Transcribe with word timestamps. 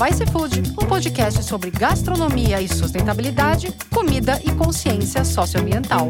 Vice 0.00 0.24
Food, 0.30 0.60
um 0.80 0.88
podcast 0.88 1.42
sobre 1.42 1.72
gastronomia 1.72 2.62
e 2.62 2.68
sustentabilidade, 2.68 3.66
comida 3.92 4.40
e 4.44 4.56
consciência 4.56 5.24
socioambiental. 5.24 6.06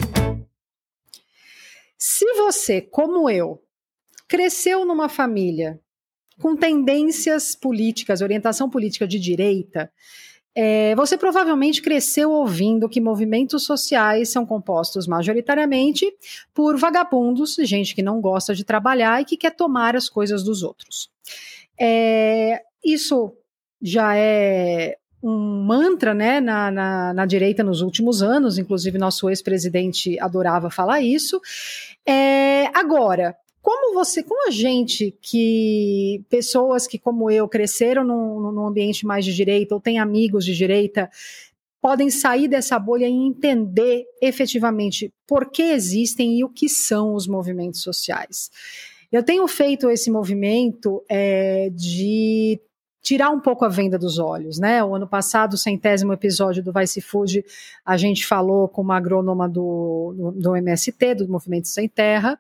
Se 1.96 2.27
você, 2.34 2.82
como 2.82 3.30
eu, 3.30 3.62
cresceu 4.29 4.84
numa 4.84 5.09
família 5.09 5.80
com 6.38 6.54
tendências 6.54 7.54
políticas, 7.54 8.20
orientação 8.20 8.68
política 8.68 9.09
de 9.09 9.18
direita, 9.18 9.91
é, 10.55 10.95
você 10.95 11.16
provavelmente 11.16 11.80
cresceu 11.80 12.30
ouvindo 12.30 12.91
que 12.91 13.00
movimentos 13.00 13.64
sociais 13.64 14.29
são 14.29 14.45
compostos 14.45 15.07
majoritariamente 15.07 16.14
por 16.52 16.77
vagabundos, 16.77 17.57
gente 17.61 17.95
que 17.95 18.02
não 18.02 18.20
gosta 18.20 18.55
de 18.55 18.64
trabalhar 18.64 19.22
e 19.22 19.25
que 19.25 19.39
quer 19.39 19.57
tomar 19.57 19.96
as 19.96 20.11
coisas 20.11 20.44
dos 20.44 20.62
outros. 20.62 21.11
É, 21.80 22.62
isso 22.84 23.34
já 23.81 24.17
é 24.17 24.96
um 25.23 25.64
mantra 25.64 26.14
né, 26.14 26.41
na, 26.41 26.71
na, 26.71 27.13
na, 27.13 27.27
direita 27.27 27.64
nos 27.64 27.81
últimos 27.81 28.23
anos, 28.23 28.57
inclusive 28.57 28.99
nosso 28.99 29.29
ex-presidente 29.29 30.18
adorava 30.21 30.71
falar 30.71 31.01
isso. 31.01 31.41
É, 32.06 32.67
agora, 32.73 33.37
como 33.61 33.95
você, 33.95 34.23
como 34.23 34.47
a 34.47 34.51
gente 34.51 35.14
que 35.20 36.25
pessoas 36.28 36.87
que 36.87 36.98
como 36.98 37.31
eu 37.31 37.48
cresceram 37.48 38.05
num, 38.05 38.53
num 38.53 38.67
ambiente 38.67 39.05
mais 39.05 39.25
de 39.25 39.34
direita 39.34 39.75
ou 39.75 39.81
têm 39.81 39.98
amigos 39.98 40.45
de 40.45 40.55
direita 40.55 41.11
podem 41.81 42.11
sair 42.11 42.48
dessa 42.48 42.79
bolha 42.79 43.06
e 43.06 43.12
entender 43.12 44.05
efetivamente 44.20 45.12
por 45.27 45.51
que 45.51 45.62
existem 45.62 46.39
e 46.39 46.45
o 46.45 46.48
que 46.48 46.69
são 46.69 47.15
os 47.15 47.27
movimentos 47.27 47.83
sociais. 47.83 48.51
Eu 49.11 49.23
tenho 49.23 49.47
feito 49.48 49.89
esse 49.91 50.11
movimento 50.11 51.03
é, 51.09 51.70
de 51.70 52.61
tirar 53.09 53.31
um 53.31 53.41
pouco 53.41 53.64
a 53.64 53.70
venda 53.70 53.98
dos 53.98 54.19
olhos, 54.19 54.59
né? 54.59 54.84
O 54.84 54.95
ano 54.95 55.09
passado, 55.09 55.56
centésimo 55.56 56.12
episódio 56.12 56.62
do 56.62 56.70
Vice 56.75 57.01
Food, 57.01 57.42
a 57.83 57.97
gente 57.97 58.27
falou 58.27 58.69
com 58.69 58.83
uma 58.83 58.98
agrônoma 58.98 59.48
do, 59.48 60.12
do, 60.14 60.33
do 60.33 60.56
MST, 60.56 61.14
do 61.14 61.27
Movimento 61.27 61.69
Sem 61.69 61.89
Terra, 61.89 62.39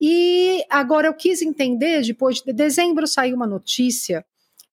e 0.00 0.64
agora 0.68 1.06
eu 1.06 1.14
quis 1.14 1.42
entender, 1.42 2.02
depois 2.02 2.40
de 2.40 2.52
dezembro 2.52 3.06
saiu 3.06 3.36
uma 3.36 3.46
notícia 3.46 4.24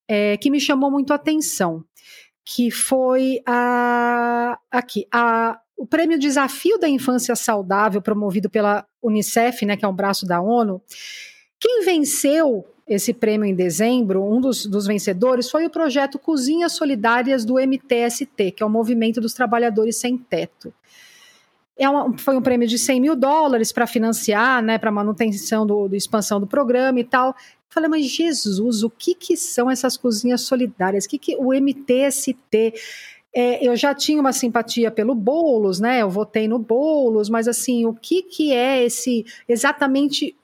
é, 0.07 0.37
que 0.37 0.49
me 0.49 0.59
chamou 0.59 0.89
muito 0.89 1.13
a 1.13 1.17
atenção, 1.17 1.85
que 2.43 2.71
foi 2.71 3.39
a, 3.45 4.57
aqui, 4.71 5.05
a, 5.11 5.59
o 5.77 5.85
prêmio 5.85 6.17
Desafio 6.17 6.79
da 6.79 6.89
Infância 6.89 7.35
Saudável, 7.35 8.01
promovido 8.01 8.49
pela 8.49 8.87
Unicef, 9.03 9.67
né, 9.67 9.77
que 9.77 9.85
é 9.85 9.87
um 9.87 9.95
braço 9.95 10.25
da 10.25 10.41
ONU. 10.41 10.81
Quem 11.59 11.85
venceu 11.85 12.65
esse 12.87 13.13
prêmio 13.13 13.45
em 13.45 13.53
dezembro, 13.53 14.23
um 14.23 14.39
dos, 14.39 14.65
dos, 14.65 14.87
vencedores, 14.87 15.51
foi 15.51 15.65
o 15.65 15.69
projeto 15.69 16.17
Cozinhas 16.17 16.71
Solidárias 16.71 17.43
do 17.43 17.55
MTST, 17.55 18.51
que 18.51 18.63
é 18.63 18.65
o 18.65 18.69
Movimento 18.69 19.19
dos 19.19 19.33
Trabalhadores 19.33 19.97
Sem 19.97 20.17
Teto. 20.17 20.73
É 21.77 21.87
uma, 21.89 22.17
foi 22.17 22.37
um 22.37 22.41
prêmio 22.41 22.67
de 22.67 22.79
100 22.79 23.01
mil 23.01 23.15
dólares 23.15 23.71
para 23.71 23.85
financiar, 23.85 24.63
né, 24.63 24.77
para 24.77 24.89
manutenção 24.89 25.67
do, 25.67 25.89
do, 25.89 25.95
expansão 25.95 26.39
do 26.39 26.47
programa 26.47 26.99
e 26.99 27.03
tal. 27.03 27.35
Falei, 27.69 27.89
mas 27.89 28.05
Jesus, 28.05 28.81
o 28.83 28.89
que, 28.89 29.13
que 29.13 29.35
são 29.35 29.69
essas 29.69 29.97
cozinhas 29.97 30.41
solidárias? 30.41 31.05
O 31.05 31.09
que, 31.09 31.19
que 31.19 31.35
o 31.35 31.53
MTST? 31.53 32.73
É, 33.35 33.67
eu 33.67 33.75
já 33.75 33.93
tinha 33.93 34.19
uma 34.19 34.33
simpatia 34.33 34.89
pelo 34.89 35.13
Boulos, 35.13 35.79
né? 35.79 36.01
Eu 36.01 36.09
votei 36.09 36.47
no 36.47 36.57
Boulos, 36.57 37.29
mas 37.29 37.47
assim, 37.47 37.85
o 37.85 37.93
que, 37.93 38.23
que 38.23 38.51
é 38.51 38.83
esse 38.83 39.25
exatamente 39.47 40.35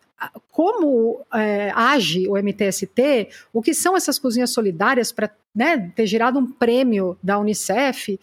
como 0.52 1.26
é, 1.34 1.72
age 1.76 2.28
o 2.28 2.38
MTST, 2.38 3.30
o 3.52 3.62
que 3.62 3.74
são 3.74 3.96
essas 3.96 4.18
cozinhas 4.18 4.52
solidárias 4.52 5.12
para 5.12 5.30
né, 5.54 5.92
ter 5.96 6.06
gerado 6.08 6.40
um 6.40 6.52
prêmio 6.52 7.18
da 7.22 7.38
Unicef. 7.38 8.20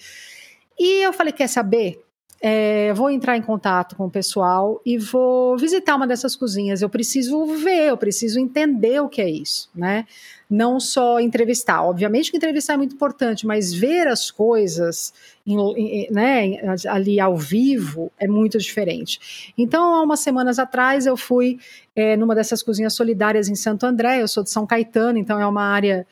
E 0.78 1.02
eu 1.04 1.12
falei: 1.12 1.32
quer 1.32 1.48
saber? 1.48 2.04
É, 2.42 2.94
vou 2.94 3.10
entrar 3.10 3.36
em 3.36 3.42
contato 3.42 3.94
com 3.94 4.06
o 4.06 4.10
pessoal 4.10 4.80
e 4.84 4.96
vou 4.96 5.58
visitar 5.58 5.94
uma 5.94 6.06
dessas 6.06 6.34
cozinhas. 6.34 6.80
Eu 6.80 6.88
preciso 6.88 7.44
ver, 7.44 7.90
eu 7.90 7.98
preciso 7.98 8.40
entender 8.40 8.98
o 9.02 9.10
que 9.10 9.20
é 9.20 9.28
isso, 9.28 9.68
né? 9.74 10.06
Não 10.48 10.80
só 10.80 11.20
entrevistar. 11.20 11.82
Obviamente 11.82 12.30
que 12.30 12.38
entrevistar 12.38 12.74
é 12.74 12.76
muito 12.78 12.94
importante, 12.94 13.46
mas 13.46 13.74
ver 13.74 14.08
as 14.08 14.30
coisas 14.30 15.12
em, 15.46 15.58
em, 15.76 16.10
né, 16.10 16.76
ali 16.88 17.20
ao 17.20 17.36
vivo 17.36 18.10
é 18.18 18.26
muito 18.26 18.56
diferente. 18.58 19.52
Então, 19.56 19.94
há 19.94 20.02
umas 20.02 20.20
semanas 20.20 20.58
atrás, 20.58 21.04
eu 21.04 21.18
fui 21.18 21.58
é, 21.94 22.16
numa 22.16 22.34
dessas 22.34 22.62
cozinhas 22.62 22.94
solidárias 22.94 23.50
em 23.50 23.54
Santo 23.54 23.84
André. 23.84 24.22
Eu 24.22 24.28
sou 24.28 24.42
de 24.42 24.50
São 24.50 24.66
Caetano, 24.66 25.18
então 25.18 25.38
é 25.38 25.46
uma 25.46 25.64
área 25.64 26.06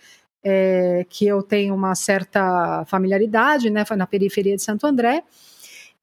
é, 0.45 1.07
que 1.09 1.27
eu 1.27 1.43
tenho 1.43 1.75
uma 1.75 1.95
certa 1.95 2.85
familiaridade, 2.85 3.71
né? 3.71 3.87
Foi 3.87 3.97
na 3.97 4.07
periferia 4.07 4.55
de 4.55 4.63
Santo 4.63 4.87
André. 4.87 5.25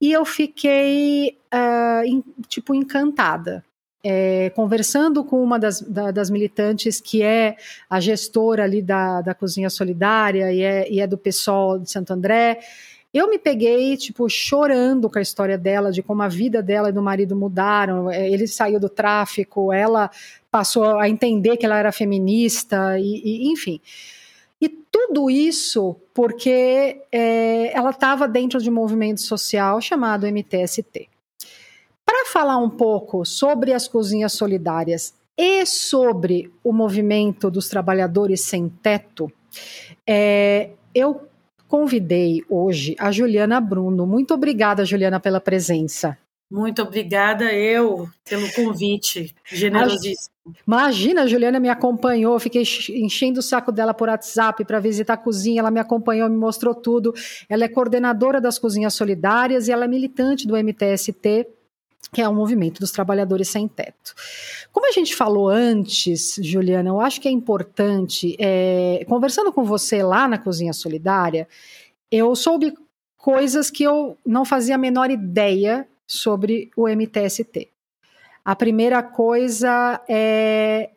E 0.00 0.12
eu 0.12 0.24
fiquei, 0.24 1.38
uh, 1.52 2.24
tipo, 2.48 2.74
encantada. 2.74 3.64
É, 4.08 4.50
conversando 4.50 5.24
com 5.24 5.42
uma 5.42 5.58
das, 5.58 5.80
da, 5.80 6.12
das, 6.12 6.30
militantes 6.30 7.00
que 7.00 7.24
é 7.24 7.56
a 7.90 7.98
gestora 7.98 8.62
ali 8.62 8.80
da, 8.80 9.20
da 9.20 9.34
Cozinha 9.34 9.68
Solidária 9.68 10.52
e 10.52 10.62
é, 10.62 10.88
e 10.88 11.00
é 11.00 11.08
do 11.08 11.18
PSOL 11.18 11.80
de 11.80 11.90
Santo 11.90 12.12
André, 12.12 12.60
eu 13.16 13.30
me 13.30 13.38
peguei, 13.38 13.96
tipo, 13.96 14.28
chorando 14.28 15.08
com 15.08 15.18
a 15.18 15.22
história 15.22 15.56
dela, 15.56 15.90
de 15.90 16.02
como 16.02 16.22
a 16.22 16.28
vida 16.28 16.62
dela 16.62 16.90
e 16.90 16.92
do 16.92 17.02
marido 17.02 17.34
mudaram. 17.34 18.10
É, 18.10 18.28
ele 18.28 18.46
saiu 18.46 18.78
do 18.78 18.90
tráfico, 18.90 19.72
ela 19.72 20.10
passou 20.50 20.98
a 20.98 21.08
entender 21.08 21.56
que 21.56 21.64
ela 21.64 21.78
era 21.78 21.90
feminista, 21.90 22.98
e, 22.98 23.22
e 23.24 23.50
enfim. 23.50 23.80
E 24.66 24.68
tudo 24.68 25.30
isso 25.30 25.94
porque 26.12 27.00
é, 27.12 27.72
ela 27.72 27.90
estava 27.90 28.26
dentro 28.26 28.60
de 28.60 28.68
um 28.68 28.74
movimento 28.74 29.20
social 29.20 29.80
chamado 29.80 30.26
MTST. 30.26 31.08
Para 32.04 32.26
falar 32.26 32.56
um 32.56 32.68
pouco 32.68 33.24
sobre 33.24 33.72
as 33.72 33.86
cozinhas 33.86 34.32
solidárias 34.32 35.14
e 35.38 35.64
sobre 35.64 36.52
o 36.64 36.72
movimento 36.72 37.48
dos 37.48 37.68
trabalhadores 37.68 38.40
sem 38.40 38.68
teto, 38.68 39.30
é, 40.04 40.70
eu 40.92 41.28
convidei 41.68 42.42
hoje 42.50 42.96
a 42.98 43.12
Juliana 43.12 43.60
Bruno. 43.60 44.04
Muito 44.04 44.34
obrigada, 44.34 44.84
Juliana, 44.84 45.20
pela 45.20 45.40
presença. 45.40 46.18
Muito 46.50 46.80
obrigada 46.80 47.52
eu 47.52 48.08
pelo 48.24 48.50
convite 48.52 49.34
generosíssimo. 49.44 50.36
Imagina, 50.64 51.22
a 51.22 51.26
Juliana 51.26 51.58
me 51.58 51.68
acompanhou, 51.68 52.38
fiquei 52.38 52.62
enchendo 52.90 53.40
o 53.40 53.42
saco 53.42 53.72
dela 53.72 53.92
por 53.92 54.08
WhatsApp 54.08 54.64
para 54.64 54.78
visitar 54.78 55.14
a 55.14 55.16
cozinha, 55.16 55.58
ela 55.58 55.72
me 55.72 55.80
acompanhou, 55.80 56.30
me 56.30 56.36
mostrou 56.36 56.72
tudo. 56.72 57.12
Ela 57.48 57.64
é 57.64 57.68
coordenadora 57.68 58.40
das 58.40 58.60
Cozinhas 58.60 58.94
Solidárias 58.94 59.66
e 59.66 59.72
ela 59.72 59.86
é 59.86 59.88
militante 59.88 60.46
do 60.46 60.56
MTST, 60.56 61.48
que 62.12 62.22
é 62.22 62.28
o 62.28 62.34
Movimento 62.34 62.78
dos 62.78 62.92
Trabalhadores 62.92 63.48
Sem 63.48 63.66
Teto. 63.66 64.14
Como 64.70 64.86
a 64.86 64.92
gente 64.92 65.16
falou 65.16 65.48
antes, 65.48 66.38
Juliana, 66.40 66.90
eu 66.90 67.00
acho 67.00 67.20
que 67.20 67.26
é 67.26 67.30
importante, 67.32 68.36
é, 68.38 69.04
conversando 69.08 69.52
com 69.52 69.64
você 69.64 70.00
lá 70.00 70.28
na 70.28 70.38
Cozinha 70.38 70.72
Solidária, 70.72 71.48
eu 72.08 72.36
soube 72.36 72.72
coisas 73.16 73.68
que 73.68 73.82
eu 73.82 74.16
não 74.24 74.44
fazia 74.44 74.76
a 74.76 74.78
menor 74.78 75.10
ideia 75.10 75.88
sobre 76.06 76.70
o 76.76 76.88
MTST. 76.88 77.68
A 78.44 78.54
primeira 78.54 79.02
coisa 79.02 80.00
é 80.08 80.90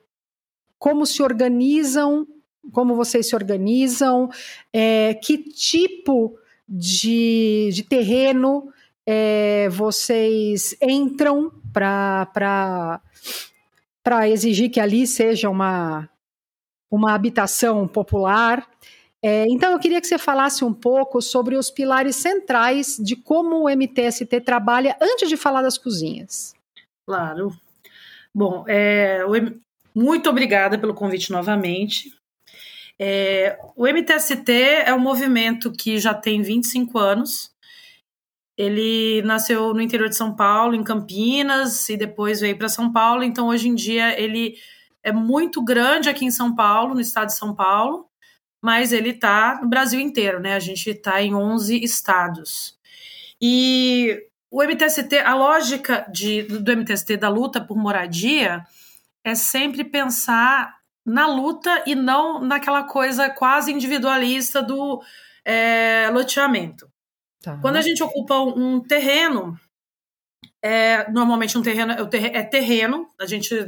como 0.78 1.06
se 1.06 1.22
organizam, 1.22 2.28
como 2.72 2.96
vocês 2.96 3.28
se 3.28 3.36
organizam, 3.36 4.30
é, 4.72 5.16
que 5.16 5.38
tipo 5.38 6.38
de, 6.68 7.70
de 7.74 7.84
terreno 7.84 8.72
é, 9.06 9.68
vocês 9.70 10.76
entram 10.82 11.52
para 11.74 13.02
exigir 14.28 14.70
que 14.70 14.80
ali 14.80 15.08
seja 15.08 15.50
uma, 15.50 16.08
uma 16.92 17.14
habitação 17.14 17.88
popular. 17.88 18.70
É, 19.22 19.46
então, 19.50 19.74
eu 19.74 19.80
queria 19.80 20.00
que 20.00 20.08
você 20.08 20.18
falasse 20.18 20.64
um 20.64 20.74
pouco 20.74 21.22
sobre 21.22 21.58
os 21.58 21.70
pilares 21.70 22.16
centrais 22.16 22.96
de 22.98 23.16
como 23.18 23.64
o 23.64 23.70
MTST 23.70 24.42
trabalha 24.42 24.98
antes 25.02 25.28
de 25.28 25.36
falar 25.36 25.62
das 25.62 25.78
cozinhas. 25.78 26.56
Claro. 27.06 27.54
Bom, 28.34 28.64
é, 28.68 29.20
muito 29.94 30.30
obrigada 30.30 30.78
pelo 30.78 30.94
convite 30.94 31.32
novamente. 31.32 32.14
É, 32.98 33.60
o 33.76 33.86
MTST 33.86 34.52
é 34.86 34.94
um 34.94 35.00
movimento 35.00 35.72
que 35.72 35.98
já 35.98 36.14
tem 36.14 36.42
25 36.42 36.98
anos. 36.98 37.52
Ele 38.58 39.22
nasceu 39.24 39.74
no 39.74 39.82
interior 39.82 40.10
de 40.10 40.16
São 40.16 40.36
Paulo, 40.36 40.76
em 40.76 40.84
Campinas, 40.84 41.90
e 41.90 41.98
depois 41.98 42.40
veio 42.40 42.58
para 42.58 42.70
São 42.70 42.92
Paulo. 42.92 43.24
Então, 43.24 43.48
hoje 43.48 43.68
em 43.68 43.76
dia, 43.76 44.20
ele 44.20 44.58
é 45.04 45.12
muito 45.12 45.62
grande 45.64 46.10
aqui 46.10 46.26
em 46.26 46.32
São 46.32 46.56
Paulo, 46.56 46.94
no 46.94 47.02
estado 47.02 47.28
de 47.28 47.36
São 47.36 47.54
Paulo 47.54 48.09
mas 48.62 48.92
ele 48.92 49.12
está 49.12 49.60
no 49.62 49.70
Brasil 49.70 50.00
inteiro, 50.00 50.40
né? 50.40 50.54
A 50.54 50.60
gente 50.60 50.90
está 50.90 51.22
em 51.22 51.34
11 51.34 51.84
estados. 51.84 52.78
E 53.42 54.26
o 54.52 54.64
MTST, 54.64 55.20
a 55.20 55.34
lógica 55.36 56.06
de, 56.12 56.44
do 56.44 56.76
MTST 56.76 57.18
da 57.18 57.30
luta 57.30 57.62
por 57.62 57.78
moradia 57.78 58.66
é 59.24 59.36
sempre 59.36 59.84
pensar 59.84 60.78
na 61.06 61.28
luta 61.28 61.84
e 61.86 61.96
não 61.96 62.42
naquela 62.42 62.84
coisa 62.84 63.30
quase 63.30 63.72
individualista 63.72 64.62
do 64.62 65.02
é, 65.46 66.10
loteamento. 66.12 66.90
Tá. 67.42 67.58
Quando 67.62 67.78
a 67.78 67.82
gente 67.82 68.04
ocupa 68.04 68.40
um 68.40 68.82
terreno, 68.82 69.58
é, 70.62 71.10
normalmente 71.12 71.58
um 71.58 71.62
terreno 71.62 71.94
é 71.94 72.44
terreno, 72.44 73.10
a 73.20 73.26
gente 73.26 73.66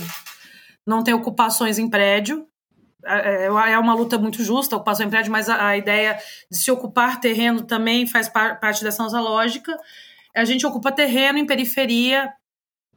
não 0.85 1.03
tem 1.03 1.13
ocupações 1.13 1.79
em 1.79 1.89
prédio. 1.89 2.47
É, 3.06 3.45
é, 3.45 3.45
é 3.45 3.80
uma 3.80 3.94
luta 3.94 4.18
muito 4.18 4.44
justa, 4.44 4.75
ocupação 4.75 5.06
em 5.06 5.09
prédio, 5.09 5.31
mas 5.31 5.50
a, 5.50 5.68
a 5.68 5.77
ideia 5.77 6.18
de 6.50 6.57
se 6.57 6.71
ocupar 6.71 7.19
terreno 7.19 7.63
também 7.63 8.06
faz 8.06 8.30
par, 8.30 8.59
parte 8.59 8.83
dessa 8.83 9.03
nossa 9.03 9.19
lógica. 9.19 9.77
A 10.36 10.45
gente 10.45 10.65
ocupa 10.65 10.92
terreno 10.92 11.38
em 11.38 11.45
periferia, 11.45 12.31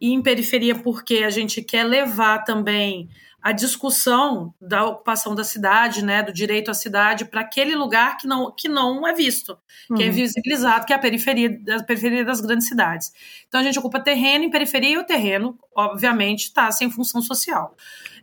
e 0.00 0.12
em 0.12 0.22
periferia 0.22 0.74
porque 0.74 1.18
a 1.18 1.30
gente 1.30 1.62
quer 1.62 1.84
levar 1.84 2.44
também 2.44 3.08
a 3.44 3.52
discussão 3.52 4.54
da 4.58 4.86
ocupação 4.86 5.34
da 5.34 5.44
cidade, 5.44 6.02
né, 6.02 6.22
do 6.22 6.32
direito 6.32 6.70
à 6.70 6.74
cidade, 6.74 7.26
para 7.26 7.42
aquele 7.42 7.76
lugar 7.76 8.16
que 8.16 8.26
não, 8.26 8.50
que 8.50 8.70
não 8.70 9.06
é 9.06 9.12
visto, 9.12 9.58
uhum. 9.90 9.98
que 9.98 10.02
é 10.02 10.06
uhum. 10.06 10.12
visibilizado, 10.14 10.86
que 10.86 10.94
é 10.94 10.96
a 10.96 10.98
periferia, 10.98 11.60
a 11.78 11.82
periferia 11.82 12.24
das 12.24 12.40
grandes 12.40 12.66
cidades. 12.66 13.12
Então 13.46 13.60
a 13.60 13.62
gente 13.62 13.78
ocupa 13.78 14.00
terreno 14.00 14.44
em 14.44 14.50
periferia 14.50 14.94
e 14.94 14.96
o 14.96 15.04
terreno, 15.04 15.58
obviamente, 15.76 16.44
está 16.44 16.72
sem 16.72 16.90
função 16.90 17.20
social. 17.20 17.76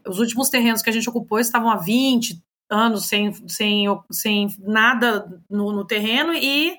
Os 0.07 0.17
últimos 0.17 0.49
terrenos 0.49 0.81
que 0.81 0.89
a 0.89 0.93
gente 0.93 1.07
ocupou 1.07 1.39
estavam 1.39 1.69
há 1.69 1.75
20 1.75 2.41
anos 2.67 3.05
sem, 3.05 3.31
sem, 3.47 3.85
sem 4.09 4.47
nada 4.57 5.39
no, 5.47 5.71
no 5.71 5.85
terreno 5.85 6.33
e 6.33 6.75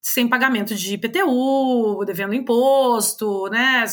sem 0.00 0.28
pagamento 0.28 0.74
de 0.74 0.94
IPTU, 0.94 2.04
devendo 2.06 2.34
imposto, 2.34 3.48
né? 3.48 3.84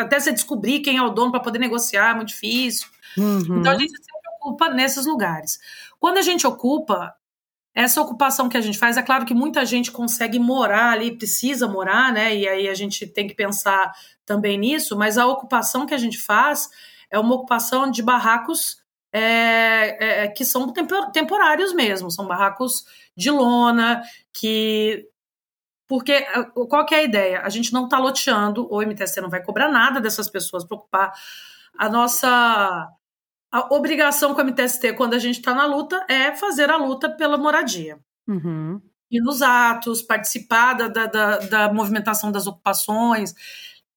Até 0.00 0.18
você 0.18 0.32
descobrir 0.32 0.80
quem 0.80 0.96
é 0.96 1.02
o 1.02 1.10
dono 1.10 1.30
para 1.30 1.40
poder 1.40 1.58
negociar 1.58 2.10
é 2.10 2.14
muito 2.14 2.28
difícil. 2.28 2.88
Uhum. 3.16 3.60
Então 3.60 3.72
a 3.72 3.78
gente 3.78 3.96
sempre 3.96 4.30
ocupa 4.40 4.68
nesses 4.70 5.06
lugares. 5.06 5.58
Quando 6.00 6.18
a 6.18 6.22
gente 6.22 6.46
ocupa, 6.46 7.14
essa 7.74 8.00
ocupação 8.00 8.48
que 8.48 8.56
a 8.56 8.60
gente 8.60 8.78
faz, 8.78 8.96
é 8.96 9.02
claro 9.02 9.24
que 9.24 9.34
muita 9.34 9.64
gente 9.64 9.92
consegue 9.92 10.38
morar 10.38 10.92
ali, 10.92 11.16
precisa 11.16 11.68
morar, 11.68 12.12
né? 12.12 12.34
E 12.34 12.48
aí 12.48 12.68
a 12.68 12.74
gente 12.74 13.06
tem 13.06 13.28
que 13.28 13.34
pensar 13.34 13.92
também 14.24 14.58
nisso, 14.58 14.96
mas 14.96 15.16
a 15.16 15.26
ocupação 15.26 15.86
que 15.86 15.94
a 15.94 15.98
gente 15.98 16.18
faz 16.18 16.68
é 17.10 17.18
uma 17.18 17.34
ocupação 17.34 17.90
de 17.90 18.02
barracos 18.02 18.78
é, 19.12 19.96
é, 20.04 20.24
é 20.24 20.28
que 20.28 20.44
são 20.44 20.72
temporários 21.12 21.72
mesmo, 21.72 22.10
são 22.10 22.26
barracos 22.26 22.84
de 23.16 23.30
lona, 23.30 24.02
que 24.32 25.06
porque 25.86 26.12
eh, 26.12 26.44
qual 26.68 26.84
que 26.84 26.94
é 26.94 26.98
a 26.98 27.02
ideia? 27.02 27.40
A 27.42 27.48
gente 27.48 27.72
não 27.72 27.84
está 27.84 27.98
loteando, 27.98 28.66
o 28.72 28.80
MTST 28.82 29.20
não 29.20 29.30
vai 29.30 29.42
cobrar 29.42 29.68
nada 29.68 30.00
dessas 30.00 30.28
pessoas 30.28 30.64
para 30.64 30.76
ocupar. 30.76 31.12
A 31.78 31.88
nossa 31.88 32.90
a 33.50 33.74
obrigação 33.74 34.34
com 34.34 34.40
o 34.42 34.44
MTST, 34.44 34.92
quando 34.94 35.14
a 35.14 35.18
gente 35.18 35.38
está 35.38 35.54
na 35.54 35.64
luta, 35.64 36.04
é 36.08 36.34
fazer 36.34 36.70
a 36.70 36.76
luta 36.76 37.08
pela 37.08 37.38
moradia. 37.38 37.98
Uhum. 38.26 38.80
E 39.10 39.20
nos 39.20 39.40
atos, 39.40 40.02
participar 40.02 40.74
da, 40.74 40.88
da, 40.88 41.38
da 41.38 41.72
movimentação 41.72 42.32
das 42.32 42.46
ocupações, 42.46 43.34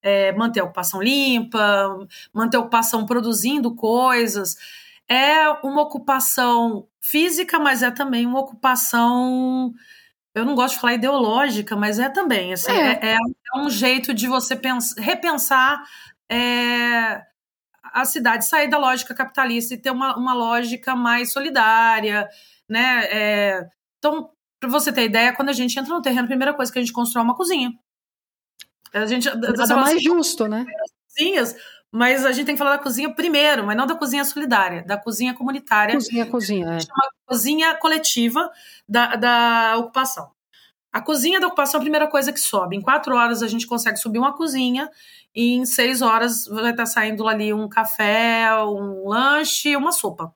é, 0.02 0.32
manter 0.34 0.62
a 0.62 0.64
ocupação 0.64 1.02
limpa, 1.02 2.08
manter 2.34 2.58
a 2.58 2.62
ocupação 2.62 3.06
produzindo 3.06 3.76
coisas. 3.76 4.56
É 5.10 5.50
uma 5.64 5.82
ocupação 5.82 6.88
física, 7.02 7.58
mas 7.60 7.82
é 7.82 7.90
também 7.90 8.26
uma 8.26 8.40
ocupação 8.40 9.74
eu 10.34 10.46
não 10.46 10.56
gosto 10.56 10.76
de 10.76 10.82
falar 10.82 10.94
ideológica, 10.94 11.76
mas 11.76 12.00
é 12.00 12.10
também, 12.10 12.54
assim, 12.54 12.72
é, 12.72 13.00
é, 13.02 13.14
é 13.16 13.60
um 13.60 13.70
jeito 13.70 14.14
de 14.14 14.28
você 14.28 14.56
pensar, 14.56 15.02
repensar 15.02 15.84
é, 16.30 17.22
a 17.84 18.06
cidade, 18.06 18.46
sair 18.46 18.70
da 18.70 18.78
lógica 18.78 19.14
capitalista 19.14 19.74
e 19.74 19.78
ter 19.78 19.92
uma, 19.92 20.16
uma 20.16 20.34
lógica 20.34 20.96
mais 20.96 21.32
solidária, 21.32 22.28
né? 22.70 23.06
É, 23.06 23.68
então, 23.98 24.30
para 24.60 24.70
você 24.70 24.92
ter 24.92 25.06
ideia, 25.06 25.34
quando 25.34 25.50
a 25.50 25.54
gente 25.54 25.78
entra 25.80 25.94
no 25.94 26.02
terreno, 26.02 26.26
a 26.26 26.28
primeira 26.28 26.54
coisa 26.54 26.72
que 26.72 26.78
a 26.78 26.82
gente 26.82 26.94
constrói 26.94 27.22
é 27.22 27.26
uma 27.26 27.36
cozinha. 27.36 27.72
A 28.94 29.06
gente, 29.06 29.26
Nada 29.36 29.76
mais 29.76 29.96
assim, 29.96 30.00
justo, 30.00 30.48
né? 30.48 30.66
Cozinhas, 31.08 31.56
mas 31.92 32.26
a 32.26 32.32
gente 32.32 32.46
tem 32.46 32.56
que 32.56 32.60
falar 32.60 32.78
da 32.78 32.84
cozinha 32.84 33.14
primeiro, 33.14 33.66
mas 33.66 33.76
não 33.76 33.88
da 33.88 33.96
cozinha 33.96 34.24
solidária, 34.24 34.84
da 34.84 34.98
cozinha 34.98 35.34
comunitária. 35.34 35.96
Cozinha, 35.96 36.26
cozinha, 36.26 36.74
é. 36.76 36.80
Chama 36.80 37.10
cozinha 37.26 37.76
coletiva 37.76 38.52
da, 38.88 39.16
da 39.16 39.78
ocupação. 39.78 40.32
A 40.92 41.02
cozinha 41.02 41.40
da 41.40 41.48
ocupação 41.48 41.80
é 41.80 41.82
a 41.82 41.84
primeira 41.84 42.08
coisa 42.08 42.34
que 42.34 42.40
sobe. 42.40 42.76
Em 42.76 42.82
quatro 42.82 43.16
horas 43.16 43.44
a 43.44 43.48
gente 43.48 43.68
consegue 43.68 43.98
subir 43.98 44.20
uma 44.20 44.36
cozinha 44.36 44.90
e 45.36 45.56
em 45.56 45.66
seis 45.66 46.02
horas 46.02 46.46
vai 46.46 46.72
estar 46.72 46.86
saindo 46.86 47.28
ali 47.28 47.54
um 47.54 47.70
café, 47.70 48.50
um 48.64 49.08
lanche, 49.08 49.76
uma 49.76 49.92
sopa 49.92 50.34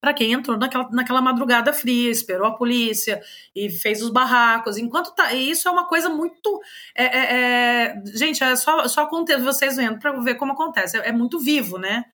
para 0.00 0.14
quem 0.14 0.32
entrou 0.32 0.56
naquela, 0.56 0.88
naquela 0.90 1.20
madrugada 1.20 1.72
fria, 1.72 2.10
esperou 2.10 2.46
a 2.46 2.54
polícia 2.54 3.20
e 3.54 3.70
fez 3.70 4.02
os 4.02 4.10
barracos. 4.10 4.76
Enquanto 4.76 5.14
tá. 5.14 5.32
E 5.32 5.50
isso 5.50 5.68
é 5.68 5.70
uma 5.70 5.86
coisa 5.86 6.08
muito. 6.08 6.60
É, 6.94 7.04
é, 7.04 7.34
é, 7.34 8.02
gente, 8.14 8.42
é 8.42 8.54
só, 8.56 8.86
só 8.88 9.08
vocês 9.42 9.76
vendo 9.76 9.98
para 9.98 10.12
ver 10.20 10.36
como 10.36 10.52
acontece. 10.52 10.96
É, 10.98 11.08
é 11.08 11.12
muito 11.12 11.38
vivo, 11.38 11.78
né? 11.78 12.04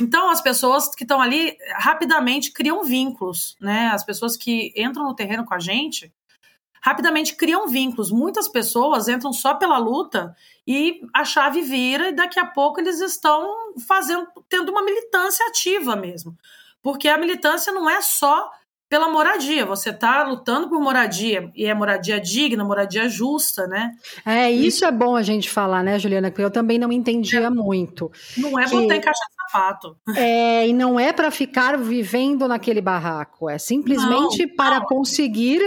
Então, 0.00 0.30
as 0.30 0.40
pessoas 0.40 0.94
que 0.94 1.04
estão 1.04 1.20
ali 1.20 1.56
rapidamente 1.74 2.52
criam 2.52 2.84
vínculos, 2.84 3.56
né? 3.60 3.88
As 3.88 4.04
pessoas 4.04 4.36
que 4.36 4.72
entram 4.76 5.04
no 5.04 5.14
terreno 5.14 5.44
com 5.44 5.54
a 5.54 5.58
gente 5.58 6.12
rapidamente 6.86 7.34
criam 7.34 7.66
vínculos. 7.66 8.12
Muitas 8.12 8.46
pessoas 8.46 9.08
entram 9.08 9.32
só 9.32 9.54
pela 9.54 9.76
luta 9.76 10.36
e 10.64 11.00
a 11.12 11.24
chave 11.24 11.60
vira 11.62 12.10
e 12.10 12.12
daqui 12.14 12.38
a 12.38 12.46
pouco 12.46 12.78
eles 12.78 13.00
estão 13.00 13.74
fazendo, 13.88 14.28
tendo 14.48 14.70
uma 14.70 14.84
militância 14.84 15.44
ativa 15.48 15.96
mesmo. 15.96 16.38
Porque 16.82 17.08
a 17.08 17.18
militância 17.18 17.72
não 17.72 17.88
é 17.88 18.00
só 18.00 18.50
pela 18.88 19.08
moradia, 19.08 19.66
você 19.66 19.90
está 19.90 20.22
lutando 20.22 20.68
por 20.68 20.80
moradia, 20.80 21.50
e 21.56 21.66
é 21.66 21.74
moradia 21.74 22.20
digna, 22.20 22.64
moradia 22.64 23.08
justa, 23.08 23.66
né? 23.66 23.92
É, 24.24 24.50
isso 24.50 24.84
é 24.84 24.92
bom 24.92 25.16
a 25.16 25.22
gente 25.22 25.50
falar, 25.50 25.82
né, 25.82 25.98
Juliana, 25.98 26.30
porque 26.30 26.44
eu 26.44 26.50
também 26.50 26.78
não 26.78 26.92
entendia 26.92 27.40
é, 27.40 27.50
muito. 27.50 28.10
Não 28.36 28.58
é 28.58 28.64
que, 28.64 28.70
botar 28.70 28.96
em 28.96 29.00
caixa 29.00 29.20
de 29.28 29.50
sapato. 29.50 29.96
É, 30.16 30.68
e 30.68 30.72
não 30.72 31.00
é 31.00 31.12
para 31.12 31.32
ficar 31.32 31.76
vivendo 31.76 32.46
naquele 32.46 32.80
barraco, 32.80 33.50
é 33.50 33.58
simplesmente 33.58 34.46
não, 34.46 34.56
para 34.56 34.78
não. 34.78 34.86
conseguir 34.86 35.60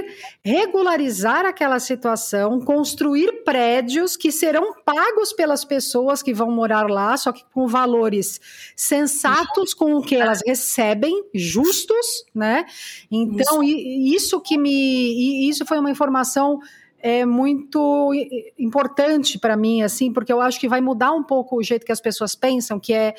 regularizar 0.44 1.46
aquela 1.46 1.80
situação, 1.80 2.62
construir 2.62 3.44
prédios 3.44 4.16
que 4.16 4.32
serão 4.32 4.76
pagos 4.86 5.34
pelas 5.34 5.66
pessoas 5.66 6.24
que 6.24 6.34
vão 6.34 6.50
morar 6.52 6.90
lá, 6.90 7.18
só 7.18 7.34
que 7.34 7.44
com 7.54 7.68
valores 7.68 8.40
sensatos 8.78 9.74
com 9.74 9.96
o 9.96 10.02
que 10.02 10.16
elas 10.16 10.40
recebem, 10.46 11.26
justos, 11.34 12.26
né? 12.34 12.66
Então, 13.12 13.64
isso, 13.64 13.88
isso 14.16 14.42
que 14.42 14.58
me. 14.58 15.50
Isso 15.50 15.66
foi 15.66 15.80
uma 15.80 15.92
informação 15.92 16.60
é 17.02 17.26
muito 17.26 18.12
importante 18.58 19.40
para 19.40 19.56
mim, 19.56 19.82
assim, 19.82 20.12
porque 20.12 20.32
eu 20.32 20.42
acho 20.42 20.60
que 20.60 20.68
vai 20.68 20.82
mudar 20.82 21.12
um 21.14 21.24
pouco 21.24 21.58
o 21.58 21.64
jeito 21.64 21.86
que 21.86 21.92
as 21.92 22.02
pessoas 22.02 22.36
pensam, 22.36 22.80
que 22.80 22.94
é, 22.94 23.16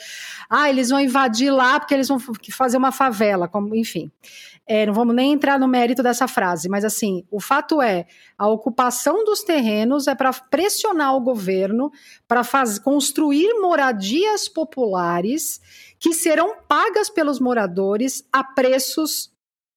ah, 0.49 0.69
eles 0.69 0.91
vão 0.91 1.01
invadir 1.01 1.51
lá 1.51 1.81
porque 1.81 1.95
eles 1.95 2.09
vão 2.09 2.19
fazer 2.53 2.77
uma 2.77 2.93
favela, 2.93 3.49
como, 3.49 3.75
enfim. 3.75 4.11
É, 4.67 4.87
não 4.87 4.93
vamos 4.93 5.15
nem 5.17 5.33
entrar 5.33 5.59
no 5.59 5.67
mérito 5.67 6.03
dessa 6.03 6.29
frase, 6.29 6.69
mas 6.69 6.85
assim, 6.85 7.25
o 7.31 7.41
fato 7.41 7.83
é, 7.83 8.07
a 8.39 8.47
ocupação 8.47 9.25
dos 9.25 9.43
terrenos 9.43 10.07
é 10.07 10.15
para 10.15 10.33
pressionar 10.33 11.17
o 11.17 11.21
governo 11.21 11.91
para 12.29 12.43
construir 12.85 13.53
moradias 13.61 14.47
populares 14.47 15.61
que 15.99 16.13
serão 16.13 16.55
pagas 16.69 17.11
pelos 17.11 17.41
moradores 17.41 18.25
a 18.33 18.45
preços 18.45 19.33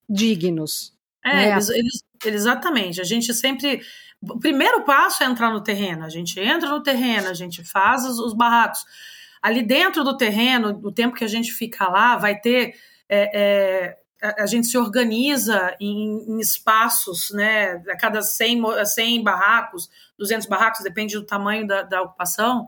dignos. 0.10 0.94
É, 1.24 1.34
né? 1.34 1.52
eles, 1.52 1.70
eles, 1.70 2.04
exatamente. 2.26 3.02
A 3.02 3.04
gente 3.04 3.34
sempre. 3.34 3.82
O 4.22 4.40
primeiro 4.40 4.84
passo 4.84 5.24
é 5.24 5.26
entrar 5.26 5.52
no 5.52 5.62
terreno. 5.62 6.06
A 6.06 6.10
gente 6.10 6.40
entra 6.40 6.70
no 6.70 6.82
terreno, 6.82 7.30
a 7.30 7.34
gente 7.34 7.64
faz 7.64 8.06
os, 8.06 8.20
os 8.20 8.34
barracos. 8.34 8.86
Ali 9.42 9.62
dentro 9.62 10.04
do 10.04 10.16
terreno, 10.16 10.80
o 10.84 10.92
tempo 10.92 11.16
que 11.16 11.24
a 11.24 11.28
gente 11.28 11.52
fica 11.52 11.88
lá, 11.88 12.16
vai 12.16 12.40
ter. 12.40 12.76
É, 13.10 13.98
é, 14.22 14.34
a 14.40 14.46
gente 14.46 14.68
se 14.68 14.78
organiza 14.78 15.76
em, 15.82 16.26
em, 16.30 16.40
espaços, 16.40 17.32
né? 17.32 17.84
A 17.90 17.98
cada 17.98 18.22
100, 18.22 18.86
100 18.86 19.22
barracos, 19.22 19.90
200 20.18 20.48
barracos, 20.48 20.82
depende 20.82 21.16
do 21.16 21.26
tamanho 21.26 21.68
da, 21.68 21.82
da 21.82 22.02
ocupação 22.02 22.66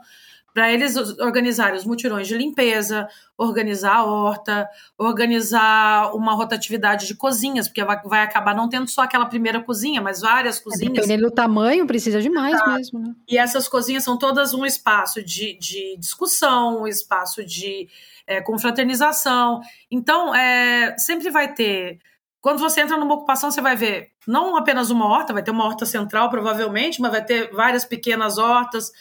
para 0.56 0.72
eles 0.72 0.96
organizarem 1.20 1.78
os 1.78 1.84
mutirões 1.84 2.30
de 2.30 2.38
limpeza, 2.38 3.10
organizar 3.38 3.98
a 3.98 4.06
horta, 4.06 4.70
organizar 4.98 6.16
uma 6.16 6.34
rotatividade 6.34 7.06
de 7.06 7.14
cozinhas, 7.14 7.68
porque 7.68 7.84
vai, 7.84 8.02
vai 8.06 8.22
acabar 8.22 8.56
não 8.56 8.70
tendo 8.70 8.88
só 8.88 9.02
aquela 9.02 9.26
primeira 9.26 9.62
cozinha, 9.62 10.02
mas 10.02 10.22
várias 10.22 10.58
é, 10.58 10.64
cozinhas. 10.64 10.92
É, 10.94 11.02
dependendo 11.02 11.24
do 11.30 11.36
tamanho, 11.36 11.86
precisa 11.86 12.22
de 12.22 12.30
mais 12.30 12.58
tá. 12.58 12.70
mesmo. 12.70 13.00
Né? 13.00 13.14
E 13.28 13.38
essas 13.38 13.68
cozinhas 13.68 14.06
são 14.06 14.18
todas 14.18 14.54
um 14.54 14.66
espaço 14.66 15.22
de, 15.22 15.60
de 15.60 15.98
discussão, 16.00 16.84
um 16.84 16.88
espaço 16.88 17.44
de 17.44 17.90
é, 18.26 18.40
confraternização. 18.40 19.60
Então, 19.92 20.34
é, 20.34 20.98
sempre 20.98 21.30
vai 21.32 21.54
ter. 21.54 22.00
Quando 22.40 22.60
você 22.60 22.80
entra 22.80 22.96
numa 22.96 23.16
ocupação, 23.16 23.52
você 23.52 23.60
vai 23.60 23.76
ver 23.76 24.12
não 24.26 24.56
apenas 24.56 24.90
uma 24.90 25.06
horta, 25.06 25.34
vai 25.34 25.44
ter 25.44 25.52
uma 25.52 25.66
horta 25.66 25.86
central, 25.86 26.30
provavelmente, 26.30 27.02
mas 27.02 27.12
vai 27.12 27.26
ter 27.26 27.52
várias 27.52 27.84
pequenas 27.84 28.38
hortas 28.38 28.94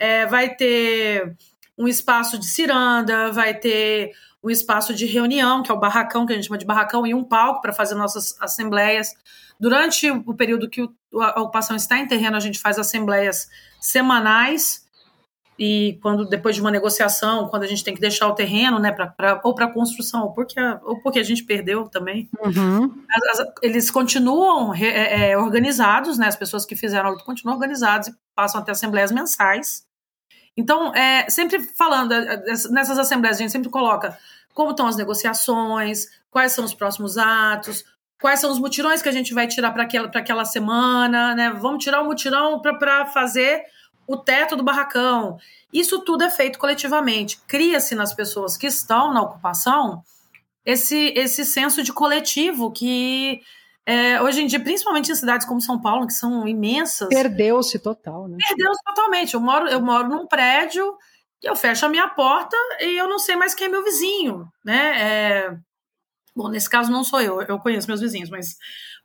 é, 0.00 0.26
vai 0.26 0.54
ter 0.54 1.36
um 1.78 1.86
espaço 1.86 2.38
de 2.38 2.46
ciranda, 2.46 3.30
vai 3.30 3.54
ter 3.54 4.10
um 4.42 4.50
espaço 4.50 4.94
de 4.94 5.04
reunião, 5.04 5.62
que 5.62 5.70
é 5.70 5.74
o 5.74 5.78
barracão, 5.78 6.24
que 6.24 6.32
a 6.32 6.36
gente 6.36 6.46
chama 6.46 6.58
de 6.58 6.64
barracão, 6.64 7.06
e 7.06 7.14
um 7.14 7.22
palco 7.22 7.60
para 7.60 7.72
fazer 7.72 7.94
nossas 7.94 8.34
assembleias. 8.40 9.12
Durante 9.60 10.10
o 10.10 10.34
período 10.34 10.68
que 10.70 10.88
a 11.14 11.42
ocupação 11.42 11.76
está 11.76 11.98
em 11.98 12.08
terreno, 12.08 12.36
a 12.36 12.40
gente 12.40 12.58
faz 12.58 12.78
assembleias 12.78 13.48
semanais 13.78 14.88
e 15.58 15.98
quando 16.00 16.26
depois 16.26 16.54
de 16.54 16.62
uma 16.62 16.70
negociação, 16.70 17.46
quando 17.48 17.64
a 17.64 17.66
gente 17.66 17.84
tem 17.84 17.94
que 17.94 18.00
deixar 18.00 18.26
o 18.28 18.34
terreno, 18.34 18.78
né, 18.78 18.90
pra, 18.90 19.08
pra 19.08 19.42
ou 19.44 19.54
para 19.54 19.68
construção, 19.68 20.22
ou 20.22 20.32
porque, 20.32 20.58
a, 20.58 20.80
ou 20.82 21.02
porque 21.02 21.18
a 21.18 21.22
gente 21.22 21.44
perdeu 21.44 21.86
também, 21.86 22.30
uhum. 22.42 22.90
as, 23.10 23.40
as, 23.40 23.46
eles 23.60 23.90
continuam 23.90 24.70
re, 24.70 24.86
é, 24.86 25.32
é 25.32 25.38
organizados, 25.38 26.16
né, 26.16 26.28
as 26.28 26.36
pessoas 26.36 26.64
que 26.64 26.74
fizeram 26.74 27.14
continuam 27.18 27.56
organizados 27.56 28.08
e 28.08 28.14
passam 28.34 28.58
até 28.62 28.72
assembleias 28.72 29.12
mensais. 29.12 29.84
Então, 30.56 30.94
é, 30.94 31.28
sempre 31.30 31.60
falando, 31.76 32.12
é, 32.12 32.34
é, 32.34 32.68
nessas 32.70 32.98
assembleias 32.98 33.38
a 33.38 33.40
gente 33.40 33.52
sempre 33.52 33.70
coloca 33.70 34.18
como 34.52 34.70
estão 34.70 34.86
as 34.86 34.96
negociações, 34.96 36.06
quais 36.30 36.52
são 36.52 36.64
os 36.64 36.74
próximos 36.74 37.16
atos, 37.16 37.84
quais 38.20 38.40
são 38.40 38.50
os 38.50 38.58
mutirões 38.58 39.00
que 39.00 39.08
a 39.08 39.12
gente 39.12 39.32
vai 39.32 39.46
tirar 39.46 39.70
para 39.72 39.84
aquela, 39.84 40.08
aquela 40.08 40.44
semana, 40.44 41.34
né? 41.34 41.50
Vamos 41.50 41.82
tirar 41.82 42.00
o 42.00 42.04
um 42.04 42.06
mutirão 42.08 42.60
para 42.60 43.06
fazer 43.06 43.62
o 44.06 44.16
teto 44.16 44.56
do 44.56 44.62
barracão. 44.62 45.38
Isso 45.72 46.00
tudo 46.00 46.24
é 46.24 46.30
feito 46.30 46.58
coletivamente. 46.58 47.40
Cria-se 47.46 47.94
nas 47.94 48.12
pessoas 48.12 48.56
que 48.56 48.66
estão 48.66 49.14
na 49.14 49.22
ocupação 49.22 50.02
esse, 50.64 51.12
esse 51.16 51.44
senso 51.44 51.82
de 51.82 51.92
coletivo 51.92 52.70
que 52.70 53.40
é, 53.90 54.22
hoje 54.22 54.42
em 54.42 54.46
dia, 54.46 54.60
principalmente 54.60 55.10
em 55.10 55.14
cidades 55.14 55.46
como 55.46 55.60
São 55.60 55.80
Paulo, 55.80 56.06
que 56.06 56.12
são 56.12 56.46
imensas. 56.46 57.08
Perdeu-se 57.08 57.78
total, 57.78 58.28
né? 58.28 58.36
Perdeu-se 58.46 58.80
totalmente. 58.84 59.34
Eu 59.34 59.40
moro, 59.40 59.68
eu 59.68 59.80
moro 59.80 60.08
num 60.08 60.26
prédio 60.26 60.96
eu 61.42 61.56
fecho 61.56 61.86
a 61.86 61.88
minha 61.88 62.08
porta 62.08 62.56
e 62.80 62.98
eu 62.98 63.08
não 63.08 63.18
sei 63.18 63.34
mais 63.34 63.54
quem 63.54 63.66
é 63.66 63.70
meu 63.70 63.82
vizinho, 63.82 64.46
né? 64.64 65.00
É, 65.00 65.56
bom, 66.36 66.48
nesse 66.48 66.68
caso 66.68 66.92
não 66.92 67.02
sou 67.02 67.20
eu, 67.20 67.40
eu 67.40 67.58
conheço 67.58 67.88
meus 67.88 68.00
vizinhos, 68.00 68.28
mas 68.28 68.56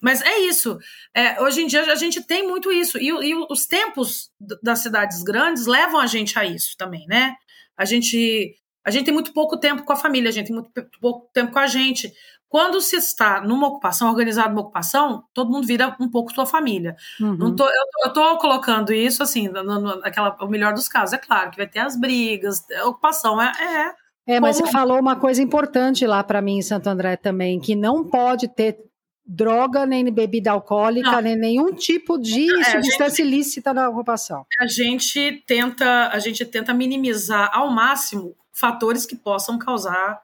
mas 0.02 0.22
é 0.22 0.40
isso. 0.40 0.78
É, 1.16 1.42
hoje 1.42 1.62
em 1.62 1.68
dia 1.68 1.82
a 1.82 1.96
gente 1.96 2.22
tem 2.22 2.46
muito 2.46 2.72
isso. 2.72 2.98
E, 2.98 3.08
e, 3.08 3.36
os 3.50 3.66
tempos 3.66 4.30
das 4.62 4.80
cidades 4.80 5.24
grandes 5.24 5.66
levam 5.66 6.00
a 6.00 6.06
gente 6.06 6.38
a 6.38 6.46
isso 6.46 6.76
também, 6.78 7.08
né? 7.08 7.34
A 7.78 7.86
gente, 7.86 8.56
a 8.86 8.92
gente 8.92 9.06
tem 9.06 9.14
muito 9.14 9.34
pouco 9.34 9.58
tempo 9.58 9.84
com 9.84 9.94
a 9.94 9.96
família, 9.96 10.30
a 10.30 10.34
gente 10.34 10.48
tem 10.48 10.56
muito 10.56 10.72
pouco 11.00 11.30
tempo 11.34 11.54
com 11.54 11.60
a 11.60 11.68
gente. 11.68 12.14
Quando 12.48 12.80
se 12.80 12.96
está 12.96 13.42
numa 13.42 13.68
ocupação, 13.68 14.10
organizado 14.10 14.50
numa 14.50 14.62
ocupação, 14.62 15.24
todo 15.34 15.52
mundo 15.52 15.68
vira 15.68 15.96
um 16.00 16.10
pouco 16.10 16.34
sua 16.34 16.46
família. 16.46 16.96
Uhum. 17.20 17.36
Não 17.36 17.56
tô, 17.56 17.66
eu, 17.66 18.08
estou 18.08 18.38
colocando 18.38 18.94
isso 18.94 19.22
assim, 19.24 19.48
no, 19.48 19.64
no, 19.64 20.00
naquela, 20.00 20.36
o 20.40 20.48
melhor 20.48 20.74
dos 20.74 20.88
casos. 20.88 21.14
É 21.14 21.18
claro 21.18 21.52
que 21.52 21.58
vai 21.58 21.68
ter 21.68 21.80
as 21.80 22.00
brigas, 22.00 22.64
a 22.72 22.86
ocupação 22.86 23.42
é, 23.42 23.52
é 23.60 24.06
é, 24.28 24.40
mas 24.40 24.58
Como... 24.58 24.68
você 24.68 24.72
falou 24.72 25.00
uma 25.00 25.16
coisa 25.16 25.42
importante 25.42 26.06
lá 26.06 26.24
para 26.24 26.42
mim 26.42 26.58
em 26.58 26.62
Santo 26.62 26.88
André 26.88 27.16
também, 27.16 27.60
que 27.60 27.76
não 27.76 28.04
pode 28.04 28.48
ter 28.48 28.78
droga, 29.26 29.86
nem 29.86 30.12
bebida 30.12 30.52
alcoólica, 30.52 31.12
não. 31.12 31.22
nem 31.22 31.36
nenhum 31.36 31.74
tipo 31.74 32.18
de 32.18 32.52
é, 32.60 32.64
substância 32.72 33.24
gente, 33.24 33.34
ilícita 33.34 33.74
na 33.74 33.90
ocupação. 33.90 34.46
A 34.60 34.68
gente 34.68 35.44
tenta, 35.48 36.10
a 36.10 36.20
gente 36.20 36.46
tenta 36.46 36.74
minimizar 36.74 37.50
ao 37.54 37.72
máximo 37.72 38.36
fatores 38.52 39.06
que 39.06 39.16
possam 39.16 39.58
causar 39.58 40.22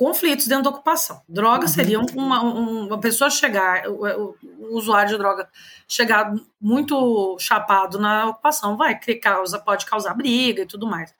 conflitos 0.00 0.46
dentro 0.46 0.64
da 0.64 0.70
ocupação. 0.70 1.20
Droga 1.28 1.66
uhum. 1.66 1.68
seria 1.68 2.00
uma, 2.00 2.40
uma 2.40 2.98
pessoa 2.98 3.28
chegar, 3.28 3.86
o, 3.86 4.34
o, 4.58 4.74
usuário 4.74 5.10
de 5.10 5.18
droga 5.18 5.46
chegar 5.86 6.34
muito 6.58 7.36
chapado 7.38 7.98
na 7.98 8.28
ocupação, 8.28 8.78
vai 8.78 8.98
causa, 9.20 9.58
pode 9.58 9.84
causar 9.84 10.14
briga 10.14 10.62
e 10.62 10.66
tudo 10.66 10.86
mais. 10.86 11.14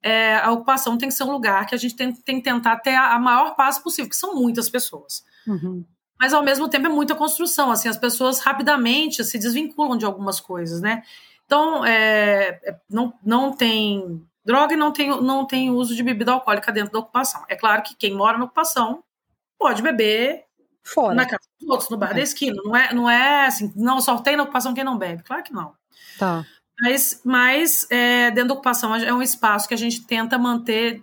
É, 0.00 0.36
a 0.36 0.52
ocupação 0.52 0.96
tem 0.96 1.08
que 1.08 1.14
ser 1.16 1.24
um 1.24 1.32
lugar 1.32 1.66
que 1.66 1.74
a 1.74 1.78
gente 1.78 1.96
tem, 1.96 2.12
tem 2.12 2.36
que 2.36 2.44
tentar 2.44 2.76
ter 2.76 2.94
a, 2.94 3.14
a 3.14 3.18
maior 3.18 3.56
paz 3.56 3.80
possível, 3.80 4.08
que 4.08 4.14
são 4.14 4.36
muitas 4.36 4.70
pessoas. 4.70 5.24
Uhum 5.44 5.84
mas 6.20 6.34
ao 6.34 6.42
mesmo 6.42 6.68
tempo 6.68 6.84
é 6.86 6.90
muita 6.90 7.14
construção, 7.14 7.70
assim, 7.70 7.88
as 7.88 7.96
pessoas 7.96 8.40
rapidamente 8.40 9.24
se 9.24 9.38
desvinculam 9.38 9.96
de 9.96 10.04
algumas 10.04 10.38
coisas, 10.38 10.82
né? 10.82 11.02
Então, 11.46 11.82
é, 11.82 12.60
é, 12.62 12.76
não, 12.90 13.14
não 13.24 13.56
tem 13.56 14.22
droga 14.50 14.74
e 14.74 14.76
não 14.76 14.92
tem, 14.92 15.08
não 15.22 15.46
tem 15.46 15.70
uso 15.70 15.94
de 15.94 16.02
bebida 16.02 16.32
alcoólica 16.32 16.72
dentro 16.72 16.92
da 16.92 16.98
ocupação. 16.98 17.44
É 17.48 17.54
claro 17.54 17.82
que 17.82 17.94
quem 17.94 18.14
mora 18.14 18.36
na 18.36 18.44
ocupação 18.44 19.04
pode 19.58 19.80
beber 19.80 20.44
Fora. 20.82 21.14
na 21.14 21.24
casa 21.24 21.44
dos 21.60 21.68
outros, 21.68 21.90
no 21.90 21.96
bar 21.96 22.10
é. 22.10 22.14
da 22.14 22.20
esquina. 22.20 22.60
Não 22.64 22.76
é, 22.76 22.92
não 22.92 23.08
é 23.10 23.46
assim, 23.46 23.72
não, 23.76 24.00
só 24.00 24.18
tem 24.18 24.36
na 24.36 24.42
ocupação 24.42 24.74
quem 24.74 24.84
não 24.84 24.98
bebe. 24.98 25.22
Claro 25.22 25.42
que 25.42 25.52
não. 25.52 25.72
Tá. 26.18 26.44
Mas, 26.80 27.20
mas 27.24 27.86
é, 27.90 28.30
dentro 28.30 28.48
da 28.48 28.54
ocupação 28.54 28.94
é 28.94 29.12
um 29.12 29.22
espaço 29.22 29.68
que 29.68 29.74
a 29.74 29.78
gente 29.78 30.06
tenta 30.06 30.38
manter 30.38 31.02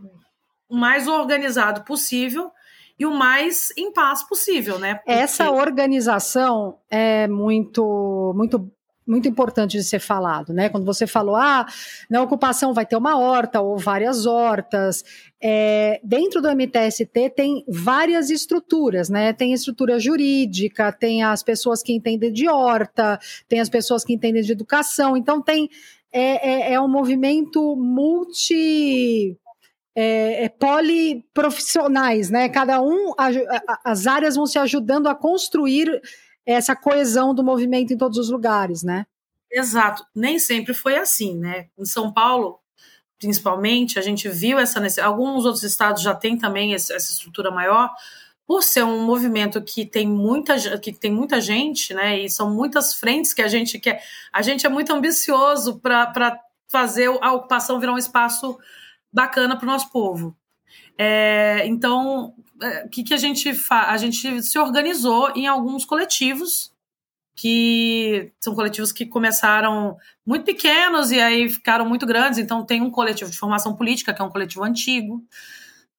o 0.67 0.75
mais 0.75 1.07
organizado 1.07 1.83
possível 1.83 2.51
e 2.99 3.05
o 3.05 3.13
mais 3.13 3.71
em 3.77 3.93
paz 3.93 4.23
possível, 4.23 4.79
né? 4.79 4.95
Porque... 4.95 5.11
Essa 5.11 5.51
organização 5.51 6.79
é 6.89 7.27
muito, 7.27 8.33
muito 8.35 8.71
muito 9.07 9.27
importante 9.27 9.77
de 9.77 9.83
ser 9.83 9.99
falado, 9.99 10.53
né? 10.53 10.69
Quando 10.69 10.85
você 10.85 11.07
falou, 11.07 11.35
ah, 11.35 11.65
na 12.09 12.21
ocupação 12.21 12.73
vai 12.73 12.85
ter 12.85 12.97
uma 12.97 13.17
horta 13.17 13.61
ou 13.61 13.77
várias 13.77 14.25
hortas. 14.25 15.03
É, 15.41 15.99
dentro 16.03 16.41
do 16.41 16.49
MTST 16.49 17.29
tem 17.35 17.63
várias 17.67 18.29
estruturas, 18.29 19.09
né? 19.09 19.31
Tem 19.31 19.53
estrutura 19.53 19.99
jurídica, 19.99 20.91
tem 20.91 21.23
as 21.23 21.41
pessoas 21.41 21.81
que 21.81 21.93
entendem 21.93 22.33
de 22.33 22.49
horta, 22.49 23.19
tem 23.47 23.59
as 23.59 23.69
pessoas 23.69 24.03
que 24.03 24.13
entendem 24.13 24.43
de 24.43 24.51
educação. 24.51 25.15
Então 25.15 25.41
tem 25.41 25.69
é, 26.11 26.71
é, 26.71 26.73
é 26.73 26.81
um 26.81 26.87
movimento 26.87 27.75
multi 27.75 29.37
é, 29.95 30.45
é, 30.45 30.49
poliprofissionais, 30.49 32.29
né? 32.29 32.49
Cada 32.49 32.81
um, 32.81 33.13
a, 33.17 33.29
a, 33.29 33.91
as 33.91 34.05
áreas 34.05 34.35
vão 34.35 34.45
se 34.45 34.59
ajudando 34.59 35.07
a 35.07 35.15
construir 35.15 36.01
essa 36.53 36.75
coesão 36.75 37.33
do 37.33 37.43
movimento 37.43 37.93
em 37.93 37.97
todos 37.97 38.17
os 38.17 38.29
lugares, 38.29 38.83
né? 38.83 39.05
Exato. 39.51 40.05
Nem 40.15 40.39
sempre 40.39 40.73
foi 40.73 40.97
assim, 40.97 41.37
né? 41.37 41.67
Em 41.77 41.85
São 41.85 42.11
Paulo, 42.11 42.59
principalmente, 43.19 43.99
a 43.99 44.01
gente 44.01 44.29
viu 44.29 44.57
essa 44.57 44.79
necessidade. 44.79 45.11
Alguns 45.11 45.45
outros 45.45 45.63
estados 45.63 46.01
já 46.01 46.15
têm 46.15 46.37
também 46.37 46.73
essa 46.73 46.95
estrutura 46.95 47.51
maior, 47.51 47.89
por 48.45 48.63
ser 48.63 48.83
um 48.83 49.03
movimento 49.03 49.61
que 49.61 49.85
tem 49.85 50.07
muita, 50.07 50.55
que 50.79 50.93
tem 50.93 51.11
muita 51.11 51.41
gente, 51.41 51.93
né? 51.93 52.17
E 52.17 52.29
são 52.29 52.53
muitas 52.53 52.93
frentes 52.93 53.33
que 53.33 53.41
a 53.41 53.47
gente 53.47 53.77
quer. 53.77 54.01
A 54.31 54.41
gente 54.41 54.65
é 54.65 54.69
muito 54.69 54.93
ambicioso 54.93 55.79
para 55.79 56.39
fazer 56.69 57.09
a 57.21 57.33
ocupação 57.33 57.79
virar 57.79 57.93
um 57.93 57.97
espaço 57.97 58.57
bacana 59.11 59.57
para 59.57 59.65
o 59.65 59.71
nosso 59.71 59.91
povo. 59.91 60.35
É, 60.97 61.65
então, 61.67 62.33
é, 62.61 62.85
o 62.85 62.89
que, 62.89 63.03
que 63.03 63.13
a 63.13 63.17
gente 63.17 63.53
faz? 63.53 63.89
A 63.89 63.97
gente 63.97 64.41
se 64.43 64.57
organizou 64.57 65.31
em 65.35 65.47
alguns 65.47 65.85
coletivos 65.85 66.75
que 67.35 68.33
são 68.39 68.55
coletivos 68.55 68.91
que 68.91 69.05
começaram 69.05 69.95
muito 70.25 70.43
pequenos 70.43 71.11
e 71.11 71.21
aí 71.21 71.47
ficaram 71.47 71.87
muito 71.87 72.05
grandes. 72.05 72.39
Então, 72.39 72.65
tem 72.65 72.81
um 72.81 72.89
coletivo 72.89 73.29
de 73.29 73.37
formação 73.37 73.75
política, 73.75 74.11
que 74.11 74.19
é 74.19 74.25
um 74.25 74.29
coletivo 74.29 74.63
antigo. 74.63 75.23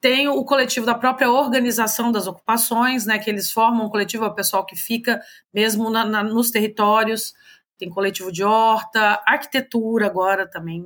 Tem 0.00 0.28
o 0.28 0.44
coletivo 0.44 0.84
da 0.84 0.94
própria 0.94 1.30
organização 1.30 2.10
das 2.10 2.26
ocupações, 2.26 3.06
né, 3.06 3.18
que 3.18 3.30
eles 3.30 3.52
formam 3.52 3.86
um 3.86 3.88
coletivo, 3.88 4.24
é 4.24 4.28
o 4.28 4.34
pessoal 4.34 4.66
que 4.66 4.74
fica 4.74 5.20
mesmo 5.54 5.90
na, 5.90 6.04
na, 6.04 6.24
nos 6.24 6.50
territórios. 6.50 7.32
Tem 7.78 7.88
coletivo 7.88 8.32
de 8.32 8.42
horta, 8.42 9.22
arquitetura 9.24 10.06
agora 10.06 10.44
também. 10.44 10.84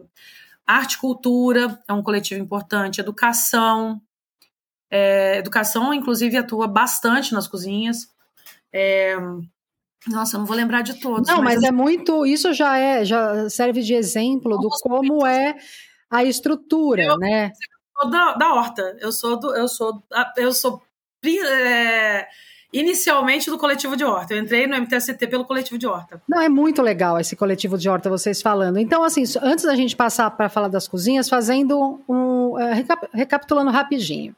Arte 0.67 0.95
e 0.95 0.99
cultura 0.99 1.83
é 1.89 1.93
um 1.93 2.03
coletivo 2.03 2.41
importante, 2.41 3.01
educação. 3.01 4.01
É, 4.91 5.39
educação, 5.39 5.93
inclusive, 5.95 6.37
atua 6.37 6.69
bastante 6.69 7.33
nas 7.33 7.49
cozinhas. 7.49 8.09
É, 8.73 9.17
nossa, 10.07 10.37
eu 10.37 10.41
não 10.41 10.47
vou 10.47 10.57
lembrar 10.57 10.83
de 10.83 11.01
todos. 11.01 11.29
Não, 11.29 11.43
mas, 11.43 11.57
mas 11.57 11.65
é 11.65 11.71
muito. 11.71 12.27
Isso 12.27 12.53
já 12.53 12.77
é, 12.77 13.05
já 13.05 13.49
serve 13.49 13.83
de 13.83 13.95
exemplo 13.95 14.59
do 14.59 14.69
como 14.83 15.27
é 15.27 15.57
a 16.11 16.25
estrutura, 16.25 17.05
eu, 17.05 17.19
né? 17.19 17.47
Eu 17.47 18.03
sou 18.03 18.11
da, 18.11 18.35
da 18.35 18.55
horta. 18.55 18.97
Eu 19.01 19.13
sou 19.13 19.39
do, 19.39 19.55
eu 19.55 19.69
sou, 19.69 20.03
eu 20.37 20.53
sou 20.53 20.83
é, 21.25 22.29
inicialmente 22.73 23.51
do 23.51 23.59
coletivo 23.59 23.97
de 23.97 24.05
horta. 24.05 24.35
Eu 24.35 24.41
entrei 24.41 24.67
no 24.67 24.77
MTST 24.77 25.27
pelo 25.27 25.45
coletivo 25.45 25.77
de 25.77 25.87
horta. 25.87 26.23
Não, 26.27 26.41
é 26.41 26.49
muito 26.49 26.81
legal 26.81 27.21
esse 27.21 27.37
coletivo 27.37 27.77
de 27.77 27.89
horta, 27.89 28.09
vocês 28.09 28.41
falando. 28.41 28.79
Então, 28.79 29.05
assim, 29.05 29.25
antes 29.43 29.65
da 29.65 29.75
gente 29.77 29.95
passar 29.95 30.31
para 30.31 30.49
falar 30.49 30.69
das 30.69 30.89
cozinhas, 30.89 31.29
fazendo 31.29 32.01
um. 32.09 32.53
Uh, 32.53 32.73
recap 32.73 33.09
recapitulando 33.13 33.71
rapidinho. 33.71 34.35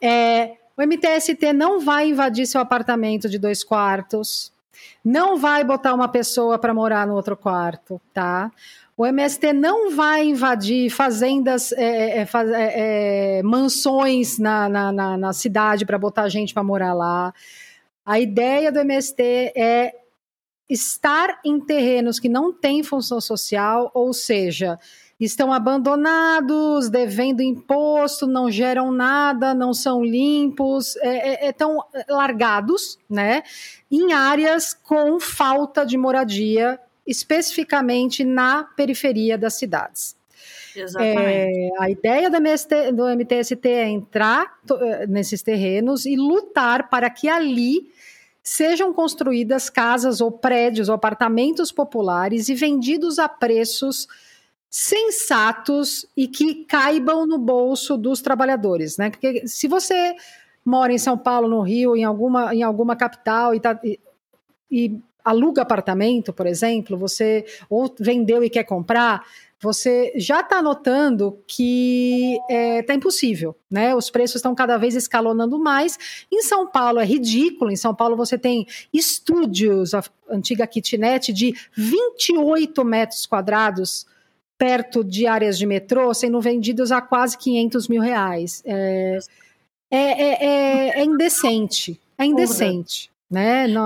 É, 0.00 0.56
o 0.76 0.82
MTST 0.82 1.52
não 1.52 1.80
vai 1.80 2.08
invadir 2.08 2.46
seu 2.46 2.60
apartamento 2.60 3.28
de 3.28 3.38
dois 3.38 3.62
quartos, 3.62 4.52
não 5.04 5.36
vai 5.36 5.62
botar 5.62 5.94
uma 5.94 6.08
pessoa 6.08 6.58
para 6.58 6.74
morar 6.74 7.06
no 7.06 7.14
outro 7.14 7.36
quarto, 7.36 8.00
tá? 8.12 8.50
O 9.00 9.06
MST 9.06 9.54
não 9.54 9.96
vai 9.96 10.26
invadir 10.26 10.90
fazendas, 10.90 11.72
é, 11.72 12.20
é, 12.20 12.28
é, 12.28 13.38
é 13.38 13.42
mansões 13.42 14.38
na, 14.38 14.68
na, 14.68 14.92
na, 14.92 15.16
na 15.16 15.32
cidade 15.32 15.86
para 15.86 15.98
botar 15.98 16.28
gente 16.28 16.52
para 16.52 16.62
morar 16.62 16.92
lá. 16.92 17.32
A 18.04 18.20
ideia 18.20 18.70
do 18.70 18.78
MST 18.78 19.22
é 19.56 19.94
estar 20.68 21.40
em 21.42 21.58
terrenos 21.58 22.20
que 22.20 22.28
não 22.28 22.52
têm 22.52 22.82
função 22.82 23.22
social, 23.22 23.90
ou 23.94 24.12
seja, 24.12 24.78
estão 25.18 25.50
abandonados, 25.50 26.90
devendo 26.90 27.40
imposto, 27.40 28.26
não 28.26 28.50
geram 28.50 28.92
nada, 28.92 29.54
não 29.54 29.72
são 29.72 30.04
limpos, 30.04 30.94
é, 30.96 31.46
é, 31.46 31.48
estão 31.48 31.82
largados, 32.06 32.98
né? 33.08 33.44
Em 33.90 34.12
áreas 34.12 34.74
com 34.74 35.18
falta 35.18 35.86
de 35.86 35.96
moradia, 35.96 36.78
especificamente 37.06 38.24
na 38.24 38.64
periferia 38.64 39.36
das 39.36 39.54
cidades. 39.54 40.16
Exatamente. 40.74 41.18
É, 41.18 41.70
a 41.78 41.90
ideia 41.90 42.30
do, 42.30 42.36
MST, 42.36 42.92
do 42.92 43.04
MTST 43.08 43.68
é 43.68 43.88
entrar 43.88 44.58
eh, 44.70 45.06
nesses 45.06 45.42
terrenos 45.42 46.06
e 46.06 46.16
lutar 46.16 46.88
para 46.88 47.10
que 47.10 47.28
ali 47.28 47.90
sejam 48.42 48.92
construídas 48.92 49.68
casas 49.68 50.20
ou 50.20 50.30
prédios 50.30 50.88
ou 50.88 50.94
apartamentos 50.94 51.70
populares 51.70 52.48
e 52.48 52.54
vendidos 52.54 53.18
a 53.18 53.28
preços 53.28 54.08
sensatos 54.68 56.06
e 56.16 56.28
que 56.28 56.64
caibam 56.64 57.26
no 57.26 57.38
bolso 57.38 57.96
dos 57.96 58.22
trabalhadores, 58.22 58.96
né? 58.96 59.10
Porque 59.10 59.46
se 59.46 59.66
você 59.66 60.14
mora 60.64 60.92
em 60.92 60.98
São 60.98 61.18
Paulo, 61.18 61.48
no 61.48 61.60
Rio, 61.60 61.96
em 61.96 62.04
alguma, 62.04 62.54
em 62.54 62.62
alguma 62.62 62.94
capital 62.94 63.54
e, 63.54 63.60
tá, 63.60 63.78
e, 63.82 63.98
e 64.70 65.00
aluga 65.24 65.62
apartamento, 65.62 66.32
por 66.32 66.46
exemplo, 66.46 66.96
você 66.96 67.44
ou 67.68 67.94
vendeu 67.98 68.42
e 68.42 68.50
quer 68.50 68.64
comprar, 68.64 69.24
você 69.60 70.12
já 70.16 70.40
está 70.40 70.62
notando 70.62 71.38
que 71.46 72.38
está 72.48 72.54
é, 72.54 72.82
tá 72.82 72.94
impossível, 72.94 73.54
né? 73.70 73.94
Os 73.94 74.08
preços 74.08 74.36
estão 74.36 74.54
cada 74.54 74.78
vez 74.78 74.94
escalonando 74.94 75.58
mais. 75.58 76.24
Em 76.32 76.40
São 76.40 76.66
Paulo 76.66 76.98
é 76.98 77.04
ridículo. 77.04 77.70
Em 77.70 77.76
São 77.76 77.94
Paulo 77.94 78.16
você 78.16 78.38
tem 78.38 78.66
estúdios, 78.92 79.92
a 79.92 80.02
antiga 80.30 80.66
kitnet, 80.66 81.30
de 81.32 81.54
28 81.76 82.82
metros 82.84 83.26
quadrados 83.26 84.06
perto 84.56 85.04
de 85.04 85.26
áreas 85.26 85.58
de 85.58 85.66
metrô, 85.66 86.12
sendo 86.14 86.40
vendidos 86.40 86.90
a 86.90 87.00
quase 87.00 87.36
500 87.36 87.88
mil 87.88 88.00
reais. 88.00 88.62
É, 88.64 89.18
é, 89.90 89.98
é, 89.98 90.44
é, 90.44 91.00
é 91.00 91.04
indecente. 91.04 92.00
É 92.16 92.24
indecente, 92.24 93.10
né? 93.30 93.66
Não... 93.66 93.84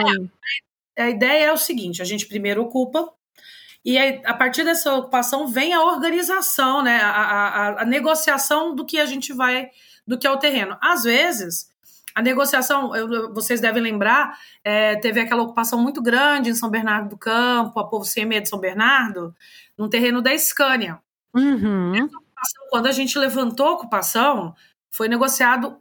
A 0.98 1.10
ideia 1.10 1.46
é 1.46 1.52
o 1.52 1.56
seguinte: 1.56 2.02
a 2.02 2.04
gente 2.04 2.26
primeiro 2.26 2.62
ocupa 2.62 3.12
e 3.84 3.98
aí, 3.98 4.22
a 4.24 4.32
partir 4.32 4.64
dessa 4.64 4.94
ocupação 4.94 5.46
vem 5.46 5.74
a 5.74 5.82
organização, 5.82 6.82
né? 6.82 7.00
A, 7.02 7.10
a, 7.10 7.82
a, 7.82 7.84
negociação 7.84 8.74
do 8.74 8.86
que 8.86 8.98
a 8.98 9.04
gente 9.04 9.32
vai, 9.32 9.68
do 10.06 10.18
que 10.18 10.26
é 10.26 10.30
o 10.30 10.38
terreno. 10.38 10.78
Às 10.80 11.02
vezes, 11.02 11.68
a 12.14 12.22
negociação, 12.22 12.96
eu, 12.96 13.34
vocês 13.34 13.60
devem 13.60 13.82
lembrar, 13.82 14.38
é, 14.64 14.96
teve 14.96 15.20
aquela 15.20 15.42
ocupação 15.42 15.78
muito 15.78 16.00
grande 16.00 16.48
em 16.48 16.54
São 16.54 16.70
Bernardo 16.70 17.10
do 17.10 17.18
Campo, 17.18 17.78
a 17.78 17.86
Povo 17.86 18.06
Sem 18.06 18.24
Medo 18.24 18.44
de 18.44 18.48
São 18.48 18.58
Bernardo, 18.58 19.34
num 19.76 19.88
terreno 19.88 20.22
da 20.22 20.36
Scania. 20.38 20.98
Uhum. 21.34 22.08
Quando 22.70 22.86
a 22.86 22.92
gente 22.92 23.18
levantou 23.18 23.66
a 23.66 23.72
ocupação, 23.72 24.54
foi 24.90 25.08
negociado 25.08 25.76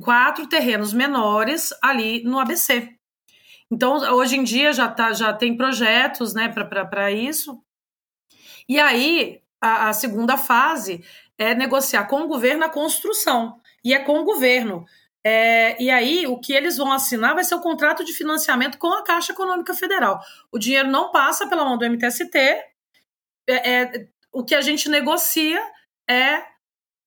quatro 0.00 0.46
terrenos 0.46 0.92
menores 0.92 1.70
ali 1.82 2.22
no 2.22 2.38
ABC. 2.38 2.93
Então, 3.74 3.96
hoje 4.14 4.36
em 4.36 4.44
dia 4.44 4.72
já, 4.72 4.88
tá, 4.88 5.12
já 5.12 5.32
tem 5.32 5.56
projetos 5.56 6.32
né, 6.32 6.48
para 6.48 7.10
isso. 7.10 7.60
E 8.68 8.78
aí, 8.78 9.42
a, 9.60 9.88
a, 9.88 9.92
segunda 9.92 10.36
fase 10.36 11.04
é 11.36 11.56
negociar 11.56 12.04
com 12.04 12.22
o 12.22 12.28
governo 12.28 12.64
a 12.64 12.68
construção. 12.68 13.60
E 13.84 13.92
é 13.92 13.98
com 13.98 14.20
o 14.20 14.24
governo. 14.24 14.86
É, 15.24 15.82
e 15.82 15.90
aí, 15.90 16.24
o 16.24 16.38
que 16.38 16.52
eles 16.52 16.76
vão 16.76 16.92
assinar 16.92 17.34
vai 17.34 17.42
ser 17.42 17.56
o 17.56 17.60
contrato 17.60 18.04
de 18.04 18.12
financiamento 18.12 18.78
com 18.78 18.92
a 18.92 19.02
Caixa 19.02 19.32
Econômica 19.32 19.74
Federal. 19.74 20.20
O 20.52 20.58
dinheiro 20.58 20.88
não 20.88 21.10
passa 21.10 21.48
pela 21.48 21.64
mão 21.64 21.76
do 21.76 21.84
MTST. 21.84 22.38
É, 22.38 22.72
é, 23.48 24.08
o 24.30 24.44
que 24.44 24.54
a 24.54 24.60
gente 24.60 24.88
negocia 24.88 25.60
é 26.08 26.44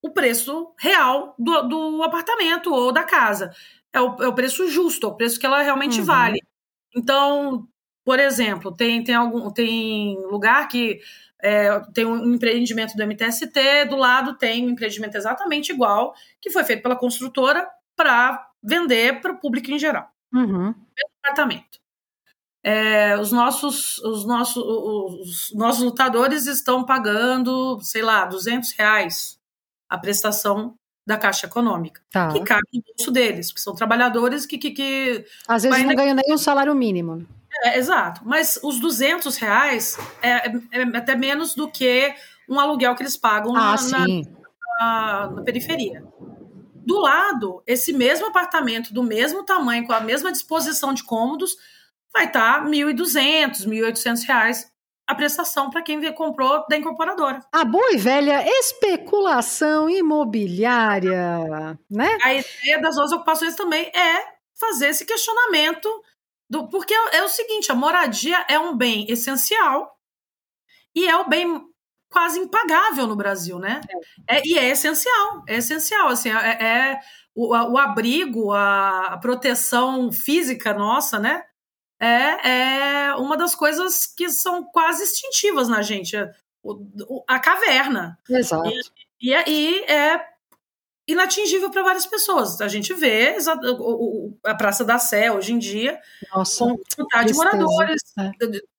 o 0.01 0.11
preço 0.11 0.73
real 0.77 1.33
do, 1.39 1.61
do 1.61 2.03
apartamento 2.03 2.73
ou 2.73 2.91
da 2.91 3.05
casa. 3.05 3.55
É 3.93 4.01
o, 4.01 4.21
é 4.21 4.27
o, 4.27 4.35
preço 4.35 4.67
justo, 4.67 5.07
é 5.07 5.09
o 5.09 5.15
preço 5.15 5.39
que 5.39 5.45
ela 5.45 5.61
realmente 5.61 6.01
uhum. 6.01 6.05
vale. 6.05 6.39
Então, 6.97 7.67
por 8.03 8.19
exemplo, 8.19 8.75
tem, 8.75 9.03
tem, 9.03 9.13
algum, 9.13 9.51
tem 9.51 10.17
lugar 10.25 10.67
que 10.67 10.99
é, 11.39 11.79
tem 11.93 12.05
um 12.05 12.33
empreendimento 12.33 12.97
do 12.97 13.03
MTST, 13.03 13.85
do 13.87 13.95
lado 13.95 14.35
tem 14.37 14.65
um 14.65 14.71
empreendimento 14.71 15.15
exatamente 15.15 15.71
igual, 15.71 16.15
que 16.41 16.49
foi 16.49 16.63
feito 16.63 16.81
pela 16.81 16.95
construtora 16.95 17.69
para 17.95 18.49
vender 18.63 19.21
para 19.21 19.33
o 19.33 19.39
público 19.39 19.69
em 19.69 19.77
geral. 19.77 20.09
Uhum. 20.33 20.73
Apartamento. 21.23 21.79
É, 22.63 23.17
os, 23.19 23.31
nossos, 23.31 23.99
os, 23.99 24.25
nossos, 24.25 24.57
os 24.57 25.53
nossos 25.53 25.83
lutadores 25.83 26.47
estão 26.47 26.83
pagando, 26.83 27.79
sei 27.81 28.01
lá, 28.01 28.25
200 28.25 28.71
reais 28.71 29.39
a 29.87 29.97
prestação 29.97 30.75
da 31.07 31.17
Caixa 31.17 31.47
Econômica, 31.47 32.01
tá. 32.11 32.33
que 32.33 32.41
cabe 32.41 32.67
no 32.73 32.81
bolso 32.81 33.09
deles, 33.09 33.53
que 33.53 33.61
são 33.61 33.73
trabalhadores 33.73 34.45
que. 34.45 34.57
que, 34.57 34.71
que 34.71 35.25
Às 35.47 35.63
vezes 35.63 35.85
não 35.85 35.95
ganham 35.95 36.13
nem 36.13 36.33
o 36.33 36.37
salário 36.37 36.75
mínimo. 36.75 37.25
É, 37.63 37.77
exato. 37.77 38.21
Mas 38.25 38.59
os 38.61 38.77
200 38.81 39.37
reais 39.37 39.97
é, 40.21 40.49
é, 40.49 40.83
até 40.93 41.15
menos 41.15 41.55
do 41.55 41.71
que 41.71 42.13
um 42.49 42.59
aluguel 42.59 42.93
que 42.93 43.03
eles 43.03 43.15
pagam 43.15 43.55
ah, 43.55 43.75
na, 43.89 44.05
na, 44.79 45.31
na, 45.31 45.41
periferia. 45.43 46.03
Do 46.85 46.99
lado, 46.99 47.63
esse 47.65 47.93
mesmo 47.93 48.27
apartamento, 48.27 48.93
do 48.93 49.01
mesmo 49.01 49.43
tamanho, 49.43 49.87
com 49.87 49.93
a 49.93 50.01
mesma 50.01 50.29
disposição 50.29 50.93
de 50.93 51.03
cômodos, 51.05 51.55
vai 52.13 52.25
estar 52.25 52.65
R$ 52.65 52.69
1.200, 52.69 53.63
R$ 53.63 53.91
1.800 53.93 54.65
a 55.07 55.15
prestação 55.15 55.69
para 55.69 55.81
quem 55.81 56.13
comprou 56.13 56.65
da 56.67 56.75
incorporadora. 56.75 57.39
A 57.51 57.63
boa 57.63 57.93
e 57.93 57.97
velha 57.97 58.43
especulação 58.45 59.89
imobiliária, 59.89 61.79
né? 61.89 62.17
A 62.21 62.33
ideia 62.33 62.81
das 62.81 62.95
duas 62.95 63.13
ocupações 63.13 63.55
também 63.55 63.89
é 63.95 64.37
fazer 64.59 64.87
esse 64.89 65.05
questionamento 65.05 65.89
do 66.49 66.67
porque 66.67 66.93
é, 66.93 67.17
é 67.17 67.23
o 67.23 67.29
seguinte, 67.29 67.71
a 67.71 67.75
moradia 67.75 68.45
é 68.49 68.59
um 68.59 68.75
bem 68.75 69.05
essencial 69.09 69.97
e 70.93 71.07
é 71.07 71.15
o 71.15 71.27
bem 71.27 71.61
quase 72.09 72.39
impagável 72.39 73.07
no 73.07 73.15
Brasil, 73.15 73.59
né? 73.59 73.81
É. 74.27 74.37
É, 74.37 74.41
e 74.45 74.57
é 74.57 74.69
essencial, 74.69 75.43
é 75.47 75.55
essencial, 75.55 76.07
assim, 76.09 76.31
é, 76.31 76.63
é 76.63 76.99
o, 77.35 77.53
o, 77.53 77.77
abrigo, 77.77 78.51
a, 78.51 79.13
a 79.13 79.17
proteção 79.17 80.11
física 80.11 80.73
nossa, 80.73 81.19
né? 81.19 81.43
É, 81.99 83.07
é 83.09 83.15
uma 83.15 83.35
das 83.35 83.55
coisas 83.55 84.05
que 84.05 84.29
são 84.29 84.63
quase 84.63 85.03
instintivas 85.03 85.67
na 85.67 85.81
gente. 85.81 86.15
É 86.15 86.31
o, 86.63 87.23
a 87.27 87.39
caverna. 87.39 88.17
Exato. 88.29 88.69
E, 89.21 89.33
aí 89.33 89.79
é 89.85 90.21
inatingível 91.07 91.69
para 91.71 91.83
várias 91.83 92.05
pessoas. 92.05 92.59
A 92.59 92.67
gente 92.67 92.93
vê 92.93 93.37
a 94.43 94.55
Praça 94.55 94.83
da 94.83 94.99
Sé 94.99 95.31
hoje 95.31 95.53
em 95.53 95.57
dia 95.57 95.99
Nossa, 96.33 96.65
com 96.65 97.23
de 97.25 97.33
moradores, 97.33 98.01
é. 98.19 98.31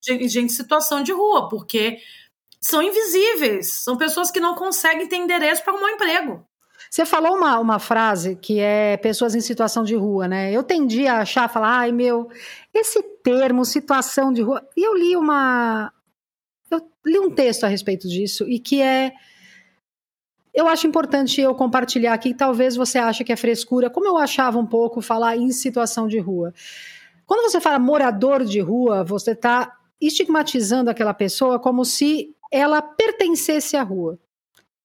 gente, 0.04 0.28
gente 0.28 0.38
em 0.44 0.48
situação 0.48 1.02
de 1.02 1.12
rua, 1.12 1.48
porque 1.48 1.98
são 2.60 2.82
invisíveis, 2.82 3.72
são 3.72 3.96
pessoas 3.96 4.30
que 4.30 4.40
não 4.40 4.54
conseguem 4.54 5.08
ter 5.08 5.16
endereço 5.16 5.62
para 5.62 5.72
arrumar 5.72 5.88
um 5.88 5.94
emprego. 5.94 6.46
Você 6.90 7.04
falou 7.04 7.36
uma, 7.36 7.58
uma 7.58 7.78
frase 7.78 8.36
que 8.36 8.60
é 8.60 8.96
pessoas 8.96 9.34
em 9.34 9.40
situação 9.40 9.84
de 9.84 9.94
rua, 9.94 10.26
né? 10.26 10.50
Eu 10.52 10.62
tendi 10.62 11.06
a 11.06 11.20
achar, 11.20 11.48
falar, 11.48 11.78
ai 11.78 11.92
meu, 11.92 12.30
esse 12.80 13.02
termo, 13.22 13.64
situação 13.64 14.32
de 14.32 14.42
rua. 14.42 14.66
E 14.76 14.86
eu 14.86 14.94
li 14.96 15.16
uma. 15.16 15.92
Eu 16.70 16.80
li 17.04 17.18
um 17.18 17.30
texto 17.30 17.64
a 17.64 17.68
respeito 17.68 18.08
disso 18.08 18.48
e 18.48 18.58
que 18.58 18.80
é. 18.80 19.12
Eu 20.54 20.66
acho 20.66 20.86
importante 20.86 21.40
eu 21.40 21.54
compartilhar 21.54 22.14
aqui, 22.14 22.34
talvez 22.34 22.74
você 22.74 22.98
ache 22.98 23.22
que 23.22 23.32
é 23.32 23.36
frescura, 23.36 23.88
como 23.88 24.06
eu 24.06 24.16
achava 24.16 24.58
um 24.58 24.66
pouco 24.66 25.00
falar 25.00 25.36
em 25.36 25.52
situação 25.52 26.08
de 26.08 26.18
rua. 26.18 26.52
Quando 27.24 27.48
você 27.48 27.60
fala 27.60 27.78
morador 27.78 28.44
de 28.44 28.58
rua, 28.58 29.04
você 29.04 29.32
está 29.32 29.76
estigmatizando 30.00 30.90
aquela 30.90 31.14
pessoa 31.14 31.58
como 31.58 31.84
se 31.84 32.34
ela 32.50 32.80
pertencesse 32.80 33.76
à 33.76 33.82
rua. 33.82 34.18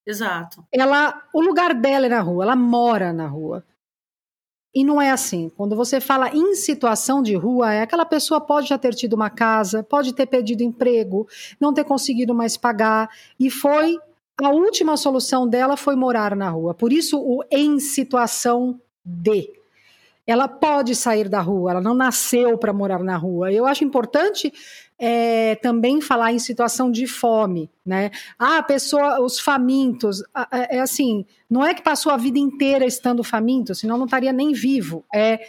Exato. 0.06 0.66
Ela, 0.72 1.24
o 1.34 1.42
lugar 1.42 1.74
dela 1.74 2.06
é 2.06 2.10
na 2.10 2.20
rua, 2.20 2.44
ela 2.44 2.56
mora 2.56 3.14
na 3.14 3.28
rua. 3.28 3.64
E 4.74 4.84
não 4.84 5.02
é 5.02 5.12
assim. 5.12 5.50
Quando 5.56 5.76
você 5.76 6.02
fala 6.02 6.30
em 6.30 6.56
situação 6.56 7.22
de 7.22 7.36
rua, 7.36 7.74
é 7.74 7.82
aquela 7.82 8.06
pessoa 8.06 8.42
pode 8.42 8.70
já 8.70 8.78
ter 8.78 8.96
tido 8.96 9.14
uma 9.14 9.30
casa, 9.30 9.84
pode 9.84 10.14
ter 10.14 10.26
perdido 10.26 10.64
emprego, 10.64 11.28
não 11.60 11.74
ter 11.74 11.84
conseguido 11.84 12.34
mais 12.34 12.58
pagar 12.58 13.10
e 13.40 13.50
foi 13.52 13.98
a 14.42 14.50
última 14.50 14.98
solução 14.98 15.48
dela 15.48 15.78
foi 15.78 15.96
morar 15.96 16.36
na 16.36 16.50
rua. 16.50 16.74
Por 16.74 16.92
isso 16.92 17.20
o 17.20 17.44
em 17.52 17.80
situação 17.80 18.80
de 19.06 19.48
ela 20.26 20.48
pode 20.48 20.96
sair 20.96 21.28
da 21.28 21.42
rua, 21.42 21.72
ela 21.72 21.82
não 21.82 21.94
nasceu 21.94 22.58
para 22.58 22.72
morar 22.72 23.04
na 23.04 23.18
rua. 23.18 23.52
Eu 23.52 23.66
acho 23.66 23.84
importante 23.84 24.52
é, 25.06 25.56
também 25.56 26.00
falar 26.00 26.32
em 26.32 26.40
situação 26.40 26.90
de 26.90 27.06
fome, 27.06 27.70
né? 27.86 28.10
Ah, 28.40 28.60
a 28.60 28.64
pessoa, 28.64 29.20
os 29.20 29.38
famintos, 29.38 30.24
é 30.50 30.80
assim, 30.80 31.26
não 31.50 31.66
é 31.66 31.74
que 31.74 31.82
passou 31.82 32.10
a 32.10 32.16
vida 32.16 32.40
inteira 32.40 32.86
estando 32.86 33.22
faminto, 33.22 33.76
senão 33.76 33.98
não 33.98 34.06
estaria 34.06 34.32
nem 34.32 34.54
vivo. 34.54 35.04
É 35.14 35.42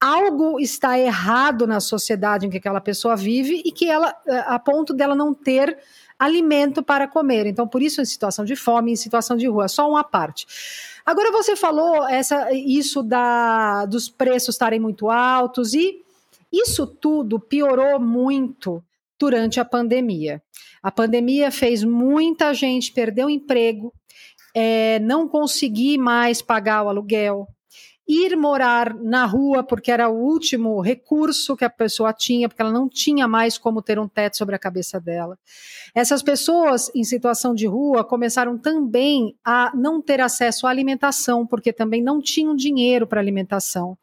algo 0.00 0.60
está 0.60 0.96
errado 0.96 1.66
na 1.66 1.80
sociedade 1.80 2.46
em 2.46 2.50
que 2.50 2.58
aquela 2.58 2.80
pessoa 2.80 3.16
vive 3.16 3.60
e 3.64 3.72
que 3.72 3.90
ela, 3.90 4.14
a 4.46 4.56
ponto 4.60 4.94
dela 4.94 5.16
não 5.16 5.34
ter 5.34 5.76
alimento 6.16 6.80
para 6.80 7.08
comer. 7.08 7.46
Então, 7.46 7.66
por 7.66 7.82
isso, 7.82 8.00
em 8.00 8.04
situação 8.04 8.44
de 8.44 8.54
fome, 8.54 8.92
em 8.92 8.96
situação 8.96 9.36
de 9.36 9.48
rua, 9.48 9.66
só 9.66 9.90
uma 9.90 10.04
parte. 10.04 10.46
Agora, 11.04 11.32
você 11.32 11.56
falou 11.56 12.06
essa, 12.08 12.52
isso 12.52 13.02
da, 13.02 13.84
dos 13.84 14.08
preços 14.08 14.54
estarem 14.54 14.78
muito 14.78 15.10
altos 15.10 15.74
e 15.74 16.04
isso 16.52 16.86
tudo 16.86 17.40
piorou 17.40 17.98
muito 17.98 18.80
durante 19.22 19.60
a 19.60 19.64
pandemia. 19.64 20.42
A 20.82 20.90
pandemia 20.90 21.52
fez 21.52 21.84
muita 21.84 22.52
gente 22.52 22.90
perder 22.90 23.24
o 23.24 23.30
emprego, 23.30 23.94
é, 24.52 24.98
não 24.98 25.28
conseguir 25.28 25.96
mais 25.96 26.42
pagar 26.42 26.82
o 26.82 26.88
aluguel, 26.88 27.46
ir 28.04 28.36
morar 28.36 28.92
na 28.96 29.24
rua, 29.24 29.62
porque 29.62 29.92
era 29.92 30.08
o 30.08 30.18
último 30.18 30.80
recurso 30.80 31.56
que 31.56 31.64
a 31.64 31.70
pessoa 31.70 32.12
tinha, 32.12 32.48
porque 32.48 32.60
ela 32.60 32.72
não 32.72 32.88
tinha 32.88 33.28
mais 33.28 33.56
como 33.56 33.80
ter 33.80 33.96
um 33.96 34.08
teto 34.08 34.36
sobre 34.36 34.56
a 34.56 34.58
cabeça 34.58 35.00
dela. 35.00 35.38
Essas 35.94 36.20
pessoas 36.20 36.90
em 36.92 37.04
situação 37.04 37.54
de 37.54 37.68
rua 37.68 38.02
começaram 38.02 38.58
também 38.58 39.36
a 39.44 39.70
não 39.72 40.02
ter 40.02 40.20
acesso 40.20 40.66
à 40.66 40.70
alimentação, 40.70 41.46
porque 41.46 41.72
também 41.72 42.02
não 42.02 42.20
tinham 42.20 42.56
dinheiro 42.56 43.06
para 43.06 43.20
alimentação. 43.20 43.96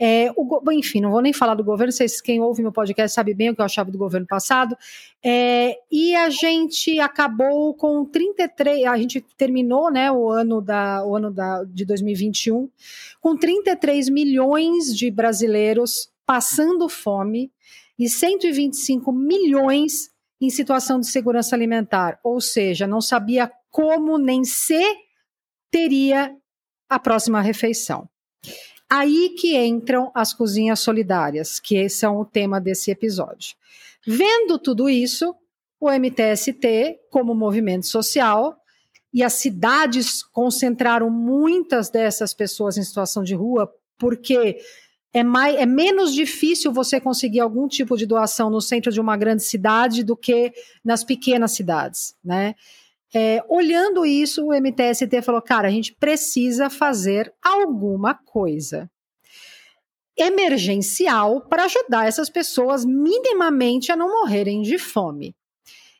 É, 0.00 0.30
o, 0.36 0.72
enfim, 0.72 1.00
não 1.00 1.10
vou 1.10 1.20
nem 1.20 1.32
falar 1.32 1.54
do 1.54 1.64
governo, 1.64 1.90
vocês, 1.90 2.20
quem 2.20 2.40
ouve 2.40 2.62
meu 2.62 2.70
podcast 2.70 3.14
sabe 3.14 3.34
bem 3.34 3.50
o 3.50 3.54
que 3.54 3.60
eu 3.60 3.64
achava 3.64 3.90
do 3.90 3.98
governo 3.98 4.26
passado. 4.26 4.76
É, 5.24 5.76
e 5.90 6.14
a 6.14 6.30
gente 6.30 7.00
acabou 7.00 7.74
com 7.74 8.04
33, 8.04 8.84
a 8.84 8.96
gente 8.96 9.20
terminou 9.36 9.90
né, 9.90 10.10
o 10.12 10.28
ano, 10.28 10.60
da, 10.60 11.04
o 11.04 11.16
ano 11.16 11.32
da, 11.32 11.64
de 11.64 11.84
2021 11.84 12.70
com 13.20 13.36
33 13.36 14.08
milhões 14.08 14.96
de 14.96 15.10
brasileiros 15.10 16.10
passando 16.24 16.88
fome 16.88 17.50
e 17.98 18.08
125 18.08 19.10
milhões 19.10 20.10
em 20.40 20.50
situação 20.50 21.00
de 21.00 21.08
segurança 21.08 21.56
alimentar, 21.56 22.20
ou 22.22 22.40
seja, 22.40 22.86
não 22.86 23.00
sabia 23.00 23.50
como 23.70 24.16
nem 24.16 24.44
se 24.44 24.80
teria 25.70 26.34
a 26.88 26.98
próxima 26.98 27.40
refeição. 27.40 28.08
Aí 28.90 29.30
que 29.38 29.56
entram 29.56 30.10
as 30.14 30.32
cozinhas 30.32 30.80
solidárias, 30.80 31.60
que 31.60 31.88
são 31.88 32.18
o 32.18 32.24
tema 32.24 32.60
desse 32.60 32.90
episódio. 32.90 33.54
Vendo 34.06 34.58
tudo 34.58 34.88
isso, 34.88 35.34
o 35.78 35.90
MTST, 35.90 36.98
como 37.10 37.34
movimento 37.34 37.86
social, 37.86 38.56
e 39.12 39.22
as 39.22 39.34
cidades 39.34 40.22
concentraram 40.22 41.10
muitas 41.10 41.90
dessas 41.90 42.32
pessoas 42.32 42.76
em 42.76 42.82
situação 42.82 43.22
de 43.22 43.34
rua, 43.34 43.70
porque 43.98 44.58
é, 45.12 45.22
mais, 45.22 45.56
é 45.56 45.66
menos 45.66 46.14
difícil 46.14 46.72
você 46.72 47.00
conseguir 47.00 47.40
algum 47.40 47.66
tipo 47.66 47.96
de 47.96 48.06
doação 48.06 48.50
no 48.50 48.60
centro 48.60 48.92
de 48.92 49.00
uma 49.00 49.16
grande 49.16 49.42
cidade 49.42 50.02
do 50.02 50.16
que 50.16 50.52
nas 50.84 51.02
pequenas 51.02 51.52
cidades, 51.52 52.14
né? 52.22 52.54
É, 53.14 53.42
olhando 53.48 54.04
isso, 54.04 54.46
o 54.46 54.52
MTST 54.52 55.22
falou: 55.22 55.40
cara, 55.40 55.68
a 55.68 55.70
gente 55.70 55.94
precisa 55.94 56.68
fazer 56.68 57.32
alguma 57.42 58.14
coisa 58.14 58.90
emergencial 60.16 61.40
para 61.42 61.64
ajudar 61.64 62.08
essas 62.08 62.28
pessoas 62.28 62.84
minimamente 62.84 63.92
a 63.92 63.96
não 63.96 64.20
morrerem 64.20 64.62
de 64.62 64.76
fome. 64.76 65.34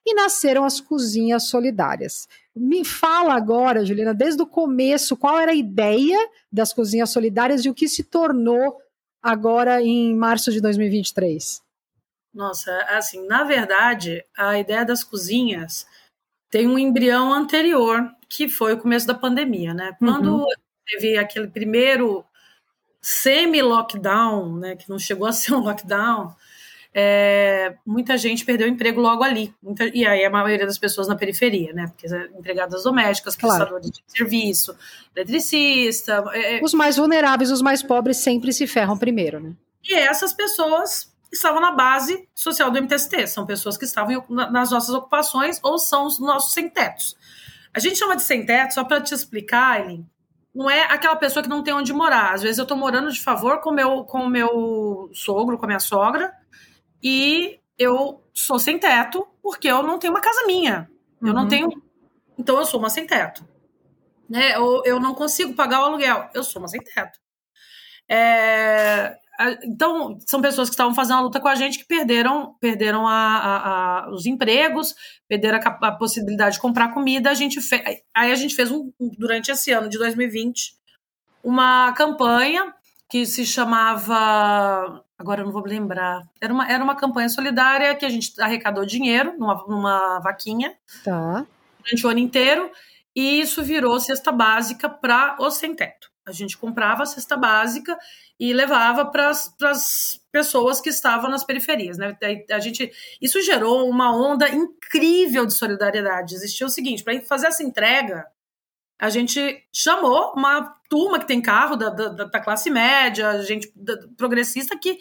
E 0.05 0.15
nasceram 0.15 0.65
as 0.65 0.81
cozinhas 0.81 1.49
solidárias. 1.49 2.27
Me 2.57 2.85
fala 2.85 3.35
agora, 3.35 3.85
Juliana, 3.85 4.15
desde 4.15 4.43
o 4.43 4.47
começo, 4.47 5.17
qual 5.17 5.39
era 5.39 5.53
a 5.53 5.55
ideia 5.55 6.19
das 6.51 6.73
cozinhas 6.73 7.11
solidárias 7.11 7.65
e 7.65 7.71
o 7.71 7.75
que 7.75 7.87
se 7.87 8.03
tornou 8.03 8.77
agora 9.23 9.83
em 9.83 10.17
março 10.17 10.51
de 10.51 10.61
2023? 10.61 11.63
Nossa, 12.33 12.73
assim, 12.89 13.27
na 13.27 13.45
verdade, 13.45 14.25
a 14.37 14.59
ideia 14.59 14.85
das 14.85 15.05
cozinhas 15.05 15.87
tem 16.51 16.67
um 16.67 16.79
embrião 16.79 17.33
anterior, 17.33 18.11
que 18.29 18.49
foi 18.49 18.75
o 18.75 18.79
começo 18.79 19.07
da 19.07 19.15
pandemia, 19.15 19.75
né? 19.75 19.95
Quando 19.99 20.39
uhum. 20.39 20.47
teve 20.87 21.17
aquele 21.19 21.49
primeiro 21.49 22.25
semi-lockdown, 23.01 24.57
né, 24.57 24.77
que 24.77 24.89
não 24.89 24.99
chegou 24.99 25.27
a 25.27 25.33
ser 25.33 25.55
um 25.55 25.61
lockdown, 25.61 26.35
é, 26.93 27.77
muita 27.87 28.17
gente 28.17 28.45
perdeu 28.45 28.67
o 28.67 28.71
emprego 28.71 29.01
logo 29.01 29.23
ali. 29.23 29.55
Muita, 29.63 29.85
e 29.87 30.07
aí 30.07 30.25
a 30.25 30.31
maioria 30.31 30.67
das 30.67 30.79
pessoas 30.79 31.07
na 31.07 31.15
periferia, 31.15 31.73
né? 31.73 31.87
Porque 31.87 32.07
empregadas 32.37 32.83
domésticas, 32.83 33.37
prestadores 33.37 33.91
claro. 33.91 33.91
de 33.91 34.03
serviço, 34.07 34.77
eletricista. 35.15 36.25
É, 36.33 36.59
é, 36.59 36.61
os 36.63 36.75
mais 36.75 36.97
vulneráveis, 36.97 37.51
os 37.51 37.63
mais 37.63 37.83
pobres 37.83 38.17
sempre 38.17 38.53
se 38.53 38.67
ferram 38.67 38.99
primeiro, 38.99 39.39
né? 39.39 39.53
E 39.85 39.95
essas 39.95 40.33
pessoas 40.33 41.08
estavam 41.33 41.61
na 41.61 41.73
base 41.73 42.29
social 42.35 42.71
do 42.71 42.79
MTST, 42.81 43.27
são 43.27 43.47
pessoas 43.47 43.77
que 43.77 43.85
estavam 43.85 44.25
nas 44.29 44.71
nossas 44.71 44.95
ocupações 44.95 45.61
ou 45.63 45.79
são 45.79 46.07
os 46.07 46.19
nossos 46.19 46.53
sem-tetos. 46.53 47.17
A 47.73 47.79
gente 47.81 47.99
chama 47.99 48.17
de 48.17 48.23
sem-teto, 48.23 48.75
só 48.75 48.85
para 48.85 49.01
te 49.01 49.15
explicar, 49.15 49.81
Eileen, 49.81 50.09
não 50.55 50.69
é 50.69 50.83
aquela 50.85 51.17
pessoa 51.17 51.43
que 51.43 51.49
não 51.49 51.63
tem 51.63 51.75
onde 51.75 51.93
morar. 51.93 52.35
Às 52.35 52.43
vezes 52.43 52.59
eu 52.59 52.63
estou 52.63 52.77
morando 52.77 53.13
de 53.13 53.21
favor 53.21 53.61
com 53.61 53.71
meu, 53.71 53.99
o 53.99 54.05
com 54.05 54.27
meu 54.27 55.11
sogro, 55.13 55.59
com 55.59 55.65
a 55.65 55.69
minha 55.69 55.81
sogra, 55.81 56.33
e 57.03 57.61
eu 57.79 58.23
sou 58.35 58.59
sem 58.59 58.79
teto 58.79 59.27
porque 59.43 59.69
eu 59.69 59.83
não 59.83 59.99
tenho 59.99 60.13
uma 60.13 60.21
casa 60.21 60.47
minha. 60.47 60.91
Eu 61.23 61.33
não 61.33 61.43
uhum. 61.43 61.49
tenho. 61.49 61.83
Então 62.37 62.59
eu 62.59 62.65
sou 62.65 62.81
uma 62.81 62.91
sem 62.91 63.07
teto. 63.07 63.47
Né? 64.29 64.57
Eu, 64.57 64.83
eu 64.85 65.01
não 65.01 65.15
consigo 65.15 65.55
pagar 65.55 65.81
o 65.81 65.85
aluguel. 65.85 66.29
Eu 66.35 66.43
sou 66.43 66.61
uma 66.61 66.69
sem 66.69 66.81
teto. 66.81 67.19
É, 68.09 69.17
então, 69.63 70.19
são 70.27 70.43
pessoas 70.43 70.69
que 70.69 70.75
estavam 70.75 70.95
fazendo 70.95 71.19
a 71.19 71.23
luta 71.23 71.39
com 71.39 71.47
a 71.47 71.55
gente 71.55 71.79
que 71.79 71.85
perderam, 71.85 72.57
perderam 72.61 73.07
a, 73.07 73.13
a, 73.13 73.59
a, 74.07 74.11
os 74.11 74.27
empregos, 74.27 74.95
perderam 75.29 75.61
a, 75.63 75.93
possibilidade 75.93 76.57
de 76.57 76.61
comprar 76.61 76.93
comida. 76.93 77.31
A 77.31 77.35
gente 77.35 77.61
fe... 77.61 77.81
Aí 78.15 78.33
a 78.33 78.35
gente 78.35 78.57
fez, 78.57 78.71
um, 78.71 78.93
durante 79.17 79.51
esse 79.51 79.71
ano 79.71 79.89
de 79.89 79.97
2020, 79.97 80.75
uma 81.45 81.93
campanha 81.93 82.75
que 83.09 83.25
se 83.27 83.47
chamava. 83.47 85.05
Agora 85.17 85.41
eu 85.41 85.47
não 85.47 85.53
vou 85.53 85.65
lembrar. 85.65 86.23
Era 86.41 86.53
uma, 86.53 86.71
era 86.71 86.83
uma 86.83 86.97
campanha 86.97 87.29
solidária 87.29 87.95
que 87.95 88.05
a 88.05 88.09
gente 88.09 88.41
arrecadou 88.41 88.85
dinheiro 88.85 89.35
numa, 89.39 89.55
numa 89.69 90.19
vaquinha 90.21 90.75
tá. 91.05 91.47
durante 91.85 92.07
o 92.07 92.11
ano 92.11 92.19
inteiro. 92.19 92.71
E 93.15 93.41
isso 93.41 93.63
virou 93.63 93.99
cesta 94.01 94.33
básica 94.33 94.89
para 94.89 95.37
os 95.41 95.55
sem-teto. 95.55 96.09
A 96.27 96.33
gente 96.33 96.59
comprava 96.59 97.05
a 97.05 97.07
cesta 97.07 97.37
básica 97.37 97.97
e 98.39 98.53
levava 98.53 99.05
para 99.07 99.31
as 99.31 100.21
pessoas 100.31 100.81
que 100.81 100.89
estavam 100.89 101.29
nas 101.29 101.43
periferias. 101.43 101.99
Né? 101.99 102.17
A 102.51 102.61
gente, 102.61 102.91
isso 103.21 103.43
gerou 103.43 103.89
uma 103.89 104.15
onda 104.15 104.49
incrível 104.49 105.45
de 105.45 105.55
solidariedade. 105.55 106.35
Existia 106.35 106.67
o 106.67 106.71
seguinte: 106.71 107.03
para 107.03 107.21
fazer 107.23 107.49
essa 107.49 107.65
entrega, 107.65 108.27
a 108.99 109.11
gente 109.11 109.65
chamou 109.73 110.33
uma 110.35 110.75
turma 110.89 111.19
que 111.19 111.27
tem 111.27 111.43
carro 111.43 111.77
da, 111.77 111.91
da, 111.91 112.25
da 112.25 112.41
classe 112.41 112.71
média, 112.71 113.43
gente 113.43 113.73
da, 113.75 113.97
progressista, 114.17 114.79
que 114.79 114.99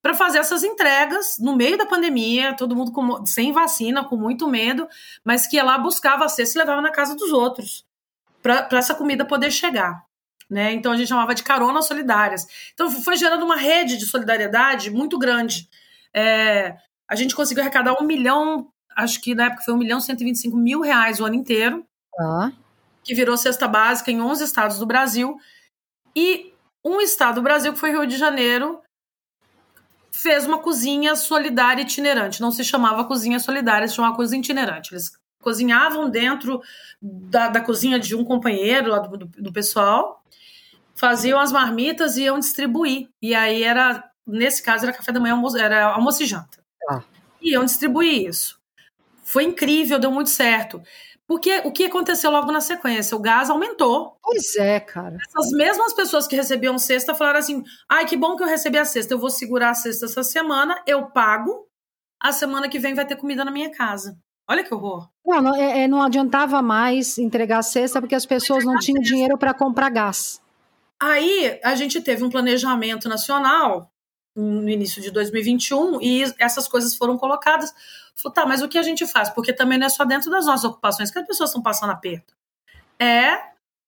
para 0.00 0.14
fazer 0.14 0.38
essas 0.38 0.62
entregas 0.62 1.36
no 1.40 1.56
meio 1.56 1.76
da 1.76 1.86
pandemia, 1.86 2.54
todo 2.54 2.76
mundo 2.76 2.92
com, 2.92 3.26
sem 3.26 3.52
vacina, 3.52 4.04
com 4.04 4.16
muito 4.16 4.46
medo, 4.46 4.86
mas 5.24 5.48
que 5.48 5.56
ia 5.56 5.64
lá 5.64 5.76
buscava 5.78 6.24
a 6.24 6.28
cesta 6.28 6.56
e 6.56 6.60
levava 6.60 6.80
na 6.80 6.92
casa 6.92 7.16
dos 7.16 7.32
outros 7.32 7.84
para 8.40 8.68
essa 8.78 8.94
comida 8.94 9.24
poder 9.24 9.50
chegar 9.50 10.05
né? 10.50 10.72
Então 10.72 10.92
a 10.92 10.96
gente 10.96 11.08
chamava 11.08 11.34
de 11.34 11.42
caronas 11.42 11.86
solidárias. 11.86 12.46
Então 12.72 12.90
foi 12.90 13.16
gerando 13.16 13.44
uma 13.44 13.56
rede 13.56 13.96
de 13.96 14.06
solidariedade 14.06 14.90
muito 14.90 15.18
grande. 15.18 15.68
É, 16.14 16.76
a 17.08 17.14
gente 17.14 17.34
conseguiu 17.34 17.62
arrecadar 17.62 17.94
um 18.00 18.06
milhão, 18.06 18.68
acho 18.96 19.20
que 19.20 19.34
na 19.34 19.46
época 19.46 19.62
foi 19.62 19.74
um 19.74 19.78
milhão 19.78 20.00
cento 20.00 20.20
e 20.20 20.24
vinte 20.24 20.36
e 20.36 20.40
cinco 20.40 20.56
mil 20.56 20.80
reais 20.80 21.20
o 21.20 21.24
ano 21.24 21.34
inteiro, 21.34 21.84
ah. 22.18 22.50
que 23.04 23.14
virou 23.14 23.36
cesta 23.36 23.68
básica 23.68 24.10
em 24.10 24.20
11 24.20 24.44
estados 24.44 24.78
do 24.78 24.86
Brasil. 24.86 25.36
E 26.14 26.52
um 26.84 27.00
estado 27.00 27.36
do 27.36 27.42
Brasil, 27.42 27.72
que 27.72 27.78
foi 27.78 27.90
Rio 27.90 28.06
de 28.06 28.16
Janeiro, 28.16 28.80
fez 30.10 30.46
uma 30.46 30.58
cozinha 30.58 31.14
solidária 31.14 31.82
itinerante. 31.82 32.40
Não 32.40 32.50
se 32.50 32.64
chamava 32.64 33.04
cozinha 33.04 33.38
solidária, 33.38 33.86
se 33.86 33.94
chamava 33.94 34.16
cozinha 34.16 34.40
itinerante. 34.40 34.94
Eles 34.94 35.10
cozinhavam 35.46 36.10
dentro 36.10 36.60
da, 37.00 37.46
da 37.46 37.60
cozinha 37.60 38.00
de 38.00 38.16
um 38.16 38.24
companheiro 38.24 38.90
lá 38.90 38.98
do, 38.98 39.16
do, 39.16 39.26
do 39.26 39.52
pessoal 39.52 40.20
faziam 40.96 41.38
as 41.38 41.52
marmitas 41.52 42.16
e 42.16 42.22
iam 42.22 42.40
distribuir. 42.40 43.08
E 43.22 43.34
aí 43.34 43.62
era, 43.62 44.02
nesse 44.26 44.62
caso, 44.62 44.84
era 44.84 44.96
café 44.96 45.12
da 45.12 45.20
manhã, 45.20 45.40
era 45.60 45.92
almoço 45.92 46.22
e 46.22 46.26
janta. 46.26 46.58
Ah. 46.90 47.02
E 47.40 47.52
iam 47.52 47.64
distribuir 47.64 48.26
isso. 48.26 48.58
Foi 49.22 49.44
incrível, 49.44 50.00
deu 50.00 50.10
muito 50.10 50.30
certo. 50.30 50.82
Porque 51.26 51.58
o 51.64 51.72
que 51.72 51.84
aconteceu 51.84 52.30
logo 52.30 52.50
na 52.50 52.60
sequência? 52.60 53.16
O 53.16 53.20
gás 53.20 53.50
aumentou. 53.50 54.16
Pois 54.22 54.56
é, 54.56 54.80
cara. 54.80 55.18
Essas 55.28 55.50
mesmas 55.52 55.92
pessoas 55.92 56.26
que 56.26 56.36
recebiam 56.36 56.78
cesta 56.78 57.14
falaram 57.14 57.40
assim: 57.40 57.62
ai, 57.88 58.06
que 58.06 58.16
bom 58.16 58.36
que 58.36 58.42
eu 58.42 58.48
recebi 58.48 58.78
a 58.78 58.84
cesta, 58.84 59.12
eu 59.12 59.18
vou 59.18 59.30
segurar 59.30 59.70
a 59.70 59.74
cesta 59.74 60.06
essa 60.06 60.22
semana, 60.22 60.80
eu 60.86 61.06
pago, 61.06 61.68
a 62.20 62.32
semana 62.32 62.68
que 62.68 62.78
vem 62.78 62.94
vai 62.94 63.04
ter 63.04 63.16
comida 63.16 63.44
na 63.44 63.50
minha 63.50 63.70
casa. 63.70 64.16
Olha 64.48 64.62
que 64.62 64.72
horror. 64.72 65.08
Não, 65.24 65.42
não, 65.42 65.56
é, 65.56 65.82
é 65.82 65.88
não 65.88 66.00
adiantava 66.00 66.62
mais 66.62 67.18
entregar 67.18 67.58
a 67.58 67.62
cesta 67.62 68.00
porque 68.00 68.14
as 68.14 68.26
pessoas 68.26 68.64
não 68.64 68.78
tinham 68.78 69.02
dinheiro 69.02 69.36
para 69.36 69.52
comprar 69.52 69.90
gás. 69.90 70.40
Aí 71.00 71.60
a 71.64 71.74
gente 71.74 72.00
teve 72.00 72.24
um 72.24 72.30
planejamento 72.30 73.08
nacional 73.08 73.90
no 74.34 74.68
início 74.68 75.00
de 75.02 75.10
2021 75.10 76.00
e 76.00 76.22
essas 76.38 76.68
coisas 76.68 76.94
foram 76.94 77.16
colocadas. 77.16 77.72
Falei, 78.14 78.34
tá, 78.34 78.46
mas 78.46 78.62
o 78.62 78.68
que 78.68 78.78
a 78.78 78.82
gente 78.82 79.06
faz? 79.06 79.30
Porque 79.30 79.52
também 79.52 79.78
não 79.78 79.86
é 79.86 79.90
só 79.90 80.04
dentro 80.04 80.30
das 80.30 80.46
nossas 80.46 80.64
ocupações 80.64 81.10
que 81.10 81.18
as 81.18 81.26
pessoas 81.26 81.50
estão 81.50 81.62
passando 81.62 81.90
aperto. 81.90 82.34
É 82.98 83.38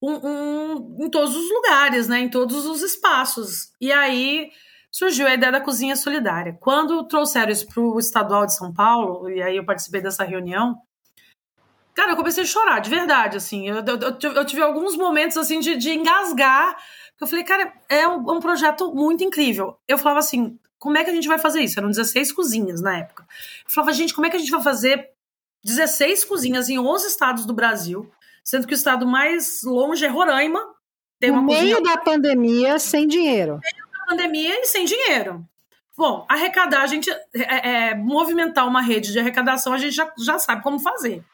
um, 0.02 0.12
um, 0.12 0.96
em 1.00 1.10
todos 1.10 1.34
os 1.34 1.50
lugares, 1.50 2.08
né? 2.08 2.20
Em 2.20 2.28
todos 2.28 2.66
os 2.66 2.82
espaços. 2.82 3.72
E 3.80 3.92
aí 3.92 4.50
surgiu 4.98 5.28
a 5.28 5.34
ideia 5.34 5.52
da 5.52 5.60
cozinha 5.60 5.94
solidária. 5.94 6.58
Quando 6.58 7.06
trouxeram 7.06 7.52
isso 7.52 7.68
para 7.68 7.80
o 7.80 8.00
estadual 8.00 8.44
de 8.44 8.56
São 8.56 8.74
Paulo, 8.74 9.30
e 9.30 9.40
aí 9.40 9.56
eu 9.56 9.64
participei 9.64 10.00
dessa 10.00 10.24
reunião, 10.24 10.76
cara, 11.94 12.10
eu 12.12 12.16
comecei 12.16 12.42
a 12.42 12.46
chorar, 12.46 12.80
de 12.80 12.90
verdade, 12.90 13.36
assim. 13.36 13.68
Eu, 13.68 13.76
eu, 13.76 14.32
eu 14.32 14.44
tive 14.44 14.60
alguns 14.60 14.96
momentos, 14.96 15.36
assim, 15.36 15.60
de, 15.60 15.76
de 15.76 15.90
engasgar. 15.90 16.76
Eu 17.20 17.28
falei, 17.28 17.44
cara, 17.44 17.72
é 17.88 18.08
um, 18.08 18.28
um, 18.28 18.40
projeto 18.40 18.92
muito 18.92 19.22
incrível. 19.22 19.78
Eu 19.86 19.98
falava 19.98 20.18
assim, 20.18 20.58
como 20.80 20.98
é 20.98 21.04
que 21.04 21.10
a 21.10 21.14
gente 21.14 21.28
vai 21.28 21.38
fazer 21.38 21.60
isso? 21.60 21.78
Eram 21.78 21.90
16 21.90 22.32
cozinhas 22.32 22.80
na 22.82 22.98
época. 22.98 23.24
Eu 23.66 23.72
falava, 23.72 23.92
gente, 23.92 24.12
como 24.12 24.26
é 24.26 24.30
que 24.30 24.36
a 24.36 24.40
gente 24.40 24.50
vai 24.50 24.62
fazer 24.62 25.10
16 25.64 26.24
cozinhas 26.24 26.68
em 26.68 26.76
11 26.76 27.06
estados 27.06 27.46
do 27.46 27.54
Brasil, 27.54 28.10
sendo 28.42 28.66
que 28.66 28.74
o 28.74 28.74
estado 28.74 29.06
mais 29.06 29.62
longe 29.62 30.04
é 30.04 30.08
Roraima. 30.08 30.60
Tem 31.20 31.30
no 31.30 31.42
meio 31.42 31.80
da 31.82 31.96
pandemia, 31.98 32.80
sem 32.80 33.06
dinheiro. 33.06 33.60
Pandemia 34.08 34.60
e 34.60 34.66
sem 34.66 34.84
dinheiro. 34.84 35.46
Bom, 35.96 36.24
arrecadar, 36.28 36.82
a 36.82 36.86
gente 36.86 37.10
é, 37.10 37.88
é, 37.88 37.94
movimentar 37.94 38.66
uma 38.66 38.80
rede 38.80 39.12
de 39.12 39.18
arrecadação, 39.18 39.72
a 39.72 39.78
gente 39.78 39.94
já, 39.94 40.10
já 40.16 40.38
sabe 40.38 40.62
como 40.62 40.78
fazer, 40.78 41.24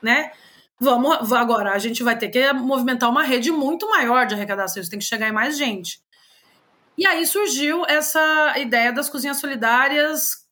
né? 0.00 0.30
Vamos 0.78 1.32
agora, 1.32 1.72
a 1.72 1.78
gente 1.78 2.02
vai 2.02 2.16
ter 2.16 2.28
que 2.28 2.52
movimentar 2.52 3.10
uma 3.10 3.22
rede 3.22 3.50
muito 3.50 3.88
maior 3.90 4.26
de 4.26 4.34
arrecadação, 4.34 4.80
isso 4.80 4.90
tem 4.90 4.98
que 4.98 5.04
chegar 5.04 5.28
em 5.28 5.32
mais 5.32 5.58
gente. 5.58 6.00
E 6.96 7.06
aí 7.06 7.26
surgiu 7.26 7.84
essa 7.86 8.58
ideia 8.58 8.92
das 8.92 9.10
cozinhas 9.10 9.38
solidárias 9.38 10.46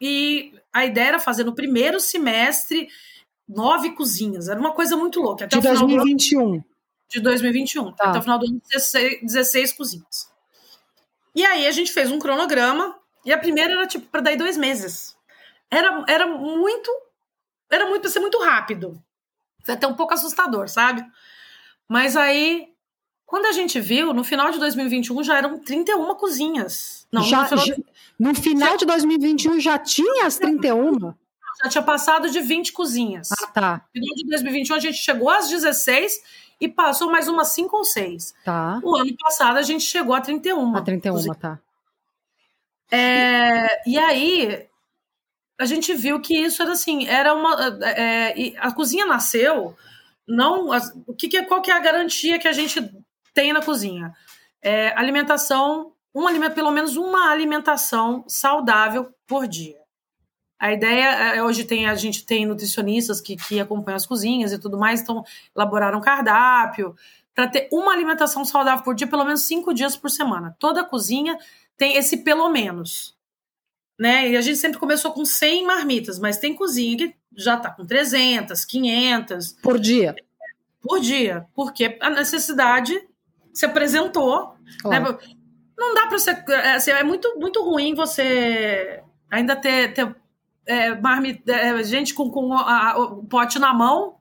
e 0.00 0.52
a 0.72 0.84
ideia 0.84 1.08
era 1.08 1.18
fazer 1.18 1.44
no 1.44 1.54
primeiro 1.54 1.98
semestre 1.98 2.88
nove 3.48 3.90
cozinhas. 3.90 4.48
Era 4.48 4.60
uma 4.60 4.72
coisa 4.72 4.96
muito 4.96 5.20
louca. 5.20 5.46
Até 5.46 5.56
de 5.56 5.62
2021. 5.66 6.40
Ano, 6.40 6.64
de 7.08 7.20
2021. 7.20 7.92
Tá. 7.92 8.10
Até 8.10 8.18
o 8.18 8.22
final 8.22 8.38
do 8.38 8.46
ano, 8.46 8.60
16, 8.70 9.20
16 9.22 9.72
cozinhas. 9.72 10.35
E 11.36 11.44
aí 11.44 11.66
a 11.66 11.70
gente 11.70 11.92
fez 11.92 12.10
um 12.10 12.18
cronograma 12.18 12.98
e 13.22 13.30
a 13.30 13.36
primeira 13.36 13.74
era 13.74 13.86
tipo 13.86 14.06
para 14.06 14.22
daí 14.22 14.36
dois 14.38 14.56
meses. 14.56 15.14
Era, 15.70 16.02
era 16.08 16.26
muito. 16.26 16.90
Era 17.70 17.86
muito 17.86 18.00
para 18.00 18.10
ser 18.10 18.20
muito 18.20 18.42
rápido. 18.42 18.98
Foi 19.62 19.74
até 19.74 19.86
um 19.86 19.94
pouco 19.94 20.14
assustador, 20.14 20.68
sabe? 20.68 21.04
Mas 21.86 22.16
aí, 22.16 22.68
quando 23.26 23.46
a 23.46 23.52
gente 23.52 23.78
viu, 23.78 24.14
no 24.14 24.24
final 24.24 24.50
de 24.50 24.58
2021 24.58 25.22
já 25.22 25.36
eram 25.36 25.58
31 25.58 26.14
cozinhas. 26.14 27.06
Não, 27.12 27.22
já, 27.22 27.42
no 27.42 27.48
final, 27.48 27.66
já, 27.66 27.76
no 28.18 28.34
final 28.34 28.70
já, 28.70 28.76
de 28.76 28.86
2021 28.86 29.60
já 29.60 29.78
tinha 29.78 30.26
as 30.26 30.38
31? 30.38 31.12
Já 31.62 31.68
tinha 31.68 31.82
passado 31.82 32.30
de 32.30 32.40
20 32.40 32.72
cozinhas. 32.72 33.28
Ah, 33.32 33.46
tá. 33.48 33.84
No 33.94 34.00
final 34.00 34.16
de 34.16 34.28
2021 34.28 34.76
a 34.76 34.80
gente 34.80 34.98
chegou 34.98 35.28
às 35.28 35.50
16 35.50 36.22
e 36.60 36.68
passou 36.68 37.10
mais 37.10 37.28
umas 37.28 37.48
5 37.48 37.76
ou 37.76 37.84
6. 37.84 38.34
Tá. 38.44 38.80
O 38.82 38.96
ano 38.96 39.14
passado 39.18 39.58
a 39.58 39.62
gente 39.62 39.84
chegou 39.84 40.14
a 40.14 40.20
31. 40.20 40.76
A 40.76 40.82
31, 40.82 41.12
cozinhas. 41.12 41.36
tá. 41.36 41.58
É, 42.90 43.88
e 43.88 43.98
aí 43.98 44.66
a 45.58 45.64
gente 45.64 45.92
viu 45.94 46.20
que 46.20 46.36
isso 46.36 46.62
era 46.62 46.72
assim, 46.72 47.06
era 47.06 47.34
uma. 47.34 47.78
É, 47.82 48.54
a 48.58 48.72
cozinha 48.72 49.06
nasceu. 49.06 49.76
Não, 50.26 50.70
o 51.06 51.14
que, 51.14 51.28
que, 51.28 51.42
qual 51.44 51.62
que 51.62 51.70
é 51.70 51.74
a 51.74 51.80
garantia 51.80 52.38
que 52.38 52.48
a 52.48 52.52
gente 52.52 52.90
tem 53.32 53.52
na 53.52 53.62
cozinha? 53.62 54.12
É, 54.60 54.92
alimentação, 54.98 55.92
um 56.14 56.26
alimento, 56.26 56.54
pelo 56.54 56.70
menos 56.70 56.96
uma 56.96 57.30
alimentação 57.30 58.24
saudável 58.26 59.12
por 59.26 59.46
dia. 59.46 59.85
A 60.58 60.72
ideia 60.72 61.34
é, 61.34 61.42
hoje 61.42 61.64
tem 61.64 61.86
a 61.86 61.94
gente 61.94 62.24
tem 62.24 62.46
nutricionistas 62.46 63.20
que, 63.20 63.36
que 63.36 63.60
acompanham 63.60 63.96
as 63.96 64.06
cozinhas 64.06 64.52
e 64.52 64.58
tudo 64.58 64.78
mais, 64.78 65.00
então 65.00 65.24
elaboraram 65.54 65.98
um 65.98 66.02
cardápio 66.02 66.94
para 67.34 67.46
ter 67.46 67.68
uma 67.70 67.92
alimentação 67.92 68.44
saudável 68.44 68.82
por 68.82 68.94
dia, 68.94 69.06
pelo 69.06 69.24
menos 69.24 69.42
cinco 69.42 69.74
dias 69.74 69.96
por 69.96 70.10
semana. 70.10 70.56
Toda 70.58 70.82
cozinha 70.82 71.38
tem 71.76 71.96
esse 71.96 72.18
pelo 72.18 72.48
menos 72.48 73.16
né? 73.98 74.28
E 74.28 74.36
a 74.36 74.40
gente 74.40 74.58
sempre 74.58 74.78
começou 74.78 75.12
com 75.12 75.24
100 75.24 75.64
marmitas, 75.64 76.18
mas 76.18 76.38
tem 76.38 76.54
cozinha 76.54 76.96
que 76.96 77.14
já 77.34 77.56
está 77.56 77.70
com 77.70 77.86
300, 77.86 78.64
500. 78.64 79.52
Por 79.62 79.78
dia? 79.78 80.14
Por 80.80 81.00
dia, 81.00 81.46
porque 81.54 81.96
a 82.00 82.10
necessidade 82.10 82.94
se 83.52 83.64
apresentou. 83.64 84.54
Né? 84.84 85.00
Claro. 85.00 85.12
Né? 85.12 85.18
Não 85.76 85.94
dá 85.94 86.06
para 86.06 86.18
ser. 86.18 86.44
É, 86.48 86.74
assim, 86.74 86.90
é 86.90 87.02
muito, 87.02 87.38
muito 87.38 87.62
ruim 87.62 87.94
você 87.94 89.02
ainda 89.30 89.56
ter, 89.56 89.92
ter 89.94 90.14
é, 90.66 90.94
marmita, 90.94 91.52
é, 91.52 91.82
gente 91.84 92.12
com, 92.12 92.30
com 92.30 92.52
a, 92.52 92.98
o 92.98 93.24
pote 93.24 93.58
na 93.58 93.72
mão, 93.72 94.16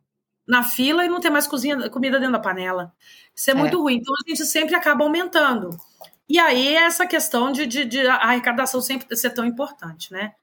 na 0.48 0.64
fila, 0.64 1.04
e 1.04 1.10
não 1.10 1.20
ter 1.20 1.30
mais 1.30 1.48
cozinha, 1.48 1.90
comida 1.90 2.20
dentro 2.20 2.34
da 2.34 2.40
panela. 2.40 2.94
Isso 3.36 3.50
é, 3.50 3.54
é. 3.54 3.58
muito 3.58 3.82
ruim. 3.82 3.96
Então 3.96 4.14
a 4.14 4.30
gente 4.30 4.46
sempre 4.46 4.76
acaba 4.76 5.04
aumentando. 5.04 5.70
E 6.28 6.40
aí, 6.40 6.76
essa 6.76 7.06
questão 7.06 7.52
de, 7.52 7.66
de, 7.68 7.86
de 7.86 8.08
a 8.08 8.16
arrecadação 8.16 8.82
sempre 8.82 9.16
ser 9.16 9.32
tão 9.32 9.46
importante, 9.46 10.12
né? 10.12 10.34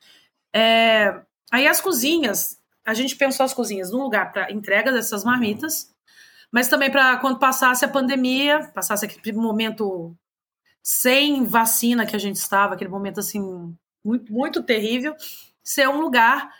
É, 0.52 1.22
aí, 1.50 1.66
as 1.66 1.80
cozinhas, 1.80 2.60
a 2.84 2.94
gente 2.94 3.16
pensou 3.16 3.44
as 3.44 3.54
cozinhas 3.54 3.90
num 3.90 4.02
lugar 4.02 4.32
para 4.32 4.52
entrega 4.52 4.92
dessas 4.92 5.24
marmitas, 5.24 5.92
mas 6.52 6.68
também 6.68 6.90
para 6.90 7.16
quando 7.16 7.38
passasse 7.38 7.84
a 7.84 7.88
pandemia, 7.88 8.70
passasse 8.74 9.06
aquele 9.06 9.36
momento 9.36 10.14
sem 10.82 11.44
vacina 11.44 12.06
que 12.06 12.16
a 12.16 12.18
gente 12.18 12.36
estava, 12.36 12.74
aquele 12.74 12.90
momento 12.90 13.20
assim, 13.20 13.74
muito, 14.04 14.32
muito 14.32 14.62
terrível, 14.62 15.14
ser 15.62 15.88
um 15.88 16.00
lugar 16.00 16.50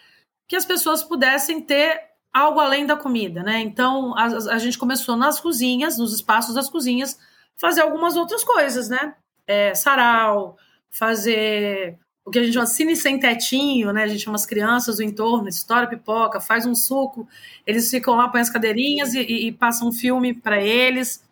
que 0.47 0.57
as 0.57 0.65
pessoas 0.65 1.03
pudessem 1.03 1.61
ter 1.61 2.01
algo 2.33 2.61
além 2.61 2.87
da 2.87 2.97
comida, 2.97 3.43
né? 3.43 3.61
Então, 3.61 4.17
a, 4.17 4.25
a 4.25 4.59
gente 4.59 4.79
começou 4.79 5.17
nas 5.17 5.39
cozinhas, 5.39 5.99
nos 5.99 6.15
espaços 6.15 6.55
das 6.55 6.69
cozinhas, 6.69 7.19
fazer 7.57 7.83
algumas 7.83 8.17
outras 8.17 8.43
coisas, 8.43 8.89
né? 8.89 9.15
É, 9.47 9.75
sarau, 9.75 10.57
fazer 10.91 11.99
o 12.25 12.31
que 12.31 12.39
a 12.39 12.43
gente 12.43 12.55
chama 12.55 12.67
cine 12.67 12.95
sem 12.95 13.19
tetinho, 13.19 13.93
né? 13.93 14.05
A 14.05 14.09
gente 14.09 14.21
chama 14.21 14.37
as 14.37 14.47
crianças 14.47 14.97
do 14.97 15.03
entorno, 15.03 15.49
estoura 15.49 15.89
pipoca, 15.89 16.41
faz 16.41 16.65
um 16.65 16.75
suco, 16.75 17.29
eles 17.67 17.91
ficam 17.91 18.15
lá, 18.15 18.29
põem 18.29 18.41
as 18.41 18.51
cadeirinhas 18.51 19.13
e, 19.15 19.21
e, 19.21 19.49
e 19.49 19.53
passam 19.53 19.89
um 19.89 19.93
filme 19.93 20.33
para 20.33 20.63
eles. 20.63 21.23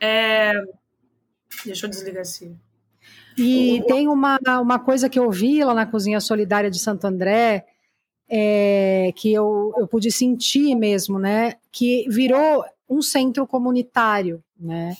É... 0.00 0.52
Deixa 1.64 1.86
eu 1.86 1.90
desligar 1.90 2.22
assim. 2.22 2.58
E 3.40 3.82
tem 3.86 4.08
uma, 4.08 4.38
uma 4.60 4.78
coisa 4.78 5.08
que 5.08 5.18
eu 5.18 5.30
vi 5.30 5.64
lá 5.64 5.74
na 5.74 5.86
Cozinha 5.86 6.20
Solidária 6.20 6.70
de 6.70 6.78
Santo 6.78 7.06
André, 7.06 7.66
é, 8.28 9.12
que 9.16 9.32
eu, 9.32 9.74
eu 9.76 9.88
pude 9.88 10.10
sentir 10.12 10.74
mesmo, 10.74 11.18
né? 11.18 11.54
Que 11.72 12.06
virou 12.08 12.64
um 12.88 13.02
centro 13.02 13.46
comunitário, 13.46 14.42
né? 14.58 14.94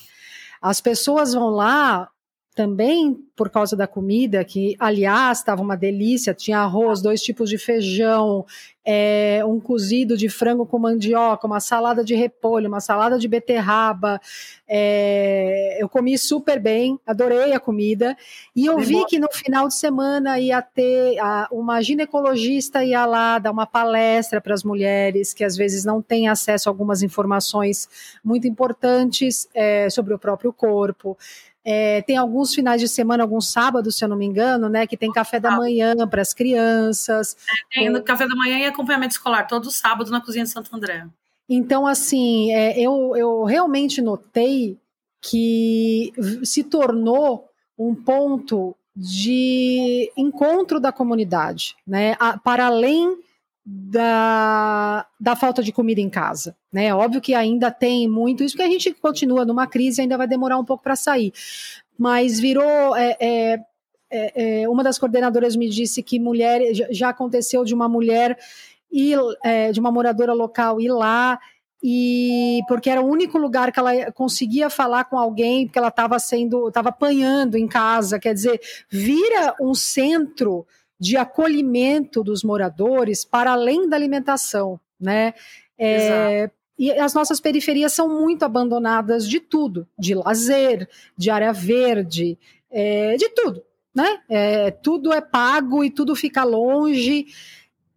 As 0.60 0.80
pessoas 0.80 1.32
vão 1.32 1.48
lá 1.48 2.09
também 2.54 3.16
por 3.36 3.48
causa 3.48 3.74
da 3.74 3.86
comida, 3.86 4.44
que 4.44 4.76
aliás 4.78 5.38
estava 5.38 5.62
uma 5.62 5.76
delícia, 5.76 6.34
tinha 6.34 6.58
arroz, 6.58 7.00
dois 7.00 7.22
tipos 7.22 7.48
de 7.48 7.56
feijão, 7.56 8.44
é, 8.84 9.42
um 9.46 9.60
cozido 9.60 10.16
de 10.16 10.28
frango 10.28 10.66
com 10.66 10.78
mandioca, 10.78 11.46
uma 11.46 11.60
salada 11.60 12.02
de 12.02 12.14
repolho, 12.14 12.68
uma 12.68 12.80
salada 12.80 13.18
de 13.18 13.28
beterraba. 13.28 14.20
É, 14.66 15.78
eu 15.80 15.88
comi 15.88 16.18
super 16.18 16.58
bem, 16.58 16.98
adorei 17.06 17.52
a 17.52 17.60
comida. 17.60 18.16
E 18.54 18.66
eu 18.66 18.78
vi 18.78 19.04
que 19.06 19.18
no 19.18 19.28
final 19.30 19.68
de 19.68 19.74
semana 19.74 20.38
ia 20.38 20.60
ter 20.60 21.18
a, 21.18 21.48
uma 21.52 21.80
ginecologista 21.80 22.84
ia 22.84 23.06
lá 23.06 23.38
dar 23.38 23.52
uma 23.52 23.66
palestra 23.66 24.40
para 24.40 24.54
as 24.54 24.64
mulheres 24.64 25.32
que 25.32 25.44
às 25.44 25.56
vezes 25.56 25.84
não 25.84 26.02
têm 26.02 26.28
acesso 26.28 26.68
a 26.68 26.72
algumas 26.72 27.02
informações 27.02 27.88
muito 28.24 28.46
importantes 28.46 29.48
é, 29.54 29.88
sobre 29.88 30.14
o 30.14 30.18
próprio 30.18 30.52
corpo. 30.52 31.16
É, 31.64 32.00
tem 32.02 32.16
alguns 32.16 32.54
finais 32.54 32.80
de 32.80 32.88
semana, 32.88 33.22
alguns 33.22 33.52
sábados, 33.52 33.96
se 33.96 34.04
eu 34.04 34.08
não 34.08 34.16
me 34.16 34.24
engano, 34.24 34.68
né? 34.68 34.86
Que 34.86 34.96
tem 34.96 35.12
café 35.12 35.38
da 35.38 35.50
manhã 35.50 35.94
para 36.08 36.22
as 36.22 36.32
crianças. 36.32 37.36
É, 37.74 37.80
tem 37.80 38.02
café 38.02 38.26
da 38.26 38.34
manhã 38.34 38.58
e 38.58 38.66
acompanhamento 38.66 39.12
escolar, 39.12 39.46
todo 39.46 39.70
sábado 39.70 40.10
na 40.10 40.20
cozinha 40.20 40.44
de 40.44 40.50
Santo 40.50 40.74
André. 40.74 41.06
Então, 41.48 41.86
assim, 41.86 42.52
é, 42.52 42.78
eu, 42.80 43.14
eu 43.16 43.44
realmente 43.44 44.00
notei 44.00 44.78
que 45.20 46.12
se 46.44 46.64
tornou 46.64 47.48
um 47.78 47.94
ponto 47.94 48.74
de 48.94 50.10
encontro 50.16 50.80
da 50.80 50.92
comunidade, 50.92 51.76
né? 51.86 52.16
A, 52.18 52.38
para 52.38 52.66
além 52.66 53.18
da, 53.64 55.06
da 55.18 55.36
falta 55.36 55.62
de 55.62 55.72
comida 55.72 56.00
em 56.00 56.08
casa. 56.08 56.56
Né? 56.72 56.94
Óbvio 56.94 57.20
que 57.20 57.34
ainda 57.34 57.70
tem 57.70 58.08
muito 58.08 58.42
isso, 58.42 58.54
porque 58.54 58.68
a 58.68 58.70
gente 58.70 58.92
continua 58.94 59.44
numa 59.44 59.66
crise 59.66 60.00
ainda 60.00 60.16
vai 60.16 60.26
demorar 60.26 60.58
um 60.58 60.64
pouco 60.64 60.82
para 60.82 60.96
sair. 60.96 61.32
Mas 61.98 62.40
virou. 62.40 62.96
É, 62.96 63.16
é, 63.20 63.60
é, 64.12 64.62
é, 64.62 64.68
uma 64.68 64.82
das 64.82 64.98
coordenadoras 64.98 65.54
me 65.54 65.68
disse 65.68 66.02
que 66.02 66.18
mulher 66.18 66.60
já 66.90 67.10
aconteceu 67.10 67.64
de 67.64 67.74
uma 67.74 67.88
mulher 67.88 68.36
ir, 68.90 69.18
é, 69.44 69.70
de 69.70 69.78
uma 69.78 69.92
moradora 69.92 70.32
local 70.32 70.80
ir 70.80 70.90
lá 70.90 71.38
e 71.82 72.60
porque 72.68 72.90
era 72.90 73.00
o 73.00 73.06
único 73.06 73.38
lugar 73.38 73.72
que 73.72 73.78
ela 73.78 74.12
conseguia 74.12 74.68
falar 74.68 75.04
com 75.04 75.18
alguém, 75.18 75.66
porque 75.66 75.78
ela 75.78 75.88
estava 75.88 76.18
sendo, 76.18 76.68
estava 76.68 76.90
apanhando 76.90 77.56
em 77.56 77.66
casa, 77.66 78.18
quer 78.18 78.34
dizer, 78.34 78.60
vira 78.90 79.54
um 79.60 79.74
centro 79.74 80.66
de 81.00 81.16
acolhimento 81.16 82.22
dos 82.22 82.44
moradores 82.44 83.24
para 83.24 83.52
além 83.52 83.88
da 83.88 83.96
alimentação, 83.96 84.78
né? 85.00 85.32
É, 85.78 86.50
e 86.78 86.92
as 86.92 87.14
nossas 87.14 87.40
periferias 87.40 87.92
são 87.92 88.08
muito 88.08 88.44
abandonadas 88.44 89.26
de 89.26 89.40
tudo, 89.40 89.88
de 89.98 90.14
lazer, 90.14 90.88
de 91.16 91.30
área 91.30 91.52
verde, 91.52 92.38
é, 92.70 93.16
de 93.16 93.30
tudo, 93.30 93.62
né? 93.94 94.20
É, 94.28 94.70
tudo 94.70 95.12
é 95.12 95.20
pago 95.20 95.82
e 95.82 95.90
tudo 95.90 96.14
fica 96.14 96.44
longe. 96.44 97.26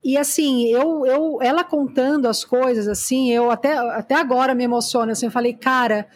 E 0.03 0.17
assim, 0.17 0.67
eu, 0.67 1.05
eu, 1.05 1.39
ela 1.41 1.63
contando 1.63 2.27
as 2.27 2.43
coisas, 2.43 2.87
assim, 2.87 3.31
eu 3.31 3.51
até, 3.51 3.77
até 3.77 4.15
agora 4.15 4.55
me 4.55 4.63
emociono. 4.63 5.11
Assim, 5.11 5.27
eu 5.27 5.31
falei, 5.31 5.53
cara, 5.53 6.07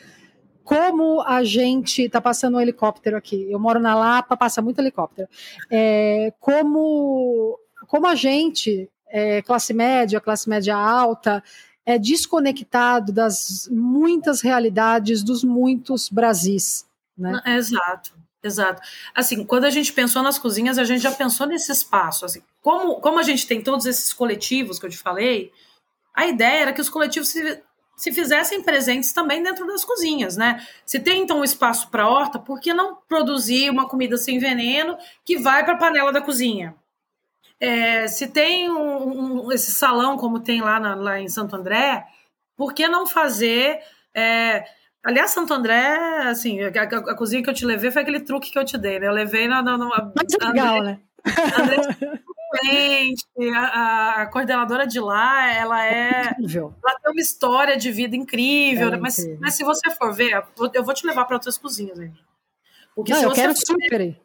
como 0.67 1.21
a 1.21 1.45
gente 1.45 2.09
tá 2.09 2.19
passando 2.19 2.57
um 2.57 2.59
helicóptero 2.59 3.15
aqui. 3.15 3.49
Eu 3.49 3.57
moro 3.57 3.79
na 3.79 3.95
Lapa, 3.95 4.35
passa 4.35 4.61
muito 4.61 4.79
helicóptero. 4.79 5.29
É, 5.71 6.33
como, 6.41 7.57
como 7.87 8.05
a 8.05 8.15
gente, 8.15 8.89
é, 9.07 9.41
classe 9.43 9.73
média, 9.73 10.19
classe 10.19 10.49
média 10.49 10.75
alta, 10.75 11.41
é 11.85 11.97
desconectado 11.97 13.13
das 13.13 13.69
muitas 13.71 14.41
realidades 14.41 15.23
dos 15.23 15.41
muitos 15.41 16.09
Brasis. 16.09 16.85
Né? 17.17 17.41
Exato. 17.45 18.13
Exato. 18.43 18.81
Assim, 19.15 19.45
quando 19.45 19.63
a 19.63 19.69
gente 19.69 19.93
pensou 19.93 20.21
nas 20.21 20.37
cozinhas, 20.37 20.77
a 20.77 20.83
gente 20.83 21.01
já 21.01 21.13
pensou 21.13 21.47
nesse 21.47 21.71
espaço. 21.71 22.25
Assim, 22.25 22.41
como, 22.61 22.99
como 22.99 23.19
a 23.19 23.23
gente 23.23 23.47
tem 23.47 23.61
todos 23.61 23.85
esses 23.85 24.11
coletivos 24.11 24.79
que 24.79 24.85
eu 24.85 24.89
te 24.89 24.97
falei, 24.97 25.49
a 26.13 26.27
ideia 26.27 26.63
era 26.63 26.73
que 26.73 26.81
os 26.81 26.89
coletivos 26.89 27.29
se, 27.29 27.63
se 27.97 28.11
fizessem 28.11 28.61
presentes 28.61 29.11
também 29.11 29.41
dentro 29.41 29.65
das 29.65 29.83
cozinhas, 29.83 30.37
né? 30.37 30.63
Se 30.85 30.99
tem 30.99 31.23
então 31.23 31.39
um 31.39 31.43
espaço 31.43 31.89
para 31.89 32.07
horta, 32.07 32.37
por 32.37 32.59
que 32.59 32.71
não 32.71 32.95
produzir 33.09 33.71
uma 33.71 33.89
comida 33.89 34.15
sem 34.17 34.37
veneno 34.37 34.95
que 35.25 35.39
vai 35.39 35.65
para 35.65 35.73
a 35.73 35.77
panela 35.77 36.13
da 36.13 36.21
cozinha? 36.21 36.75
É, 37.59 38.07
se 38.07 38.27
tem 38.27 38.69
um, 38.69 39.47
um, 39.47 39.51
esse 39.51 39.71
salão 39.71 40.15
como 40.15 40.39
tem 40.39 40.61
lá, 40.61 40.79
na, 40.79 40.93
lá 40.93 41.19
em 41.19 41.27
Santo 41.27 41.55
André, 41.55 42.05
por 42.55 42.71
que 42.71 42.87
não 42.87 43.07
fazer 43.07 43.81
é, 44.13 44.63
Aliás, 45.03 45.31
Santo 45.31 45.53
André, 45.53 46.27
assim, 46.27 46.59
a, 46.61 46.67
a, 46.67 46.83
a, 46.83 47.15
cozinha 47.15 47.41
que 47.41 47.49
eu 47.49 47.53
te 47.53 47.65
levei 47.65 47.89
foi 47.91 48.01
aquele 48.01 48.19
truque 48.19 48.51
que 48.51 48.59
eu 48.59 48.65
te 48.65 48.77
dei, 48.77 48.99
né? 48.99 49.07
Eu 49.07 49.13
levei 49.13 49.47
na. 49.47 49.61
na, 49.61 49.77
na 49.77 49.85
Muito 49.85 50.45
legal, 50.45 50.83
né? 50.83 50.99
André, 51.57 51.77
a, 53.55 54.21
a, 54.21 54.25
coordenadora 54.27 54.87
de 54.87 54.99
lá, 54.99 55.51
ela 55.53 55.85
é. 55.85 56.31
Incrível. 56.31 56.73
Ela 56.83 56.99
tem 56.99 57.11
uma 57.11 57.21
história 57.21 57.77
de 57.77 57.91
vida 57.91 58.15
incrível, 58.15 58.93
é 58.93 58.97
mas, 58.97 59.19
incrível. 59.19 59.39
mas 59.41 59.53
se 59.55 59.63
você 59.63 59.89
for 59.91 60.13
ver, 60.13 60.43
eu 60.73 60.83
vou 60.83 60.93
te 60.93 61.05
levar 61.05 61.25
para 61.25 61.35
outras 61.35 61.57
cozinhas 61.57 61.99
aí. 61.99 62.11
Porque 62.95 63.11
Não, 63.11 63.19
se 63.19 63.25
eu 63.25 63.29
você 63.29 63.41
quero 63.41 63.55
super 63.55 63.89
ver, 63.99 64.21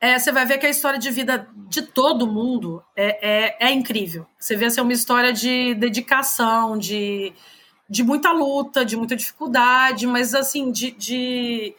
é, 0.00 0.18
você 0.18 0.32
vai 0.32 0.44
ver 0.44 0.58
que 0.58 0.66
a 0.66 0.70
história 0.70 0.98
de 0.98 1.10
vida 1.10 1.48
de 1.68 1.82
todo 1.82 2.26
mundo 2.26 2.82
é, 2.96 3.46
é, 3.46 3.68
é 3.68 3.70
incrível. 3.70 4.26
Você 4.38 4.56
vê 4.56 4.66
assim, 4.66 4.80
uma 4.80 4.92
história 4.92 5.32
de 5.32 5.74
dedicação, 5.74 6.76
de 6.76 7.32
de 7.92 8.02
muita 8.02 8.32
luta, 8.32 8.86
de 8.86 8.96
muita 8.96 9.14
dificuldade, 9.14 10.06
mas 10.06 10.34
assim, 10.34 10.72
de, 10.72 10.92
de 10.92 11.74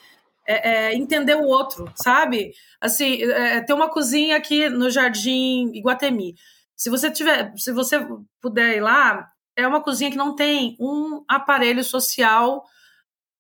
é, 0.46 0.70
é, 0.70 0.96
entender 0.96 1.34
o 1.34 1.46
outro, 1.46 1.92
sabe? 1.96 2.54
Assim, 2.84 3.24
é, 3.24 3.62
tem 3.62 3.74
uma 3.74 3.90
cozinha 3.90 4.36
aqui 4.36 4.68
no 4.68 4.90
Jardim 4.90 5.72
Iguatemi. 5.74 6.36
Se 6.76 6.90
você 6.90 7.10
tiver, 7.10 7.54
se 7.56 7.72
você 7.72 8.06
puder 8.42 8.76
ir 8.76 8.82
lá, 8.82 9.32
é 9.56 9.66
uma 9.66 9.82
cozinha 9.82 10.12
que 10.12 10.18
não 10.18 10.36
tem 10.36 10.76
um 10.82 11.24
aparelho 11.30 11.82
social, 11.82 12.66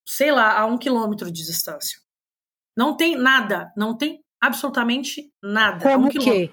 sei 0.05 0.31
lá, 0.31 0.57
a 0.57 0.65
um 0.65 0.77
quilômetro 0.77 1.29
de 1.29 1.45
distância. 1.45 1.99
Não 2.75 2.95
tem 2.95 3.17
nada, 3.17 3.69
não 3.75 3.97
tem 3.97 4.23
absolutamente 4.39 5.29
nada. 5.43 5.83
Como 5.83 6.05
um 6.05 6.09
que? 6.09 6.49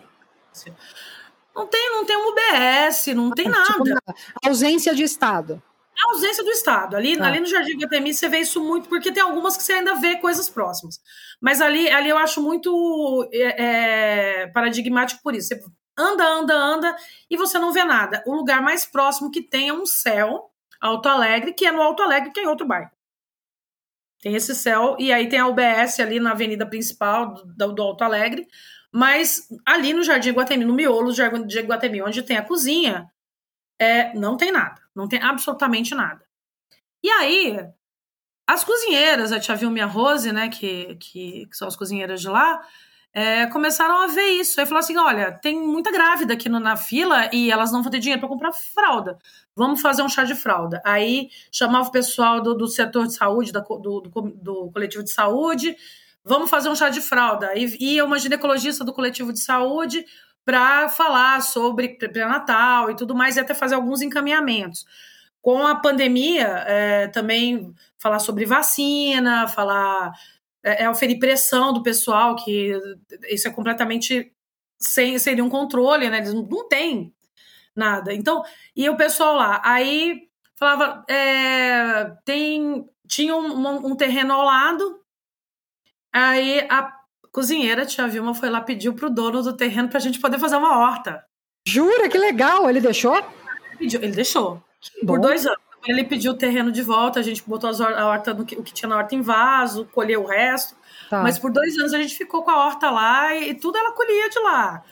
Não 1.54 1.68
tem, 1.68 1.90
não 1.90 2.04
tem 2.04 2.16
um 2.16 2.28
UBS, 2.30 3.06
não 3.14 3.30
tem 3.30 3.46
ah, 3.46 3.64
tipo, 3.64 3.84
nada. 3.84 4.02
ausência 4.44 4.92
de 4.94 5.04
Estado 5.04 5.62
a 5.98 6.12
ausência 6.12 6.42
do 6.44 6.50
Estado. 6.50 6.96
Ali, 6.96 7.18
ah. 7.20 7.26
ali 7.26 7.40
no 7.40 7.46
Jardim 7.46 7.78
Guatemi 7.78 8.12
você 8.12 8.28
vê 8.28 8.38
isso 8.38 8.62
muito, 8.62 8.88
porque 8.88 9.12
tem 9.12 9.22
algumas 9.22 9.56
que 9.56 9.62
você 9.62 9.74
ainda 9.74 9.94
vê 9.94 10.16
coisas 10.16 10.48
próximas. 10.48 11.00
Mas 11.40 11.60
ali, 11.60 11.88
ali 11.90 12.08
eu 12.08 12.18
acho 12.18 12.42
muito 12.42 13.28
é, 13.32 14.42
é, 14.42 14.46
paradigmático 14.48 15.22
por 15.22 15.34
isso. 15.34 15.48
Você 15.48 15.60
anda, 15.96 16.24
anda, 16.26 16.54
anda 16.54 16.96
e 17.28 17.36
você 17.36 17.58
não 17.58 17.72
vê 17.72 17.84
nada. 17.84 18.22
O 18.26 18.34
lugar 18.34 18.62
mais 18.62 18.86
próximo 18.86 19.30
que 19.30 19.42
tem 19.42 19.68
é 19.68 19.72
um 19.72 19.86
céu, 19.86 20.50
Alto 20.80 21.08
Alegre, 21.08 21.52
que 21.52 21.66
é 21.66 21.72
no 21.72 21.82
Alto 21.82 22.02
Alegre, 22.02 22.30
que 22.30 22.40
é 22.40 22.44
em 22.44 22.46
outro 22.46 22.66
bairro. 22.66 22.90
Tem 24.22 24.34
esse 24.34 24.54
céu, 24.54 24.96
e 24.98 25.12
aí 25.12 25.28
tem 25.28 25.38
a 25.38 25.46
UBS 25.46 25.98
ali 25.98 26.20
na 26.20 26.32
avenida 26.32 26.66
principal 26.66 27.34
do, 27.34 27.72
do 27.72 27.82
Alto 27.82 28.04
Alegre. 28.04 28.46
Mas 28.92 29.48
ali 29.64 29.92
no 29.92 30.02
Jardim 30.02 30.32
Guatemi, 30.32 30.64
no 30.64 30.74
miolo 30.74 31.06
do 31.06 31.14
Jardim 31.14 31.66
Guatemi, 31.66 32.02
onde 32.02 32.22
tem 32.22 32.36
a 32.36 32.42
cozinha, 32.42 33.10
é, 33.78 34.12
não 34.14 34.36
tem 34.36 34.50
nada. 34.50 34.79
Não 34.94 35.08
tem 35.08 35.22
absolutamente 35.22 35.94
nada. 35.94 36.24
E 37.02 37.10
aí, 37.10 37.58
as 38.46 38.64
cozinheiras, 38.64 39.32
a 39.32 39.40
tia 39.40 39.54
Vilma 39.54 39.78
e 39.78 39.80
a 39.80 39.86
Rose, 39.86 40.32
né, 40.32 40.48
que, 40.48 40.96
que, 40.96 41.46
que 41.46 41.56
são 41.56 41.68
as 41.68 41.76
cozinheiras 41.76 42.20
de 42.20 42.28
lá, 42.28 42.60
é, 43.12 43.46
começaram 43.46 43.98
a 43.98 44.06
ver 44.06 44.26
isso. 44.26 44.60
Aí 44.60 44.66
falou 44.66 44.80
assim: 44.80 44.96
olha, 44.96 45.32
tem 45.32 45.58
muita 45.58 45.90
grávida 45.90 46.34
aqui 46.34 46.48
no, 46.48 46.60
na 46.60 46.76
fila 46.76 47.28
e 47.32 47.50
elas 47.50 47.72
não 47.72 47.82
vão 47.82 47.90
ter 47.90 47.98
dinheiro 47.98 48.20
para 48.20 48.28
comprar 48.28 48.52
fralda. 48.52 49.18
Vamos 49.54 49.80
fazer 49.80 50.02
um 50.02 50.08
chá 50.08 50.24
de 50.24 50.34
fralda. 50.34 50.80
Aí 50.84 51.30
chamava 51.52 51.88
o 51.88 51.92
pessoal 51.92 52.40
do, 52.40 52.54
do 52.54 52.68
setor 52.68 53.06
de 53.06 53.14
saúde, 53.14 53.52
da, 53.52 53.60
do, 53.60 54.00
do, 54.00 54.10
do, 54.10 54.70
coletivo 54.72 55.02
de 55.02 55.10
saúde, 55.10 55.76
vamos 56.24 56.50
fazer 56.50 56.68
um 56.68 56.76
chá 56.76 56.88
de 56.88 57.00
fralda. 57.00 57.48
Aí 57.48 57.76
ia 57.80 58.04
uma 58.04 58.18
ginecologista 58.18 58.84
do 58.84 58.92
coletivo 58.92 59.32
de 59.32 59.40
saúde, 59.40 60.04
para 60.44 60.88
falar 60.88 61.42
sobre 61.42 61.96
pré-natal 61.96 62.90
e 62.90 62.96
tudo 62.96 63.14
mais, 63.14 63.36
e 63.36 63.40
até 63.40 63.54
fazer 63.54 63.74
alguns 63.74 64.02
encaminhamentos. 64.02 64.84
Com 65.40 65.66
a 65.66 65.74
pandemia, 65.76 66.46
é, 66.66 67.08
também 67.08 67.74
falar 67.98 68.18
sobre 68.18 68.44
vacina, 68.44 69.48
falar. 69.48 70.12
É, 70.62 70.84
é 70.84 70.90
oferir 70.90 71.18
pressão 71.18 71.72
do 71.72 71.82
pessoal, 71.82 72.36
que 72.36 72.72
isso 73.28 73.48
é 73.48 73.50
completamente 73.50 74.32
sem, 74.78 75.18
sem 75.18 75.34
nenhum 75.34 75.48
controle, 75.48 76.10
né? 76.10 76.18
Eles 76.18 76.34
não, 76.34 76.42
não 76.42 76.68
têm 76.68 77.14
nada. 77.74 78.12
Então, 78.12 78.42
e 78.74 78.88
o 78.88 78.96
pessoal 78.96 79.36
lá, 79.36 79.60
aí 79.64 80.28
falava, 80.56 81.04
é, 81.08 82.12
tem, 82.24 82.86
tinha 83.06 83.34
um, 83.34 83.86
um, 83.86 83.96
terreno 83.96 84.34
ao 84.34 84.44
lado, 84.44 85.00
aí 86.12 86.66
a 86.68 86.99
cozinheira, 87.32 87.86
tia 87.86 88.06
Vilma, 88.08 88.34
foi 88.34 88.50
lá 88.50 88.60
pediu 88.60 88.94
pro 88.94 89.10
dono 89.10 89.42
do 89.42 89.56
terreno 89.56 89.88
pra 89.88 90.00
gente 90.00 90.20
poder 90.20 90.38
fazer 90.38 90.56
uma 90.56 90.78
horta. 90.78 91.24
Jura? 91.66 92.08
Que 92.08 92.18
legal! 92.18 92.68
Ele 92.68 92.80
deixou? 92.80 93.22
Ele 93.80 94.12
deixou. 94.12 94.62
Por 95.06 95.20
dois 95.20 95.46
anos. 95.46 95.58
Ele 95.86 96.04
pediu 96.04 96.32
o 96.32 96.36
terreno 96.36 96.70
de 96.70 96.82
volta, 96.82 97.20
a 97.20 97.22
gente 97.22 97.42
botou 97.46 97.70
a 97.70 98.06
horta, 98.06 98.34
no 98.34 98.44
que, 98.44 98.54
o 98.54 98.62
que 98.62 98.72
tinha 98.72 98.88
na 98.88 98.98
horta 98.98 99.14
em 99.14 99.22
vaso, 99.22 99.88
colheu 99.92 100.22
o 100.22 100.26
resto. 100.26 100.74
Tá. 101.08 101.22
Mas 101.22 101.38
por 101.38 101.50
dois 101.50 101.76
anos 101.78 101.94
a 101.94 101.98
gente 101.98 102.14
ficou 102.14 102.42
com 102.42 102.50
a 102.50 102.66
horta 102.66 102.90
lá 102.90 103.34
e, 103.34 103.50
e 103.50 103.54
tudo 103.54 103.78
ela 103.78 103.92
colhia 103.92 104.28
de 104.28 104.38
lá. 104.40 104.82